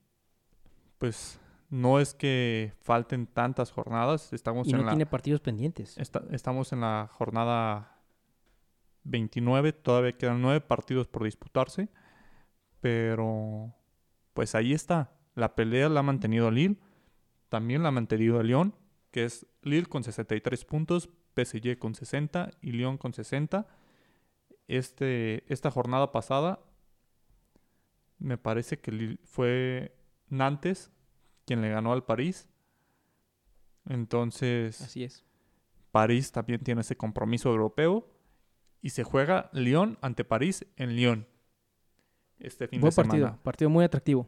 pues 0.98 1.40
no 1.70 2.00
es 2.00 2.14
que 2.14 2.74
falten 2.82 3.28
tantas 3.28 3.72
jornadas. 3.72 4.34
Estamos, 4.34 4.68
Y 4.68 4.72
en, 4.72 4.84
la, 4.86 4.90
tiene 4.92 5.06
partidos 5.06 5.42
pendientes. 5.42 5.98
esta- 5.98 6.24
estamos 6.32 6.74
en 6.74 6.82
la 6.82 7.08
jornada 7.12 8.02
29. 9.04 9.72
Todavía 9.74 10.18
quedan 10.18 10.42
nueve 10.42 10.62
partidos 10.62 11.08
por 11.08 11.24
disputarse. 11.24 11.90
Pero 12.82 13.74
pues 14.34 14.56
ahí 14.56 14.74
está. 14.74 15.12
La 15.36 15.56
pelea 15.56 15.90
la 15.90 16.00
ha 16.00 16.04
mantenido 16.04 16.50
Lille. 16.50 16.78
También 17.50 17.84
la 17.84 17.90
ha 17.90 17.92
mantenido 17.92 18.42
Lyon. 18.42 18.74
Que 19.12 19.26
es 19.26 19.46
Lille 19.62 19.86
con 19.86 20.04
63 20.04 20.66
puntos. 20.66 21.10
PSG 21.46 21.78
con 21.78 21.96
60 21.96 22.52
y 22.62 22.72
Lyon 22.72 22.98
con 22.98 23.14
60. 23.14 23.68
Este, 24.68 25.52
esta 25.52 25.72
jornada 25.72 26.12
pasada 26.12 26.60
me 28.20 28.38
parece 28.38 28.80
que 28.80 29.18
fue 29.24 29.96
Nantes 30.30 30.92
quien 31.46 31.62
le 31.62 31.70
ganó 31.70 31.94
al 31.94 32.04
París. 32.06 32.48
Entonces, 33.88 34.82
Así 34.82 35.04
es. 35.04 35.26
París 35.92 36.32
también 36.32 36.62
tiene 36.62 36.82
ese 36.82 36.96
compromiso 36.96 37.50
europeo 37.50 38.08
y 38.82 38.92
se 38.92 39.04
juega 39.04 39.50
Lyon 39.54 39.98
ante 40.02 40.24
París 40.24 40.66
en 40.76 40.96
Lyon 40.96 41.28
este 42.40 42.68
fin 42.68 42.80
Buen 42.82 42.90
de 42.90 42.96
semana. 42.96 43.10
partido. 43.10 43.44
Partido 43.44 43.70
muy 43.70 43.84
atractivo. 43.84 44.28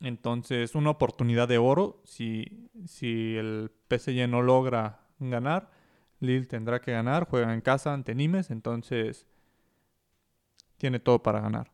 Entonces, 0.00 0.74
una 0.74 0.90
oportunidad 0.90 1.46
de 1.48 1.58
oro. 1.58 2.00
Si, 2.04 2.70
si 2.86 3.36
el 3.36 3.70
PSG 3.88 4.28
no 4.28 4.42
logra 4.42 5.06
ganar, 5.18 5.70
Lille 6.20 6.46
tendrá 6.46 6.80
que 6.80 6.92
ganar. 6.92 7.26
Juega 7.28 7.52
en 7.52 7.60
casa 7.60 7.92
ante 7.92 8.14
Nimes, 8.14 8.50
entonces 8.50 9.26
tiene 10.76 11.00
todo 11.00 11.22
para 11.22 11.40
ganar. 11.40 11.72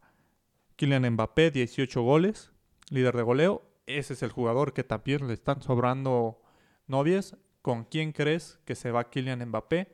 Kylian 0.77 1.11
Mbappé, 1.13 1.51
18 1.51 2.03
goles, 2.03 2.53
líder 2.91 3.17
de 3.17 3.23
goleo. 3.23 3.63
Ese 3.87 4.15
es 4.15 4.23
el 4.23 4.31
jugador 4.31 4.73
que 4.73 4.85
también 4.85 5.27
le 5.27 5.35
están 5.35 5.63
sobrando 5.63 6.43
novias. 6.87 7.37
¿Con 7.63 7.85
quién 7.85 8.13
crees 8.13 8.61
que 8.65 8.75
se 8.75 8.91
va 8.91 9.11
Kylian 9.11 9.49
Mbappé 9.49 9.89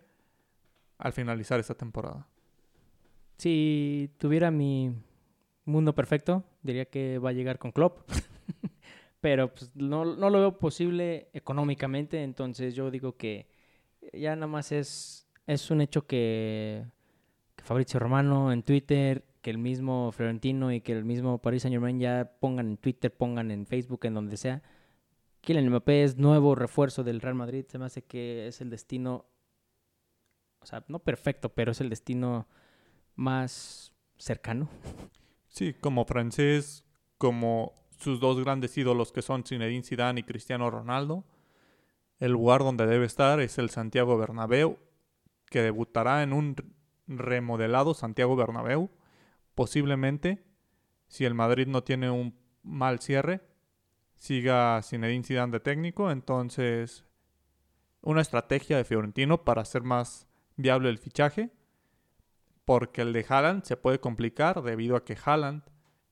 al 0.99 1.13
finalizar 1.13 1.61
esta 1.61 1.75
temporada? 1.75 2.27
Si 3.39 4.11
tuviera 4.19 4.51
mi 4.51 4.95
mundo 5.65 5.95
perfecto, 5.95 6.45
diría 6.63 6.87
que 6.87 7.19
va 7.19 7.31
a 7.31 7.33
llegar 7.33 7.59
con 7.59 7.73
Klopp. 7.73 8.09
Pero 9.21 9.55
pues, 9.55 9.71
no, 9.75 10.05
no 10.05 10.31
lo 10.31 10.39
veo 10.39 10.59
posible 10.59 11.29
económicamente, 11.33 12.23
entonces 12.23 12.75
yo 12.75 12.91
digo 12.91 13.17
que 13.17 13.47
ya 14.13 14.35
nada 14.37 14.47
más 14.47 14.73
es, 14.73 15.29
es 15.47 15.71
un 15.71 15.81
hecho 15.81 16.07
que, 16.07 16.85
que 17.57 17.65
Fabrizio 17.65 18.01
Romano 18.01 18.53
en 18.53 18.63
Twitter, 18.63 19.25
que 19.43 19.51
el 19.51 19.59
mismo 19.59 20.13
Florentino 20.13 20.73
y 20.73 20.81
que 20.81 20.93
el 20.93 21.05
mismo 21.05 21.39
Paris 21.39 21.63
Saint 21.63 21.75
Germain 21.75 21.99
ya 21.99 22.33
pongan 22.41 22.69
en 22.69 22.77
Twitter, 22.77 23.15
pongan 23.15 23.51
en 23.51 23.67
Facebook, 23.67 24.01
en 24.05 24.15
donde 24.15 24.37
sea. 24.37 24.63
Kylian 25.41 25.69
Mbappé 25.69 26.05
es 26.05 26.17
nuevo 26.17 26.55
refuerzo 26.55 27.03
del 27.03 27.21
Real 27.21 27.35
Madrid, 27.35 27.65
se 27.69 27.79
me 27.79 27.87
hace 27.87 28.03
que 28.03 28.47
es 28.47 28.61
el 28.61 28.71
destino, 28.71 29.27
o 30.61 30.67
sea, 30.67 30.85
no 30.87 31.01
perfecto, 31.01 31.49
pero 31.49 31.73
es 31.73 31.81
el 31.81 31.91
destino 31.91 32.47
más 33.17 33.93
cercano. 34.17 34.69
Sí, 35.49 35.75
como 35.75 36.05
francés, 36.05 36.85
como 37.19 37.75
sus 37.99 38.21
dos 38.21 38.39
grandes 38.41 38.77
ídolos 38.79 39.11
que 39.11 39.23
son 39.23 39.45
Zinedine 39.45 39.83
Zidane 39.83 40.21
y 40.21 40.23
Cristiano 40.23 40.71
Ronaldo. 40.71 41.25
El 42.23 42.31
lugar 42.31 42.61
donde 42.61 42.87
debe 42.87 43.05
estar 43.05 43.41
es 43.41 43.59
el 43.59 43.69
Santiago 43.69 44.17
Bernabéu, 44.17 44.79
que 45.51 45.61
debutará 45.61 46.23
en 46.23 46.33
un 46.33 46.55
remodelado 47.09 47.95
Santiago 47.95 48.37
Bernabéu. 48.37 48.91
Posiblemente, 49.57 50.45
si 51.09 51.25
el 51.25 51.35
Madrid 51.35 51.67
no 51.67 51.83
tiene 51.83 52.11
un 52.11 52.39
mal 52.63 53.01
cierre, 53.01 53.41
siga 54.15 54.81
Zinedine 54.85 55.25
Zidane 55.25 55.51
de 55.51 55.59
técnico, 55.59 56.13
entonces 56.13 57.05
una 58.03 58.21
estrategia 58.21 58.77
de 58.77 58.85
Fiorentino 58.85 59.43
para 59.43 59.63
hacer 59.63 59.83
más 59.83 60.29
viable 60.55 60.91
el 60.91 60.99
fichaje. 60.99 61.51
porque 62.65 63.03
el 63.03 63.13
de 63.13 63.27
Haaland 63.29 63.65
se 63.65 63.77
puede 63.77 63.99
complicar 63.99 64.63
debido 64.63 64.95
a 64.95 65.05
que 65.05 65.19
Haaland 65.25 65.65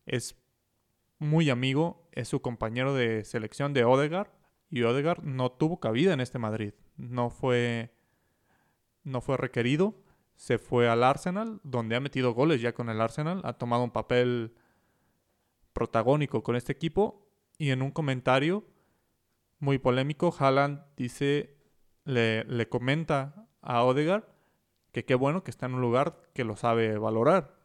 es 0.07 0.37
muy 1.21 1.51
amigo, 1.51 2.09
es 2.11 2.27
su 2.27 2.43
compañero 2.43 2.95
de 2.95 3.25
selección 3.25 3.73
de 3.75 3.85
Odegaard 3.85 4.40
y 4.71 4.83
Odegaard 4.83 5.23
no 5.23 5.51
tuvo 5.51 5.81
cabida 5.81 6.13
en 6.15 6.21
este 6.21 6.39
Madrid. 6.39 6.73
No 6.97 7.31
fue 7.31 7.93
no 9.03 9.21
fue 9.21 9.37
requerido, 9.37 9.95
se 10.37 10.59
fue 10.59 10.89
al 10.89 11.03
Arsenal, 11.03 11.61
donde 11.65 11.97
ha 11.97 12.01
metido 12.01 12.35
goles 12.35 12.61
ya 12.61 12.73
con 12.73 12.89
el 12.89 13.01
Arsenal, 13.01 13.41
ha 13.45 13.55
tomado 13.55 13.83
un 13.83 13.91
papel 13.91 14.55
protagónico 15.73 16.43
con 16.43 16.57
este 16.57 16.73
equipo 16.73 17.27
y 17.59 17.71
en 17.71 17.83
un 17.83 17.91
comentario 17.91 18.65
muy 19.59 19.79
polémico, 19.79 20.35
Haaland 20.39 20.83
dice, 20.97 21.57
le, 22.05 22.45
le 22.45 22.69
comenta 22.69 23.49
a 23.61 23.85
Odegaard 23.85 24.25
que 24.93 25.05
qué 25.05 25.15
bueno 25.15 25.45
que 25.45 25.51
está 25.51 25.67
en 25.67 25.75
un 25.75 25.81
lugar 25.81 26.21
que 26.35 26.45
lo 26.45 26.57
sabe 26.57 26.99
valorar, 26.99 27.57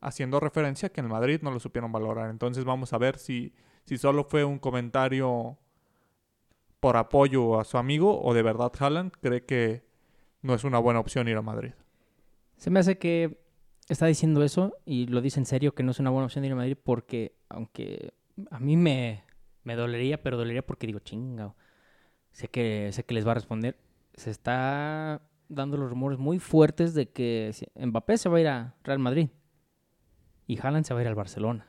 haciendo 0.00 0.40
referencia 0.40 0.90
que 0.90 1.00
en 1.00 1.06
el 1.06 1.12
Madrid 1.12 1.40
no 1.42 1.50
lo 1.50 1.60
supieron 1.60 1.92
valorar. 1.92 2.30
Entonces 2.30 2.64
vamos 2.64 2.92
a 2.92 2.98
ver 2.98 3.18
si, 3.18 3.54
si 3.84 3.98
solo 3.98 4.24
fue 4.24 4.44
un 4.44 4.58
comentario 4.58 5.58
por 6.86 6.96
apoyo 6.96 7.58
a 7.58 7.64
su 7.64 7.78
amigo 7.78 8.22
o 8.22 8.32
de 8.32 8.42
verdad 8.42 8.70
Haaland 8.78 9.10
cree 9.20 9.44
que 9.44 9.82
no 10.40 10.54
es 10.54 10.62
una 10.62 10.78
buena 10.78 11.00
opción 11.00 11.26
ir 11.26 11.36
a 11.36 11.42
Madrid. 11.42 11.72
Se 12.58 12.70
me 12.70 12.78
hace 12.78 12.96
que 12.96 13.40
está 13.88 14.06
diciendo 14.06 14.44
eso 14.44 14.76
y 14.84 15.08
lo 15.08 15.20
dice 15.20 15.40
en 15.40 15.46
serio 15.46 15.74
que 15.74 15.82
no 15.82 15.90
es 15.90 15.98
una 15.98 16.10
buena 16.10 16.26
opción 16.26 16.44
ir 16.44 16.52
a 16.52 16.54
Madrid 16.54 16.76
porque 16.80 17.34
aunque 17.48 18.14
a 18.52 18.60
mí 18.60 18.76
me, 18.76 19.24
me 19.64 19.74
dolería, 19.74 20.22
pero 20.22 20.36
dolería 20.36 20.64
porque 20.64 20.86
digo, 20.86 21.00
chinga, 21.00 21.56
sé 22.30 22.46
que, 22.46 22.90
sé 22.92 23.02
que 23.02 23.14
les 23.14 23.26
va 23.26 23.32
a 23.32 23.34
responder. 23.34 23.76
Se 24.14 24.30
está 24.30 25.22
dando 25.48 25.76
los 25.76 25.90
rumores 25.90 26.20
muy 26.20 26.38
fuertes 26.38 26.94
de 26.94 27.10
que 27.10 27.50
Mbappé 27.74 28.16
se 28.16 28.28
va 28.28 28.38
a 28.38 28.40
ir 28.42 28.46
a 28.46 28.76
Real 28.84 29.00
Madrid 29.00 29.30
y 30.46 30.56
Haaland 30.60 30.84
se 30.84 30.94
va 30.94 31.00
a 31.00 31.02
ir 31.02 31.08
al 31.08 31.16
Barcelona. 31.16 31.66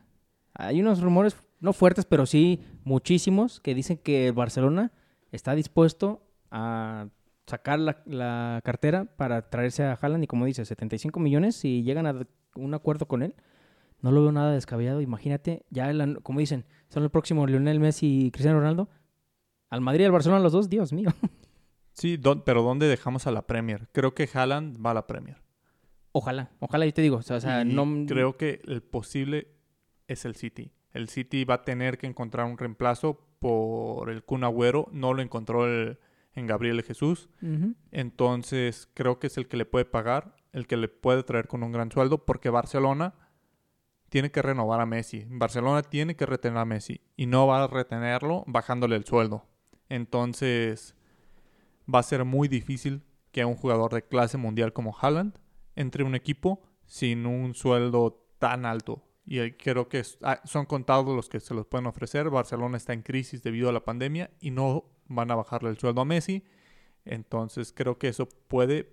Hay 0.53 0.80
unos 0.80 1.01
rumores, 1.01 1.36
no 1.59 1.74
fuertes, 1.74 2.05
pero 2.05 2.28
sí 2.28 2.63
muchísimos, 2.84 3.59
que 3.59 3.74
dicen 3.74 3.97
que 3.97 4.28
el 4.28 4.34
Barcelona 4.34 4.91
está 5.32 5.56
dispuesto 5.56 6.22
a 6.52 7.08
sacar 7.46 7.80
la, 7.80 8.62
cartera 8.64 9.06
para 9.06 9.50
traerse 9.50 9.84
a 9.84 9.94
Haaland 9.94 10.24
y 10.24 10.28
como 10.28 10.46
dice, 10.46 10.66
75 10.66 11.20
millones, 11.20 11.56
si 11.56 11.84
llegan 11.84 12.08
a 12.08 12.28
un 12.56 12.74
acuerdo 12.74 13.08
con 13.08 13.24
él, 13.24 13.36
no 14.02 14.12
lo 14.12 14.22
veo 14.22 14.32
nada 14.32 14.52
descabellado. 14.52 15.02
Imagínate, 15.02 15.66
ya 15.70 15.92
como 16.22 16.40
dicen, 16.40 16.66
son 16.90 17.04
el 17.04 17.10
próximo 17.10 17.48
Lionel 17.48 17.80
Messi 17.80 18.26
y 18.26 18.32
Cristiano 18.32 18.60
Ronaldo. 18.60 18.90
Al 19.70 19.82
Madrid 19.82 20.04
y 20.04 20.06
al 20.06 20.12
Barcelona 20.12 20.42
los 20.42 20.54
dos, 20.54 20.70
Dios 20.70 20.94
mío. 20.94 21.10
Sí, 21.98 22.22
pero 22.46 22.62
¿dónde 22.62 22.88
dejamos 22.88 23.26
a 23.26 23.32
la 23.32 23.48
Premier? 23.48 23.90
Creo 23.92 24.14
que 24.14 24.30
Haaland 24.32 24.86
va 24.86 24.92
a 24.92 24.94
la 24.94 25.08
Premier. 25.08 25.42
Ojalá, 26.12 26.52
ojalá, 26.60 26.86
yo 26.86 26.94
te 26.94 27.02
digo. 27.02 27.18
O 27.18 27.22
sea, 27.24 27.66
no... 27.66 28.06
Creo 28.06 28.38
que 28.38 28.62
el 28.68 28.84
posible 28.84 29.56
es 30.08 30.24
el 30.24 30.36
City. 30.36 30.72
El 30.98 31.10
City 31.10 31.45
va 31.45 31.56
a 31.56 31.62
tener 31.64 31.98
que 31.98 32.08
encontrar 32.08 32.45
un 32.48 32.58
reemplazo 32.58 33.20
por 33.39 34.10
el 34.10 34.24
Kun 34.24 34.43
Agüero. 34.43 34.89
No 34.91 35.14
lo 35.14 35.22
encontró 35.22 35.66
el, 35.68 36.00
en 36.34 36.48
Gabriel 36.48 36.82
Jesús. 36.84 37.30
Entonces 37.91 38.89
creo 38.93 39.20
que 39.20 39.28
es 39.28 39.38
el 39.38 39.48
que 39.48 39.58
le 39.58 39.66
puede 39.66 39.86
pagar, 39.86 40.36
el 40.54 40.68
que 40.68 40.78
le 40.78 40.88
puede 40.88 41.24
traer 41.24 41.48
con 41.48 41.64
un 41.64 41.72
gran 41.72 41.91
sueldo, 41.91 42.26
porque 42.26 42.50
Barcelona 42.50 43.14
tiene 44.10 44.32
que 44.32 44.41
renovar 44.41 44.82
a 44.82 44.86
Messi. 44.86 45.26
Barcelona 45.30 45.84
tiene 45.84 46.16
que 46.16 46.26
retener 46.26 46.58
a 46.58 46.66
Messi 46.66 47.02
y 47.16 47.26
no 47.26 47.48
va 47.48 47.64
a 47.64 47.68
retenerlo 47.68 48.43
bajándole 48.48 48.95
el 48.95 49.06
sueldo. 49.06 49.45
Entonces 49.89 50.95
va 51.93 52.00
a 52.00 52.04
ser 52.04 52.26
muy 52.26 52.48
difícil 52.48 53.04
que 53.32 53.45
un 53.45 53.56
jugador 53.56 53.93
de 53.93 54.04
clase 54.04 54.38
mundial 54.38 54.74
como 54.74 54.98
Haaland 55.00 55.38
entre 55.76 56.04
un 56.04 56.16
equipo 56.16 56.64
sin 56.86 57.26
un 57.26 57.54
sueldo 57.54 58.26
tan 58.39 58.66
alto. 58.66 59.04
Y 59.30 59.52
creo 59.52 59.90
que 59.90 60.02
ah, 60.22 60.42
son 60.46 60.66
contados 60.66 61.14
los 61.14 61.28
que 61.28 61.42
se 61.42 61.54
los 61.54 61.68
pueden 61.68 61.86
ofrecer. 61.86 62.30
Barcelona 62.30 62.78
está 62.78 62.94
en 62.94 63.02
crisis 63.02 63.44
debido 63.44 63.68
a 63.68 63.74
la 63.74 63.84
pandemia 63.84 64.32
y 64.40 64.52
no 64.52 64.86
van 65.10 65.30
a 65.32 65.36
bajarle 65.36 65.70
el 65.70 65.78
sueldo 65.78 66.00
a 66.00 66.06
Messi. 66.06 66.46
Entonces 67.04 67.74
creo 67.76 67.98
que 68.00 68.08
eso 68.08 68.30
puede 68.48 68.90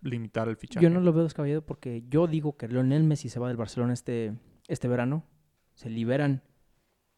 limitar 0.00 0.48
el 0.48 0.56
fichaje. 0.56 0.82
Yo 0.82 0.88
no 0.88 1.00
lo 1.00 1.12
veo 1.12 1.24
descabellado 1.24 1.60
porque 1.66 2.02
yo 2.08 2.26
digo 2.26 2.56
que 2.56 2.66
Lionel 2.66 3.04
Messi 3.04 3.28
se 3.28 3.38
va 3.38 3.48
del 3.48 3.58
Barcelona 3.58 3.92
este, 3.92 4.34
este 4.68 4.88
verano. 4.88 5.22
Se 5.74 5.90
liberan 5.90 6.42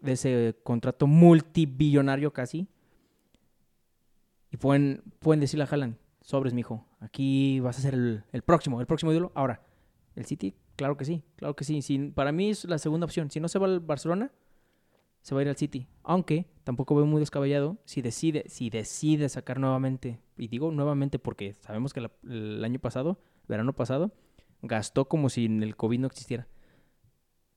de 0.01 0.12
ese 0.12 0.57
contrato 0.64 1.07
multibillonario 1.07 2.33
casi. 2.33 2.69
Y 4.51 4.57
pueden, 4.57 5.05
pueden 5.21 5.39
decirle 5.39 5.64
a 5.64 5.69
Haaland, 5.69 5.99
sobres, 6.21 6.53
mijo, 6.53 6.85
aquí 6.99 7.61
vas 7.61 7.79
a 7.79 7.83
ser 7.83 7.95
el, 7.95 8.25
el 8.33 8.43
próximo, 8.43 8.81
el 8.81 8.89
próximo 8.89 9.12
ídolo. 9.12 9.31
Ahora, 9.37 9.62
el 10.17 10.25
City, 10.25 10.57
claro 10.77 10.97
que 10.97 11.05
sí, 11.05 11.22
claro 11.37 11.57
que 11.57 11.64
sí. 11.64 12.12
para 12.14 12.33
mí 12.33 12.51
es 12.51 12.64
la 12.64 12.79
segunda 12.79 13.07
opción. 13.07 13.31
Si 13.31 13.41
no 13.41 13.49
se 13.49 13.59
va 13.59 13.66
al 13.66 13.81
Barcelona, 13.81 14.33
se 15.22 15.35
va 15.35 15.41
a 15.41 15.43
ir 15.43 15.49
al 15.49 15.57
City. 15.57 15.89
Aunque 16.05 16.47
tampoco 16.64 16.95
veo 16.95 17.07
muy 17.07 17.20
descabellado 17.20 17.79
si 17.85 18.03
decide, 18.03 18.45
si 18.47 18.70
decide 18.70 19.29
sacar 19.29 19.59
nuevamente, 19.59 20.20
y 20.37 20.49
digo 20.49 20.70
nuevamente 20.70 21.18
porque 21.18 21.55
sabemos 21.55 21.93
que 21.93 22.09
el 22.24 22.64
año 22.64 22.79
pasado, 22.79 23.18
verano 23.49 23.72
pasado, 23.72 24.12
gastó 24.62 25.07
como 25.07 25.29
si 25.29 25.47
el 25.47 25.77
COVID 25.77 25.99
no 25.99 26.07
existiera. 26.07 26.47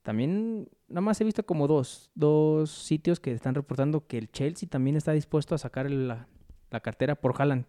También 0.01 0.69
nada 0.87 1.01
más 1.01 1.19
he 1.21 1.25
visto 1.25 1.45
como 1.45 1.67
dos, 1.67 2.09
dos 2.15 2.71
sitios 2.71 3.19
que 3.19 3.31
están 3.31 3.53
reportando 3.53 4.07
que 4.07 4.17
el 4.17 4.31
Chelsea 4.31 4.67
también 4.67 4.95
está 4.95 5.11
dispuesto 5.11 5.53
a 5.53 5.59
sacar 5.59 5.91
la, 5.91 6.27
la 6.71 6.79
cartera 6.79 7.15
por 7.15 7.39
Haaland. 7.39 7.65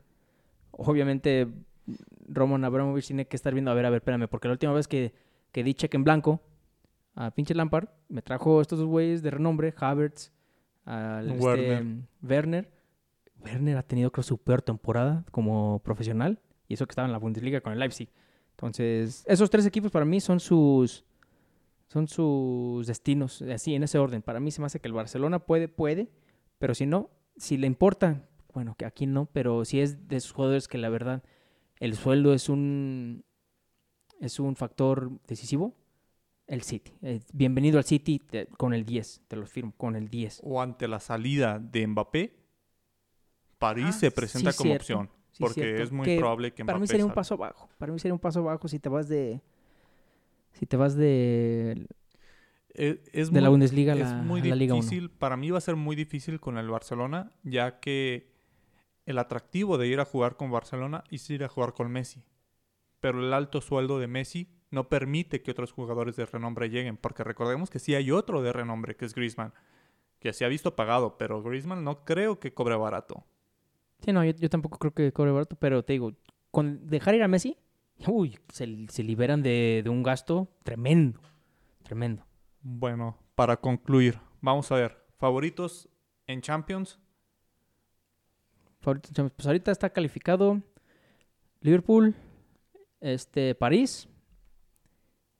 Obviamente 0.70 1.48
Roman 2.28 2.64
Abramovich 2.64 3.08
tiene 3.08 3.26
que 3.26 3.36
estar 3.36 3.52
viendo, 3.52 3.70
a 3.70 3.74
ver, 3.74 3.86
a 3.86 3.90
ver, 3.90 3.98
espérame, 3.98 4.28
porque 4.28 4.48
la 4.48 4.52
última 4.52 4.72
vez 4.72 4.88
que, 4.88 5.12
que 5.52 5.64
di 5.64 5.74
cheque 5.74 5.96
en 5.96 6.04
blanco, 6.04 6.40
a 7.14 7.30
pinche 7.32 7.54
Lampard, 7.54 7.88
me 8.08 8.22
trajo 8.22 8.60
estos 8.60 8.78
dos 8.78 8.88
güeyes 8.88 9.22
de 9.22 9.30
renombre, 9.30 9.74
Havertz, 9.76 10.32
al 10.84 11.32
Werner. 11.32 11.82
Este, 11.82 11.96
Werner. 12.26 12.70
Werner 13.44 13.76
ha 13.76 13.82
tenido, 13.82 14.10
creo, 14.10 14.22
su 14.22 14.38
peor 14.38 14.62
temporada 14.62 15.24
como 15.30 15.80
profesional. 15.80 16.40
Y 16.68 16.74
eso 16.74 16.86
que 16.86 16.92
estaba 16.92 17.06
en 17.06 17.12
la 17.12 17.18
Bundesliga 17.18 17.60
con 17.60 17.72
el 17.72 17.78
Leipzig. 17.78 18.08
Entonces, 18.52 19.24
esos 19.26 19.50
tres 19.50 19.66
equipos 19.66 19.90
para 19.90 20.04
mí 20.04 20.20
son 20.20 20.38
sus 20.38 21.04
son 21.86 22.06
sus 22.06 22.86
destinos, 22.86 23.42
así 23.42 23.74
en 23.74 23.82
ese 23.82 23.98
orden. 23.98 24.22
Para 24.22 24.38
mí 24.38 24.52
se 24.52 24.60
me 24.60 24.66
hace 24.66 24.78
que 24.78 24.86
el 24.86 24.94
Barcelona 24.94 25.40
puede, 25.40 25.66
puede, 25.66 26.08
pero 26.58 26.72
si 26.72 26.86
no, 26.86 27.10
si 27.36 27.56
le 27.56 27.66
importa, 27.66 28.28
bueno, 28.54 28.76
que 28.78 28.84
aquí 28.84 29.06
no, 29.06 29.26
pero 29.32 29.64
si 29.64 29.80
es 29.80 30.06
de 30.06 30.16
esos 30.16 30.30
jugadores 30.30 30.68
que 30.68 30.78
la 30.78 30.88
verdad 30.88 31.24
el 31.80 31.96
sueldo 31.96 32.32
es 32.32 32.48
un 32.48 33.24
es 34.20 34.38
un 34.38 34.54
factor 34.54 35.10
decisivo, 35.26 35.74
el 36.46 36.62
City. 36.62 36.92
Eh, 37.02 37.20
bienvenido 37.32 37.78
al 37.78 37.84
City 37.84 38.20
con 38.56 38.74
el 38.74 38.84
10, 38.84 39.22
te 39.26 39.36
lo 39.36 39.46
firmo, 39.46 39.72
con 39.76 39.96
el 39.96 40.08
10. 40.08 40.42
O 40.44 40.60
ante 40.60 40.86
la 40.86 41.00
salida 41.00 41.58
de 41.58 41.86
Mbappé, 41.86 42.36
París 43.58 43.86
ah, 43.88 43.92
se 43.92 44.10
presenta 44.10 44.52
como 44.52 44.74
opción. 44.74 45.10
porque 45.38 45.82
es 45.82 45.90
muy 45.90 46.18
probable 46.18 46.52
que 46.52 46.62
Mbappé 46.62 46.72
Para 46.72 46.78
mí 46.80 46.86
sería 46.86 47.06
un 47.06 47.14
paso 47.14 47.34
abajo. 47.34 47.68
Para 47.78 47.92
mí 47.92 47.98
sería 47.98 48.12
un 48.12 48.20
paso 48.20 48.40
abajo 48.40 48.68
si 48.68 48.78
te 48.78 48.88
vas 48.88 49.08
de. 49.08 49.40
Si 50.52 50.66
te 50.66 50.76
vas 50.76 50.94
de. 50.96 51.86
E, 52.74 53.02
es, 53.12 53.32
de 53.32 53.40
la 53.40 53.48
Bundesliga 53.48 53.94
a 53.94 53.96
la, 53.96 54.04
es 54.04 54.24
muy 54.24 54.40
difícil, 54.40 55.10
Para 55.10 55.36
mí 55.36 55.50
va 55.50 55.58
a 55.58 55.60
ser 55.60 55.76
muy 55.76 55.96
difícil 55.96 56.38
con 56.40 56.56
el 56.56 56.68
Barcelona, 56.68 57.32
ya 57.42 57.80
que 57.80 58.30
el 59.06 59.18
atractivo 59.18 59.76
de 59.76 59.88
ir 59.88 59.98
a 59.98 60.04
jugar 60.04 60.36
con 60.36 60.50
Barcelona 60.50 61.02
es 61.10 61.28
ir 61.30 61.42
a 61.42 61.48
jugar 61.48 61.72
con 61.72 61.90
Messi. 61.90 62.22
Pero 63.00 63.20
el 63.20 63.32
alto 63.32 63.60
sueldo 63.60 63.98
de 63.98 64.06
Messi 64.06 64.48
no 64.70 64.88
permite 64.88 65.42
que 65.42 65.50
otros 65.50 65.72
jugadores 65.72 66.16
de 66.16 66.26
renombre 66.26 66.68
lleguen, 66.68 66.96
porque 66.96 67.24
recordemos 67.24 67.70
que 67.70 67.78
sí 67.78 67.94
hay 67.94 68.10
otro 68.10 68.42
de 68.42 68.52
renombre, 68.52 68.96
que 68.96 69.04
es 69.04 69.14
Griezmann, 69.14 69.52
que 70.20 70.32
se 70.32 70.44
ha 70.44 70.48
visto 70.48 70.76
pagado, 70.76 71.18
pero 71.18 71.42
Griezmann 71.42 71.82
no 71.82 72.04
creo 72.04 72.38
que 72.38 72.54
cobre 72.54 72.76
barato. 72.76 73.24
Sí, 74.04 74.12
no, 74.12 74.24
yo, 74.24 74.48
tampoco 74.48 74.78
creo 74.78 74.94
que 74.94 75.12
cobre 75.12 75.32
barato, 75.32 75.56
pero 75.56 75.84
te 75.84 75.94
digo, 75.94 76.12
con 76.50 76.86
dejar 76.86 77.14
ir 77.14 77.22
a 77.22 77.28
Messi, 77.28 77.56
uy, 78.06 78.38
se, 78.52 78.66
liberan 79.02 79.42
de, 79.42 79.82
un 79.86 80.02
gasto 80.02 80.48
tremendo, 80.62 81.20
tremendo. 81.82 82.24
Bueno, 82.62 83.18
para 83.34 83.56
concluir, 83.56 84.18
vamos 84.40 84.70
a 84.70 84.76
ver, 84.76 85.04
favoritos 85.18 85.88
en 86.26 86.40
Champions. 86.40 86.98
Favoritos 88.80 89.10
en 89.10 89.14
Champions, 89.16 89.34
pues 89.36 89.46
ahorita 89.46 89.72
está 89.72 89.90
calificado 89.90 90.62
Liverpool, 91.60 92.14
este, 93.00 93.54
París, 93.54 94.08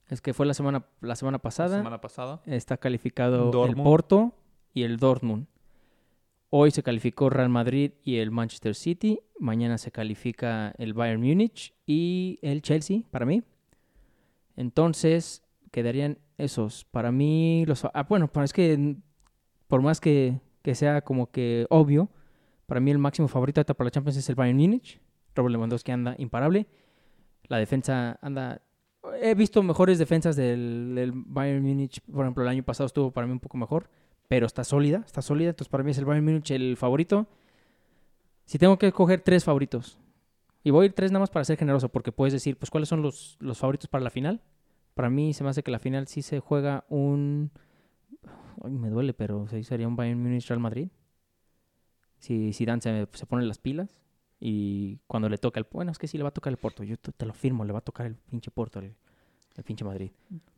es 0.09 0.21
que 0.21 0.33
fue 0.33 0.45
la 0.45 0.53
semana, 0.53 0.85
la 0.99 1.15
semana 1.15 1.39
pasada. 1.39 1.77
La 1.77 1.77
semana 1.77 2.01
pasada. 2.01 2.41
Está 2.45 2.77
calificado 2.77 3.65
el 3.65 3.75
Porto 3.75 4.33
y 4.73 4.83
el 4.83 4.97
Dortmund. 4.97 5.47
Hoy 6.49 6.71
se 6.71 6.83
calificó 6.83 7.29
Real 7.29 7.47
Madrid 7.47 7.93
y 8.03 8.17
el 8.17 8.29
Manchester 8.29 8.75
City. 8.75 9.21
Mañana 9.39 9.77
se 9.77 9.89
califica 9.89 10.73
el 10.77 10.93
Bayern 10.93 11.21
Múnich 11.21 11.73
y 11.85 12.39
el 12.41 12.61
Chelsea, 12.61 13.03
para 13.09 13.25
mí. 13.25 13.41
Entonces, 14.57 15.43
quedarían 15.71 16.17
esos. 16.37 16.83
Para 16.83 17.13
mí, 17.13 17.63
los... 17.65 17.85
Ah, 17.85 18.05
bueno, 18.09 18.29
es 18.43 18.51
que 18.51 18.97
por 19.67 19.81
más 19.81 20.01
que, 20.01 20.41
que, 20.61 20.75
sea 20.75 21.01
como 21.01 21.31
que 21.31 21.67
obvio, 21.69 22.09
para 22.65 22.81
mí 22.81 22.91
el 22.91 22.97
máximo 22.97 23.29
favorito 23.29 23.63
para 23.63 23.85
la 23.85 23.91
Champions 23.91 24.17
es 24.17 24.27
el 24.27 24.35
Bayern 24.35 24.59
Múnich. 24.59 24.99
Robert 25.33 25.53
Lewandowski 25.53 25.93
anda 25.93 26.15
imparable. 26.17 26.67
La 27.51 27.57
defensa 27.57 28.17
anda 28.21 28.61
He 29.21 29.35
visto 29.35 29.61
mejores 29.61 29.99
defensas 29.99 30.37
del, 30.37 31.11
Bayern 31.13 31.61
Múnich. 31.61 31.99
Por 32.01 32.23
ejemplo, 32.23 32.43
el 32.43 32.49
año 32.49 32.63
pasado 32.63 32.87
estuvo 32.87 33.11
para 33.11 33.27
mí 33.27 33.33
un 33.33 33.41
poco 33.41 33.57
mejor. 33.57 33.89
Pero 34.29 34.45
está 34.45 34.63
sólida, 34.63 35.03
está 35.05 35.21
sólida. 35.21 35.49
Entonces, 35.49 35.69
para 35.69 35.83
mí 35.83 35.91
es 35.91 35.97
el 35.97 36.05
Bayern 36.05 36.23
Múnich 36.23 36.49
el 36.51 36.77
favorito. 36.77 37.27
Si 38.45 38.57
tengo 38.57 38.77
que 38.77 38.87
escoger 38.87 39.19
tres 39.19 39.43
favoritos. 39.43 39.99
Y 40.63 40.69
voy 40.69 40.83
a 40.83 40.85
ir 40.85 40.93
tres 40.93 41.11
nada 41.11 41.19
más 41.19 41.29
para 41.29 41.43
ser 41.43 41.57
generoso. 41.57 41.89
Porque 41.89 42.13
puedes 42.13 42.31
decir, 42.31 42.55
pues, 42.57 42.69
¿cuáles 42.69 42.87
son 42.87 43.01
los, 43.01 43.35
los 43.41 43.57
favoritos 43.57 43.89
para 43.89 44.01
la 44.01 44.11
final? 44.11 44.39
Para 44.93 45.09
mí 45.09 45.33
se 45.33 45.43
me 45.43 45.49
hace 45.49 45.61
que 45.61 45.71
la 45.71 45.79
final 45.79 46.07
sí 46.07 46.21
se 46.21 46.39
juega 46.39 46.85
un... 46.87 47.51
Ay, 48.63 48.77
me 48.77 48.89
duele, 48.89 49.13
pero 49.13 49.49
sí 49.49 49.65
sería 49.65 49.89
un 49.89 49.97
Bayern 49.97 50.23
Múnich 50.23 50.47
Real 50.47 50.61
Madrid. 50.61 50.87
Si 52.17 52.53
Zidane 52.53 52.81
se, 52.81 53.09
se 53.11 53.25
pone 53.25 53.43
las 53.43 53.57
pilas. 53.57 54.00
Y 54.43 54.97
cuando 55.05 55.29
le 55.29 55.37
toca 55.37 55.59
el... 55.59 55.67
Bueno, 55.71 55.91
es 55.91 55.99
que 55.99 56.07
sí 56.07 56.17
le 56.17 56.23
va 56.23 56.29
a 56.29 56.33
tocar 56.33 56.51
el 56.51 56.57
Porto. 56.57 56.83
Yo 56.83 56.97
te 56.97 57.25
lo 57.27 57.33
firmo, 57.33 57.63
le 57.63 57.71
va 57.73 57.79
a 57.79 57.83
tocar 57.83 58.07
el 58.07 58.15
pinche 58.15 58.49
Porto, 58.49 58.79
el, 58.79 58.95
el 59.55 59.63
pinche 59.63 59.85
Madrid. 59.85 60.09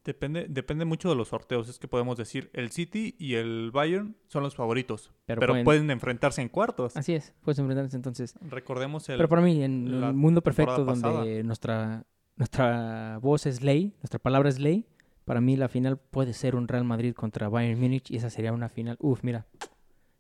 Depende, 0.06 0.46
depende 0.50 0.86
mucho 0.86 1.10
de 1.10 1.16
los 1.16 1.28
sorteos. 1.28 1.68
Es 1.68 1.80
que 1.80 1.90
podemos 1.90 2.18
decir, 2.18 2.50
el 2.54 2.72
City 2.72 3.14
y 3.20 3.34
el 3.36 3.72
Bayern 3.72 4.16
son 4.30 4.42
los 4.42 4.56
favoritos. 4.56 5.12
Pero, 5.26 5.42
Pero, 5.42 5.52
pueden- 5.52 5.66
pueden 5.66 5.92
enfrentarse 5.92 6.42
en 6.42 6.48
cuartos. 6.48 6.96
Así 6.96 7.14
es, 7.14 7.34
puedes 7.42 7.60
enfrentarse 7.60 7.98
entonces. 7.98 8.36
Recordemos 8.42 9.10
el... 9.10 9.18
Pero 9.18 9.28
para 9.28 9.42
mí, 9.42 9.62
en 9.62 9.94
un 9.94 10.16
mundo 10.16 10.42
perfecto 10.42 10.86
donde 10.86 11.44
nuestra, 11.44 12.06
nuestra 12.38 13.20
voz 13.22 13.46
es 13.46 13.62
ley, 13.62 13.94
nuestra 13.98 14.18
palabra 14.20 14.48
es 14.48 14.60
ley, 14.60 14.86
para 15.26 15.42
mí 15.42 15.58
la 15.58 15.68
final 15.68 15.98
puede 15.98 16.32
ser 16.34 16.56
un 16.56 16.70
Real 16.70 16.86
Madrid 16.86 17.14
contra 17.14 17.50
Bayern 17.50 17.80
Múnich 17.82 18.12
y 18.12 18.16
esa 18.16 18.30
sería 18.30 18.54
una 18.54 18.70
final, 18.70 18.96
uf, 19.02 19.24
mira, 19.24 19.46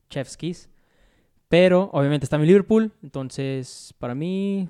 chef's 0.09 0.35
kiss. 0.35 0.69
Pero 1.53 1.91
obviamente 1.93 2.25
está 2.25 2.39
mi 2.39 2.47
Liverpool, 2.47 2.91
entonces 3.03 3.93
para 3.99 4.15
mí, 4.15 4.67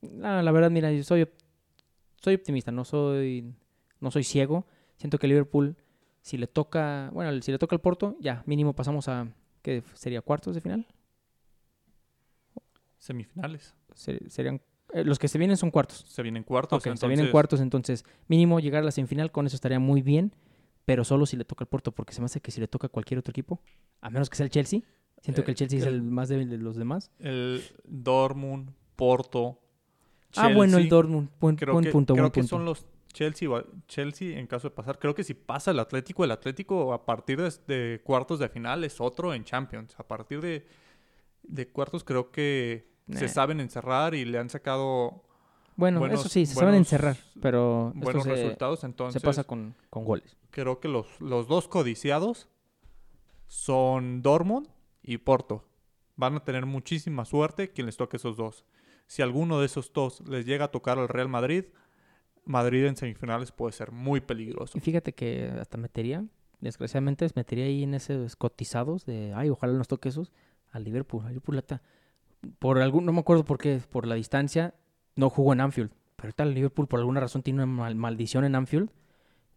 la, 0.00 0.42
la 0.42 0.52
verdad, 0.52 0.70
mira, 0.70 0.90
yo 0.90 1.04
soy, 1.04 1.20
op- 1.20 1.34
soy 2.22 2.34
optimista, 2.36 2.72
no 2.72 2.86
soy, 2.86 3.52
no 4.00 4.10
soy 4.10 4.24
ciego. 4.24 4.64
Siento 4.96 5.18
que 5.18 5.26
Liverpool, 5.28 5.76
si 6.22 6.38
le 6.38 6.46
toca, 6.46 7.10
bueno, 7.12 7.42
si 7.42 7.52
le 7.52 7.58
toca 7.58 7.74
el 7.76 7.80
Porto, 7.82 8.16
ya, 8.20 8.42
mínimo 8.46 8.72
pasamos 8.72 9.06
a, 9.08 9.28
¿qué 9.60 9.82
sería? 9.92 10.22
¿Cuartos 10.22 10.54
de 10.54 10.62
final? 10.62 10.86
Semifinales. 12.98 13.74
Se- 13.94 14.26
serían, 14.30 14.62
eh, 14.94 15.04
los 15.04 15.18
que 15.18 15.28
se 15.28 15.36
vienen 15.36 15.58
son 15.58 15.70
cuartos. 15.70 16.06
Se 16.08 16.22
vienen 16.22 16.42
cuartos. 16.42 16.70
Se 17.00 17.06
vienen 17.06 17.26
cuartos, 17.32 17.60
entonces 17.60 18.02
mínimo 18.28 18.60
llegar 18.60 18.80
a 18.80 18.86
la 18.86 18.92
semifinal, 18.92 19.30
con 19.30 19.46
eso 19.46 19.56
estaría 19.56 19.78
muy 19.78 20.00
bien, 20.00 20.32
pero 20.86 21.04
solo 21.04 21.26
si 21.26 21.36
le 21.36 21.44
toca 21.44 21.64
el 21.64 21.68
Porto, 21.68 21.92
porque 21.92 22.14
se 22.14 22.22
me 22.22 22.24
hace 22.24 22.40
que 22.40 22.50
si 22.50 22.62
le 22.62 22.66
toca 22.68 22.86
a 22.86 22.90
cualquier 22.90 23.18
otro 23.18 23.30
equipo, 23.30 23.60
a 24.00 24.08
menos 24.08 24.30
que 24.30 24.36
sea 24.36 24.44
el 24.44 24.50
Chelsea, 24.50 24.80
siento 25.22 25.40
Eh, 25.40 25.44
que 25.44 25.50
el 25.52 25.56
Chelsea 25.56 25.78
es 25.80 25.86
el- 25.86 26.02
más 26.02 26.28
débil 26.28 26.48
de 26.50 26.58
los 26.58 26.76
demás. 26.76 27.10
El 27.18 27.62
Dortmund, 27.84 28.70
Porto, 28.96 29.58
ah, 30.36 30.48
bueno, 30.54 30.76
el 30.78 30.84
Chelsea. 30.84 30.90
Dortmund, 30.90 31.28
buen, 31.40 31.56
Creo 31.56 31.72
buen 31.74 31.84
que, 31.84 31.90
punto, 31.92 32.14
creo 32.14 32.24
buen 32.24 32.32
que 32.32 32.40
punto. 32.40 32.56
son 32.56 32.64
los 32.64 32.86
Chelsea, 33.12 33.48
Chelsea 33.86 34.38
en 34.38 34.46
caso 34.48 34.68
de 34.68 34.74
pasar. 34.74 34.98
Creo 34.98 35.14
que 35.14 35.22
si 35.24 35.34
pasa 35.34 35.70
el 35.70 35.78
Atlético, 35.78 36.24
el 36.24 36.30
Atlético 36.32 36.92
a 36.92 37.04
partir 37.06 37.40
de, 37.40 37.52
de 37.68 38.00
cuartos 38.02 38.38
de 38.40 38.48
final 38.48 38.82
es 38.84 39.00
otro 39.00 39.32
en 39.34 39.44
Champions. 39.44 39.94
A 39.98 40.02
partir 40.06 40.40
de, 40.40 40.66
de 41.42 41.68
cuartos 41.68 42.02
creo 42.04 42.30
que 42.32 42.92
Nah. 43.06 43.18
se 43.18 43.28
saben 43.28 43.60
encerrar 43.60 44.14
y 44.14 44.24
le 44.24 44.38
han 44.38 44.48
sacado 44.48 45.22
Bueno, 45.76 45.98
buenos- 46.00 46.20
eso 46.20 46.28
sí, 46.30 46.46
se 46.46 46.54
saben 46.54 46.74
encerrar, 46.74 47.16
pero 47.42 47.92
buenos 47.94 48.22
se, 48.24 48.30
resultados. 48.30 48.80
se 48.80 48.86
Entonces 48.86 49.22
pasa 49.22 49.44
con, 49.44 49.74
con 49.90 50.04
goles. 50.06 50.36
creo 50.50 50.80
que 50.80 50.88
los, 50.88 51.20
los 51.20 51.46
dos 51.46 51.68
codiciados 51.68 52.48
son 53.46 54.22
Dortmund 54.22 54.68
y 55.04 55.18
Porto. 55.18 55.64
Van 56.16 56.34
a 56.34 56.44
tener 56.44 56.66
muchísima 56.66 57.24
suerte 57.24 57.70
quien 57.70 57.86
les 57.86 57.96
toque 57.96 58.16
esos 58.16 58.36
dos. 58.36 58.64
Si 59.06 59.20
alguno 59.22 59.60
de 59.60 59.66
esos 59.66 59.92
dos 59.92 60.22
les 60.26 60.46
llega 60.46 60.64
a 60.66 60.70
tocar 60.70 60.98
al 60.98 61.08
Real 61.08 61.28
Madrid, 61.28 61.66
Madrid 62.46 62.86
en 62.86 62.96
semifinales 62.96 63.52
puede 63.52 63.72
ser 63.72 63.92
muy 63.92 64.20
peligroso. 64.20 64.76
Y 64.76 64.80
fíjate 64.80 65.12
que 65.12 65.52
hasta 65.60 65.76
metería, 65.76 66.24
desgraciadamente, 66.60 67.28
metería 67.34 67.66
ahí 67.66 67.82
en 67.82 67.94
esos 67.94 68.36
cotizados 68.36 69.04
de, 69.04 69.32
ay, 69.34 69.50
ojalá 69.50 69.74
nos 69.74 69.88
toque 69.88 70.08
esos, 70.08 70.32
al 70.70 70.84
Liverpool. 70.84 71.22
Al 71.22 71.28
Liverpool 71.28 71.58
está, 71.58 71.82
por 72.58 72.78
algún, 72.78 73.04
no 73.04 73.12
me 73.12 73.20
acuerdo 73.20 73.44
por 73.44 73.58
qué, 73.58 73.80
por 73.90 74.06
la 74.06 74.14
distancia, 74.14 74.74
no 75.16 75.28
jugó 75.30 75.52
en 75.52 75.60
Anfield. 75.60 75.90
Pero 76.16 76.28
ahorita 76.28 76.42
el 76.44 76.54
Liverpool 76.54 76.86
por 76.86 77.00
alguna 77.00 77.20
razón 77.20 77.42
tiene 77.42 77.62
una 77.62 77.72
mal- 77.72 77.94
maldición 77.96 78.44
en 78.44 78.54
Anfield. 78.54 78.90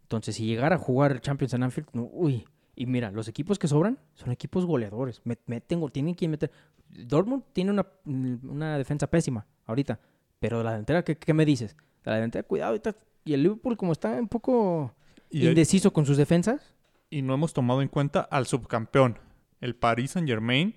Entonces, 0.02 0.36
si 0.36 0.46
llegara 0.46 0.76
a 0.76 0.78
jugar 0.78 1.20
Champions 1.20 1.54
en 1.54 1.62
Anfield, 1.62 1.88
uy. 1.94 2.46
Y 2.80 2.86
mira, 2.86 3.10
los 3.10 3.26
equipos 3.26 3.58
que 3.58 3.66
sobran 3.66 3.98
son 4.14 4.30
equipos 4.30 4.64
goleadores. 4.64 5.20
Me- 5.24 5.36
meten, 5.46 5.80
gol, 5.80 5.90
tienen 5.90 6.14
que 6.14 6.28
meter. 6.28 6.52
Dortmund 6.88 7.42
tiene 7.52 7.72
una, 7.72 7.84
una 8.04 8.78
defensa 8.78 9.08
pésima 9.08 9.46
ahorita. 9.66 9.98
Pero 10.38 10.62
la 10.62 10.70
delantera, 10.70 11.02
¿qué, 11.02 11.18
qué 11.18 11.34
me 11.34 11.44
dices? 11.44 11.76
La 12.04 12.14
delantera, 12.14 12.44
cuidado. 12.46 12.70
ahorita- 12.70 12.94
Y 13.24 13.32
el 13.34 13.42
Liverpool, 13.42 13.76
como 13.76 13.90
está 13.90 14.12
un 14.12 14.28
poco 14.28 14.94
Y, 15.28 15.48
indeciso 15.48 15.92
con 15.92 16.06
sus 16.06 16.16
defensas. 16.16 16.72
y 17.10 17.22
no 17.22 17.34
hemos 17.34 17.52
tomado 17.52 17.82
en 17.82 17.88
cuenta 17.88 18.20
al 18.20 18.46
subcampeón. 18.46 19.18
El 19.60 19.74
Paris 19.74 20.12
Saint 20.12 20.28
Germain 20.28 20.76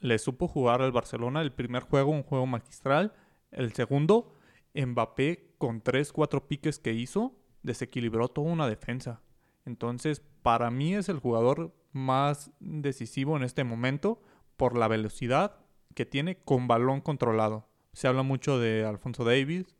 le 0.00 0.18
supo 0.18 0.48
jugar 0.48 0.82
al 0.82 0.90
Barcelona 0.92 1.40
el 1.40 1.52
primer 1.52 1.84
juego, 1.84 2.10
un 2.10 2.24
juego 2.24 2.46
magistral. 2.46 3.12
El 3.52 3.72
segundo, 3.74 4.34
Mbappé 4.74 5.54
con 5.58 5.82
3-4 5.82 6.48
piques 6.48 6.78
que 6.80 6.92
hizo, 6.94 7.32
desequilibró 7.62 8.26
toda 8.28 8.50
una 8.50 8.66
defensa. 8.68 9.20
Entonces, 9.64 10.22
para 10.44 10.70
mí 10.70 10.94
es 10.94 11.08
el 11.08 11.20
jugador 11.20 11.74
más 11.92 12.50
decisivo 12.60 13.34
en 13.38 13.44
este 13.44 13.64
momento 13.64 14.20
por 14.58 14.76
la 14.76 14.88
velocidad 14.88 15.56
que 15.94 16.04
tiene 16.04 16.36
con 16.36 16.68
balón 16.68 17.00
controlado. 17.00 17.66
Se 17.94 18.08
habla 18.08 18.22
mucho 18.22 18.58
de 18.58 18.84
Alfonso 18.84 19.24
Davis, 19.24 19.74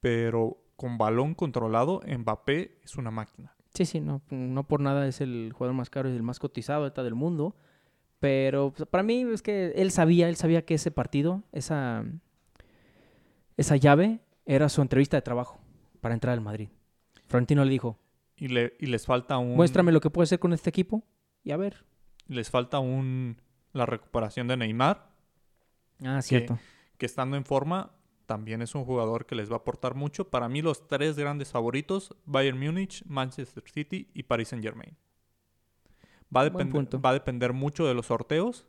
pero 0.00 0.56
con 0.76 0.96
balón 0.96 1.34
controlado, 1.34 2.00
Mbappé 2.06 2.78
es 2.82 2.96
una 2.96 3.10
máquina. 3.10 3.54
Sí, 3.74 3.84
sí, 3.84 4.00
no, 4.00 4.22
no 4.30 4.66
por 4.66 4.80
nada 4.80 5.06
es 5.06 5.20
el 5.20 5.52
jugador 5.52 5.76
más 5.76 5.90
caro 5.90 6.08
y 6.08 6.16
el 6.16 6.22
más 6.22 6.38
cotizado 6.38 6.88
del 6.88 7.14
mundo. 7.14 7.54
Pero 8.20 8.72
para 8.88 9.02
mí 9.02 9.20
es 9.34 9.42
que 9.42 9.74
él 9.76 9.90
sabía, 9.90 10.30
él 10.30 10.36
sabía 10.36 10.64
que 10.64 10.74
ese 10.74 10.90
partido, 10.90 11.42
esa, 11.52 12.06
esa 13.58 13.76
llave, 13.76 14.20
era 14.46 14.70
su 14.70 14.80
entrevista 14.80 15.18
de 15.18 15.22
trabajo 15.22 15.60
para 16.00 16.14
entrar 16.14 16.32
al 16.32 16.40
Madrid. 16.40 16.70
Florentino 17.26 17.66
le 17.66 17.70
dijo, 17.70 17.98
Y, 18.42 18.48
le, 18.48 18.74
y 18.80 18.86
les 18.86 19.06
falta 19.06 19.38
un. 19.38 19.54
muéstrame 19.54 19.92
lo 19.92 20.00
que 20.00 20.10
puedes 20.10 20.28
hacer 20.28 20.40
con 20.40 20.52
este 20.52 20.68
equipo 20.70 21.04
y 21.44 21.52
a 21.52 21.56
ver. 21.56 21.84
Les 22.26 22.50
falta 22.50 22.80
un. 22.80 23.40
La 23.72 23.86
recuperación 23.86 24.48
de 24.48 24.56
Neymar, 24.56 25.10
Ah, 26.04 26.20
cierto. 26.22 26.58
que 26.98 27.06
estando 27.06 27.36
en 27.36 27.44
forma, 27.44 27.92
también 28.26 28.60
es 28.62 28.74
un 28.74 28.84
jugador 28.84 29.26
que 29.26 29.34
les 29.36 29.48
va 29.48 29.54
a 29.54 29.58
aportar 29.58 29.94
mucho. 29.94 30.28
Para 30.28 30.48
mí, 30.48 30.60
los 30.60 30.88
tres 30.88 31.16
grandes 31.16 31.50
favoritos: 31.52 32.16
Bayern 32.24 32.58
Múnich, 32.58 33.04
Manchester 33.06 33.62
City 33.72 34.10
y 34.12 34.24
Paris 34.24 34.48
Saint 34.48 34.64
Germain. 34.64 34.96
Va 36.34 36.40
a, 36.40 36.44
depender- 36.50 37.04
va 37.04 37.10
a 37.10 37.12
depender 37.14 37.52
mucho 37.52 37.86
de 37.86 37.94
los 37.94 38.06
sorteos, 38.06 38.66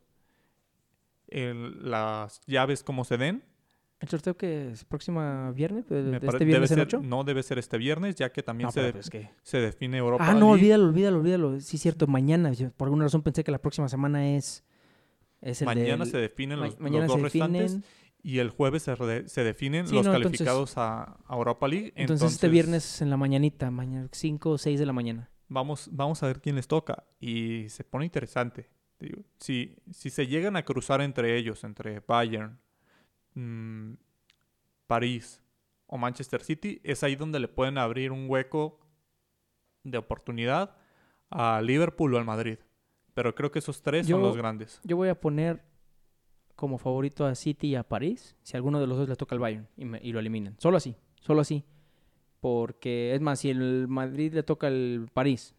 el- 1.27 1.89
las 1.89 2.41
llaves 2.45 2.83
como 2.83 3.05
se 3.05 3.17
den. 3.17 3.43
El 4.03 4.09
sorteo 4.09 4.35
que 4.35 4.71
es 4.71 4.83
próxima 4.83 5.51
viernes, 5.51 5.87
de, 5.87 6.01
Me 6.03 6.19
de 6.19 6.27
este 6.27 6.43
viernes 6.43 6.69
en 6.71 6.77
ser- 6.77 6.87
8. 6.87 7.01
No 7.03 7.23
debe 7.23 7.41
ser 7.41 7.57
este 7.57 7.77
viernes, 7.77 8.15
ya 8.15 8.31
que 8.33 8.43
también 8.43 8.65
No, 8.67 8.71
se, 8.73 8.91
pues 8.91 9.09
que- 9.09 9.29
se 9.43 9.59
define 9.59 9.97
Europa 9.97 10.25
Ah, 10.27 10.33
no, 10.33 10.39
League. 10.39 10.51
olvídalo, 10.51 10.85
olvídalo, 10.89 11.19
olvídalo. 11.19 11.59
Sí, 11.61 11.77
cierto, 11.77 12.05
mañana. 12.07 12.51
Yo 12.51 12.69
por 12.71 12.87
alguna 12.87 13.05
razón 13.05 13.21
pensé 13.21 13.45
que 13.45 13.51
la 13.51 13.59
próxima 13.59 13.87
semana 13.87 14.35
es, 14.35 14.63
es 15.39 15.61
el 15.61 15.67
Mañana 15.67 16.03
del- 16.03 16.11
se 16.11 16.17
definen 16.17 16.59
ma- 16.59 16.65
los, 16.67 17.07
dos 17.07 17.21
restantes. 17.21 17.61
definen. 17.75 17.83
Y 18.25 18.39
el 18.39 18.49
jueves 18.49 18.83
se, 18.83 18.95
re- 18.95 19.27
se 19.29 19.43
definen 19.43 19.87
Sí, 19.87 19.95
los 19.95 20.05
no, 20.05 20.13
entonces- 20.13 20.39
calificados 20.39 20.77
a, 20.77 21.17
a 21.25 21.35
Europa 21.35 21.67
League. 21.69 21.93
Entonces, 21.95 22.33
este 22.33 22.49
viernes 22.49 23.01
en 23.01 23.09
la 23.09 23.15
mañanita, 23.17 23.71
mañana 23.71 24.09
5 24.11 24.51
o 24.51 24.57
6 24.57 24.79
de 24.79 24.85
la 24.85 24.93
mañana. 24.93 25.29
Vamos, 25.47 25.89
vamos 25.91 26.21
a 26.23 26.27
ver 26.27 26.41
quién 26.41 26.55
les 26.57 26.67
toca. 26.67 27.05
Y 27.21 27.67
se 27.69 27.83
pone 27.85 28.03
interesante. 28.05 28.69
Digo, 28.99 29.21
si, 29.39 29.75
si 29.91 30.09
se 30.09 30.27
llegan 30.27 30.55
a 30.57 30.63
cruzar 30.63 31.01
entre 31.01 31.37
ellos, 31.37 31.63
entre 31.65 31.99
Bayern, 32.01 32.59
mm, 33.35 33.93
París 34.87 35.41
o 35.87 35.97
Manchester 35.97 36.41
City, 36.43 36.79
es 36.83 37.03
ahí 37.03 37.15
donde 37.15 37.39
le 37.39 37.47
pueden 37.47 37.77
abrir 37.77 38.11
un 38.11 38.29
hueco 38.29 38.79
de 39.83 39.97
oportunidad 39.97 40.75
a 41.29 41.61
Liverpool 41.61 42.13
o 42.13 42.17
al 42.17 42.25
Madrid. 42.25 42.57
Pero 43.13 43.35
creo 43.35 43.51
que 43.51 43.59
esos 43.59 43.81
tres 43.81 44.07
Yo- 44.07 44.15
son 44.17 44.23
los 44.23 44.37
grandes. 44.37 44.79
Yo 44.83 44.95
voy 44.97 45.09
a 45.09 45.19
poner 45.19 45.63
como 46.55 46.77
favorito 46.77 47.25
a 47.25 47.35
City 47.35 47.67
y 47.69 47.75
a 47.75 47.83
París, 47.83 48.35
si 48.43 48.55
alguno 48.57 48.79
de 48.79 48.87
los 48.87 48.97
dos 48.97 49.09
le 49.09 49.15
toca 49.15 49.35
al 49.35 49.39
Bayern 49.39 49.67
y, 49.75 49.85
me- 49.85 49.99
y 50.01 50.11
lo 50.11 50.19
eliminan. 50.19 50.55
Solo 50.59 50.77
así, 50.77 50.95
solo 51.21 51.41
así. 51.41 51.63
Porque 52.39 53.13
es 53.15 53.21
más, 53.21 53.39
si 53.39 53.49
el 53.49 53.87
Madrid 53.87 54.33
le 54.33 54.43
toca 54.43 54.67
al 54.67 55.07
París 55.13 55.55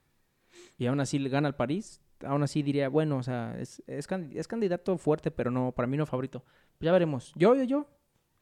y 0.78 0.86
aún 0.86 1.00
así 1.00 1.18
le 1.18 1.28
gana 1.30 1.48
al 1.48 1.56
París, 1.56 2.00
aún 2.24 2.42
así 2.42 2.62
diría, 2.62 2.88
bueno, 2.88 3.16
o 3.18 3.22
sea, 3.22 3.56
es, 3.58 3.82
es, 3.86 4.06
es 4.34 4.48
candidato 4.48 4.98
fuerte, 4.98 5.30
pero 5.30 5.50
no, 5.50 5.72
para 5.72 5.86
mí 5.86 5.96
no 5.96 6.06
favorito. 6.06 6.44
Ya 6.80 6.92
veremos. 6.92 7.32
Yo, 7.36 7.54
yo, 7.54 7.64
yo, 7.64 7.86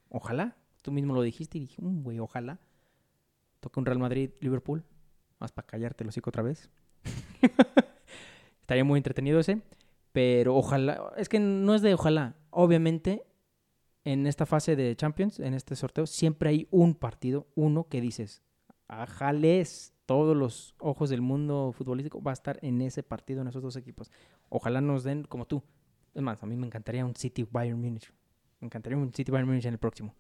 ojalá. 0.09 0.57
Tú 0.83 0.91
mismo 0.91 1.14
lo 1.14 1.22
dijiste 1.22 1.59
y 1.59 1.62
dije, 1.62 1.80
"Mm, 1.80 2.03
güey, 2.03 2.18
ojalá. 2.18 2.59
Toca 3.61 3.78
un 3.80 3.87
Real 3.87 3.99
Madrid-Liverpool. 3.99 4.85
Más 5.39 5.53
para 5.53 5.66
callarte 5.66 6.03
el 6.05 6.09
hocico 6.09 6.30
otra 6.30 6.43
vez. 6.43 6.70
Estaría 8.61 8.85
muy 8.85 8.99
entretenido 8.99 9.39
ese. 9.39 9.62
Pero 10.12 10.57
ojalá, 10.57 11.12
es 11.16 11.28
que 11.28 11.39
no 11.41 11.74
es 11.74 11.83
de 11.83 11.95
ojalá. 11.95 12.37
Obviamente, 12.51 13.24
en 14.05 14.26
esta 14.26 14.45
fase 14.47 14.76
de 14.76 14.95
Champions, 14.97 15.41
en 15.41 15.55
este 15.55 15.74
sorteo, 15.76 16.07
siempre 16.07 16.51
hay 16.51 16.68
un 16.70 16.95
partido, 16.95 17.47
uno 17.55 17.89
que 17.89 18.01
dices, 18.01 18.43
ajales, 18.89 19.95
todos 20.05 20.37
los 20.37 20.74
ojos 20.78 21.09
del 21.09 21.22
mundo 21.22 21.72
futbolístico 21.72 22.22
va 22.22 22.33
a 22.33 22.35
estar 22.35 22.59
en 22.62 22.83
ese 22.83 23.03
partido, 23.03 23.41
en 23.41 23.49
esos 23.49 23.62
dos 23.62 23.76
equipos. 23.76 24.11
Ojalá 24.51 24.80
nos 24.80 25.05
den 25.05 25.24
como 25.24 25.47
tú. 25.47 25.62
Es 26.14 26.20
más, 26.22 26.43
a 26.43 26.47
mí 26.47 26.57
me 26.57 26.66
encantaría 26.66 27.07
un 27.07 27.14
City 27.14 27.47
Bayern 27.51 27.80
Munich. 27.80 28.12
Me 28.62 28.66
encantaría 28.66 28.96
un 28.96 29.12
City 29.12 29.30
Bayern 29.30 29.48
Munich 29.48 29.66
en 29.66 29.72
el 29.74 29.78
próximo. 29.78 30.14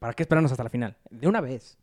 ¿Para 0.00 0.12
qué 0.12 0.24
esperarnos 0.24 0.50
hasta 0.50 0.64
la 0.64 0.70
final? 0.70 0.96
De 1.08 1.28
una 1.28 1.40
vez. 1.40 1.78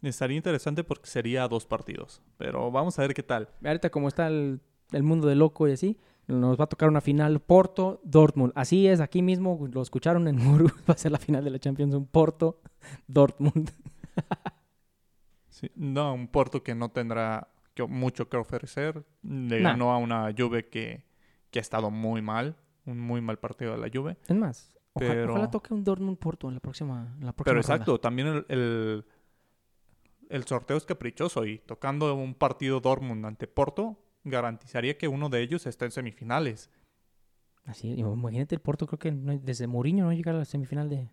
Estaría 0.00 0.36
interesante 0.36 0.82
porque 0.82 1.06
sería 1.06 1.46
dos 1.46 1.66
partidos. 1.66 2.22
Pero 2.38 2.70
vamos 2.70 2.98
a 2.98 3.02
ver 3.02 3.12
qué 3.14 3.22
tal. 3.22 3.48
Ahorita 3.62 3.90
como 3.90 4.08
está 4.08 4.26
el, 4.28 4.60
el 4.92 5.02
mundo 5.02 5.28
de 5.28 5.36
loco 5.36 5.68
y 5.68 5.72
así, 5.72 5.98
nos 6.26 6.58
va 6.58 6.64
a 6.64 6.66
tocar 6.66 6.88
una 6.88 7.02
final 7.02 7.40
Porto-Dortmund. 7.40 8.52
Así 8.56 8.86
es, 8.88 9.00
aquí 9.00 9.20
mismo 9.20 9.68
lo 9.70 9.82
escucharon 9.82 10.26
en 10.26 10.36
Muru. 10.42 10.68
Va 10.88 10.94
a 10.94 10.96
ser 10.96 11.12
la 11.12 11.18
final 11.18 11.44
de 11.44 11.50
la 11.50 11.58
Champions, 11.58 11.94
un 11.94 12.06
Porto-Dortmund. 12.06 13.70
Sí, 15.48 15.70
no, 15.76 16.14
un 16.14 16.26
Porto 16.28 16.62
que 16.64 16.74
no 16.74 16.88
tendrá 16.88 17.46
mucho 17.86 18.28
que 18.28 18.36
ofrecer. 18.38 19.04
Le 19.22 19.60
Nah. 19.60 19.70
ganó 19.72 19.92
a 19.92 19.98
una 19.98 20.32
Juve 20.36 20.68
que, 20.68 21.04
que 21.50 21.58
ha 21.58 21.62
estado 21.62 21.90
muy 21.90 22.20
mal. 22.22 22.56
Un 22.86 22.98
muy 23.00 23.20
mal 23.20 23.38
partido 23.38 23.72
de 23.72 23.78
la 23.78 23.88
Juve. 23.92 24.16
Es 24.28 24.34
más, 24.36 24.72
oja- 24.92 25.06
Pero- 25.06 25.32
ojalá 25.32 25.50
toque 25.50 25.72
un 25.74 25.84
Dortmund-Porto 25.84 26.48
en 26.48 26.54
la 26.54 26.60
próxima, 26.60 27.14
en 27.20 27.26
la 27.26 27.32
próxima 27.32 27.44
Pero 27.44 27.62
ronda. 27.62 27.74
exacto, 27.74 28.00
también 28.00 28.28
el, 28.28 28.44
el, 28.48 29.04
el 30.28 30.44
sorteo 30.44 30.76
es 30.76 30.84
caprichoso 30.84 31.44
y 31.46 31.58
tocando 31.58 32.14
un 32.14 32.34
partido 32.34 32.80
Dortmund 32.80 33.24
ante 33.26 33.46
Porto 33.46 33.98
garantizaría 34.24 34.96
que 34.98 35.08
uno 35.08 35.28
de 35.28 35.42
ellos 35.42 35.66
esté 35.66 35.84
en 35.84 35.90
semifinales. 35.90 36.70
Así, 37.64 37.92
imagínate 37.92 38.54
el 38.56 38.60
Porto, 38.60 38.86
creo 38.86 38.98
que 38.98 39.12
no- 39.12 39.38
desde 39.38 39.66
Mourinho 39.68 40.04
no 40.06 40.12
llega 40.12 40.32
a 40.32 40.34
la 40.34 40.44
semifinal 40.44 40.88
de... 40.88 41.08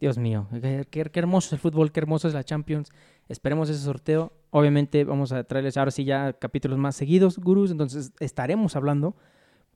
Dios 0.00 0.16
mío, 0.16 0.46
qué, 0.52 0.86
qué- 0.88 1.04
qué 1.10 1.18
hermoso 1.18 1.48
es 1.48 1.52
el 1.54 1.58
fútbol, 1.58 1.90
qué 1.90 1.98
hermoso 1.98 2.28
es 2.28 2.34
la 2.34 2.44
Champions. 2.44 2.90
Esperemos 3.28 3.68
ese 3.68 3.80
sorteo. 3.82 4.32
Obviamente 4.50 5.02
vamos 5.02 5.32
a 5.32 5.42
traerles 5.42 5.76
ahora 5.76 5.90
sí 5.90 6.04
ya 6.04 6.34
capítulos 6.34 6.78
más 6.78 6.94
seguidos, 6.94 7.36
gurús. 7.38 7.72
Entonces 7.72 8.12
estaremos 8.20 8.76
hablando. 8.76 9.16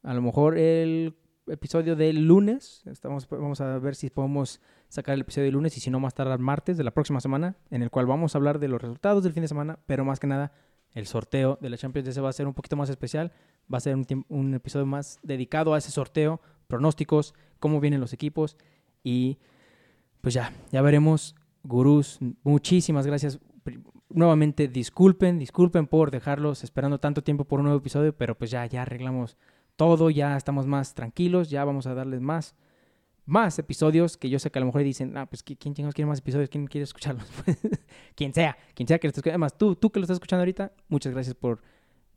A 0.05 0.15
lo 0.15 0.23
mejor 0.23 0.59
el 0.59 1.17
episodio 1.47 1.97
del 1.97 2.27
lunes. 2.27 2.83
Estamos, 2.87 3.29
vamos 3.29 3.61
a 3.61 3.79
ver 3.79 3.95
si 3.95 4.11
podemos 4.11 4.61
sacar 4.89 5.15
el 5.15 5.23
episodio 5.23 5.47
del 5.47 5.55
lunes 5.55 5.77
y 5.77 5.81
si 5.81 5.91
no 5.91 6.01
más 6.01 6.15
tardar 6.15 6.39
martes 6.39 6.77
de 6.77 6.85
la 6.85 6.93
próxima 6.93 7.21
semana, 7.21 7.57
en 7.71 7.83
el 7.83 7.91
cual 7.91 8.07
vamos 8.07 8.35
a 8.35 8.39
hablar 8.39 8.59
de 8.59 8.69
los 8.69 8.81
resultados 8.81 9.25
del 9.25 9.33
fin 9.33 9.43
de 9.43 9.49
semana, 9.49 9.79
pero 9.87 10.05
más 10.05 10.21
que 10.21 10.27
nada 10.27 10.53
el 10.95 11.07
sorteo 11.07 11.59
de 11.61 11.71
la 11.71 11.77
Champions. 11.77 12.09
Ese 12.09 12.21
va 12.21 12.29
a 12.29 12.33
ser 12.33 12.47
un 12.47 12.55
poquito 12.55 12.77
más 12.77 12.91
especial. 12.91 13.33
Va 13.73 13.79
a 13.79 13.81
ser 13.81 13.97
un, 13.97 14.07
un 14.29 14.55
episodio 14.55 14.87
más 14.87 15.19
dedicado 15.23 15.75
a 15.75 15.79
ese 15.79 15.91
sorteo, 15.91 16.41
pronósticos, 16.69 17.35
cómo 17.59 17.81
vienen 17.81 18.01
los 18.01 18.13
equipos 18.13 18.57
y 19.03 19.39
pues 20.21 20.35
ya, 20.35 20.53
ya 20.71 20.83
veremos. 20.83 21.35
Gurús, 21.65 22.19
muchísimas 22.43 23.07
gracias. 23.07 23.39
Nuevamente, 24.09 24.69
disculpen, 24.69 25.39
disculpen 25.39 25.87
por 25.87 26.11
dejarlos 26.11 26.65
esperando 26.65 26.99
tanto 26.99 27.23
tiempo 27.23 27.45
por 27.45 27.61
un 27.61 27.67
nuevo 27.67 27.79
episodio, 27.79 28.15
pero 28.17 28.37
pues 28.37 28.51
ya, 28.51 28.67
ya 28.67 28.83
arreglamos 28.83 29.37
todo, 29.77 30.11
ya 30.11 30.37
estamos 30.37 30.67
más 30.67 30.95
tranquilos, 30.95 31.51
ya 31.51 31.65
vamos 31.65 31.87
a 31.87 31.95
darles 31.95 32.21
más, 32.21 32.55
más 33.25 33.59
episodios 33.59 34.17
que 34.17 34.29
yo 34.31 34.39
sé 34.39 34.51
que 34.51 34.59
a 34.59 34.61
lo 34.61 34.67
mejor 34.67 34.83
dicen, 34.83 35.17
ah, 35.17 35.27
pues 35.27 35.45
¿qui- 35.45 35.57
¿quién 35.59 35.75
chingados 35.75 35.95
quiere 35.95 36.07
más 36.09 36.19
episodios? 36.19 36.49
¿Quién 36.51 36.67
quiere 36.67 36.85
escucharlos? 36.85 37.27
quien 38.15 38.35
sea, 38.35 38.57
quien 38.75 38.87
sea 38.89 38.99
que 38.99 39.07
lo 39.07 39.11
esté 39.11 39.21
escuchando. 39.21 39.35
Además, 39.35 39.57
tú, 39.59 39.75
tú 39.77 39.91
que 39.91 40.01
lo 40.01 40.05
estás 40.05 40.17
escuchando 40.17 40.41
ahorita, 40.43 40.73
muchas 40.89 41.13
gracias 41.13 41.35
por 41.35 41.61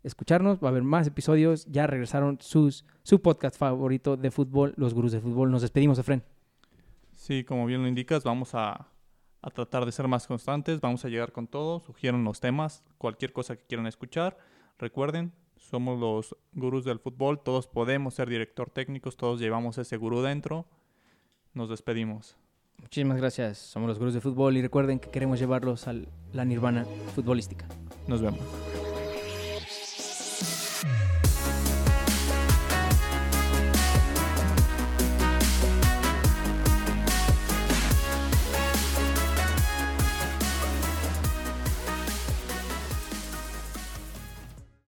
escucharnos. 0.03 0.59
Va 0.63 0.67
a 0.67 0.71
haber 0.71 0.83
más 0.83 1.07
episodios. 1.07 1.65
Ya 1.65 1.87
regresaron 1.87 2.37
sus, 2.41 2.85
su 3.03 3.21
podcast 3.21 3.57
favorito 3.57 4.17
de 4.17 4.31
fútbol, 4.31 4.73
Los 4.77 4.93
Gurús 4.93 5.11
de 5.11 5.19
Fútbol. 5.21 5.51
Nos 5.51 5.61
despedimos, 5.61 5.97
Efren. 5.99 6.23
Sí, 7.13 7.43
como 7.43 7.65
bien 7.65 7.81
lo 7.81 7.87
indicas, 7.87 8.23
vamos 8.23 8.53
a, 8.55 8.87
a 9.41 9.49
tratar 9.51 9.85
de 9.85 9.91
ser 9.91 10.07
más 10.07 10.27
constantes, 10.27 10.81
vamos 10.81 11.05
a 11.05 11.09
llegar 11.09 11.31
con 11.31 11.47
todo, 11.47 11.79
sugieran 11.79 12.23
los 12.23 12.39
temas, 12.39 12.83
cualquier 12.97 13.31
cosa 13.31 13.55
que 13.55 13.63
quieran 13.65 13.87
escuchar. 13.87 14.37
Recuerden, 14.77 15.31
somos 15.69 15.99
los 15.99 16.35
gurús 16.53 16.85
del 16.85 16.99
fútbol, 16.99 17.39
todos 17.39 17.67
podemos 17.67 18.13
ser 18.13 18.29
director 18.29 18.69
técnicos, 18.69 19.17
todos 19.17 19.39
llevamos 19.39 19.77
ese 19.77 19.97
gurú 19.97 20.21
dentro. 20.21 20.65
Nos 21.53 21.69
despedimos. 21.69 22.37
Muchísimas 22.81 23.17
gracias. 23.17 23.57
Somos 23.57 23.87
los 23.87 23.97
Gurús 23.97 24.13
de 24.13 24.21
Fútbol 24.21 24.57
y 24.57 24.61
recuerden 24.61 24.99
que 24.99 25.09
queremos 25.09 25.39
llevarlos 25.39 25.87
a 25.87 25.95
la 26.33 26.45
nirvana 26.45 26.85
futbolística. 27.15 27.65
Nos 28.07 28.21
vemos. 28.21 28.41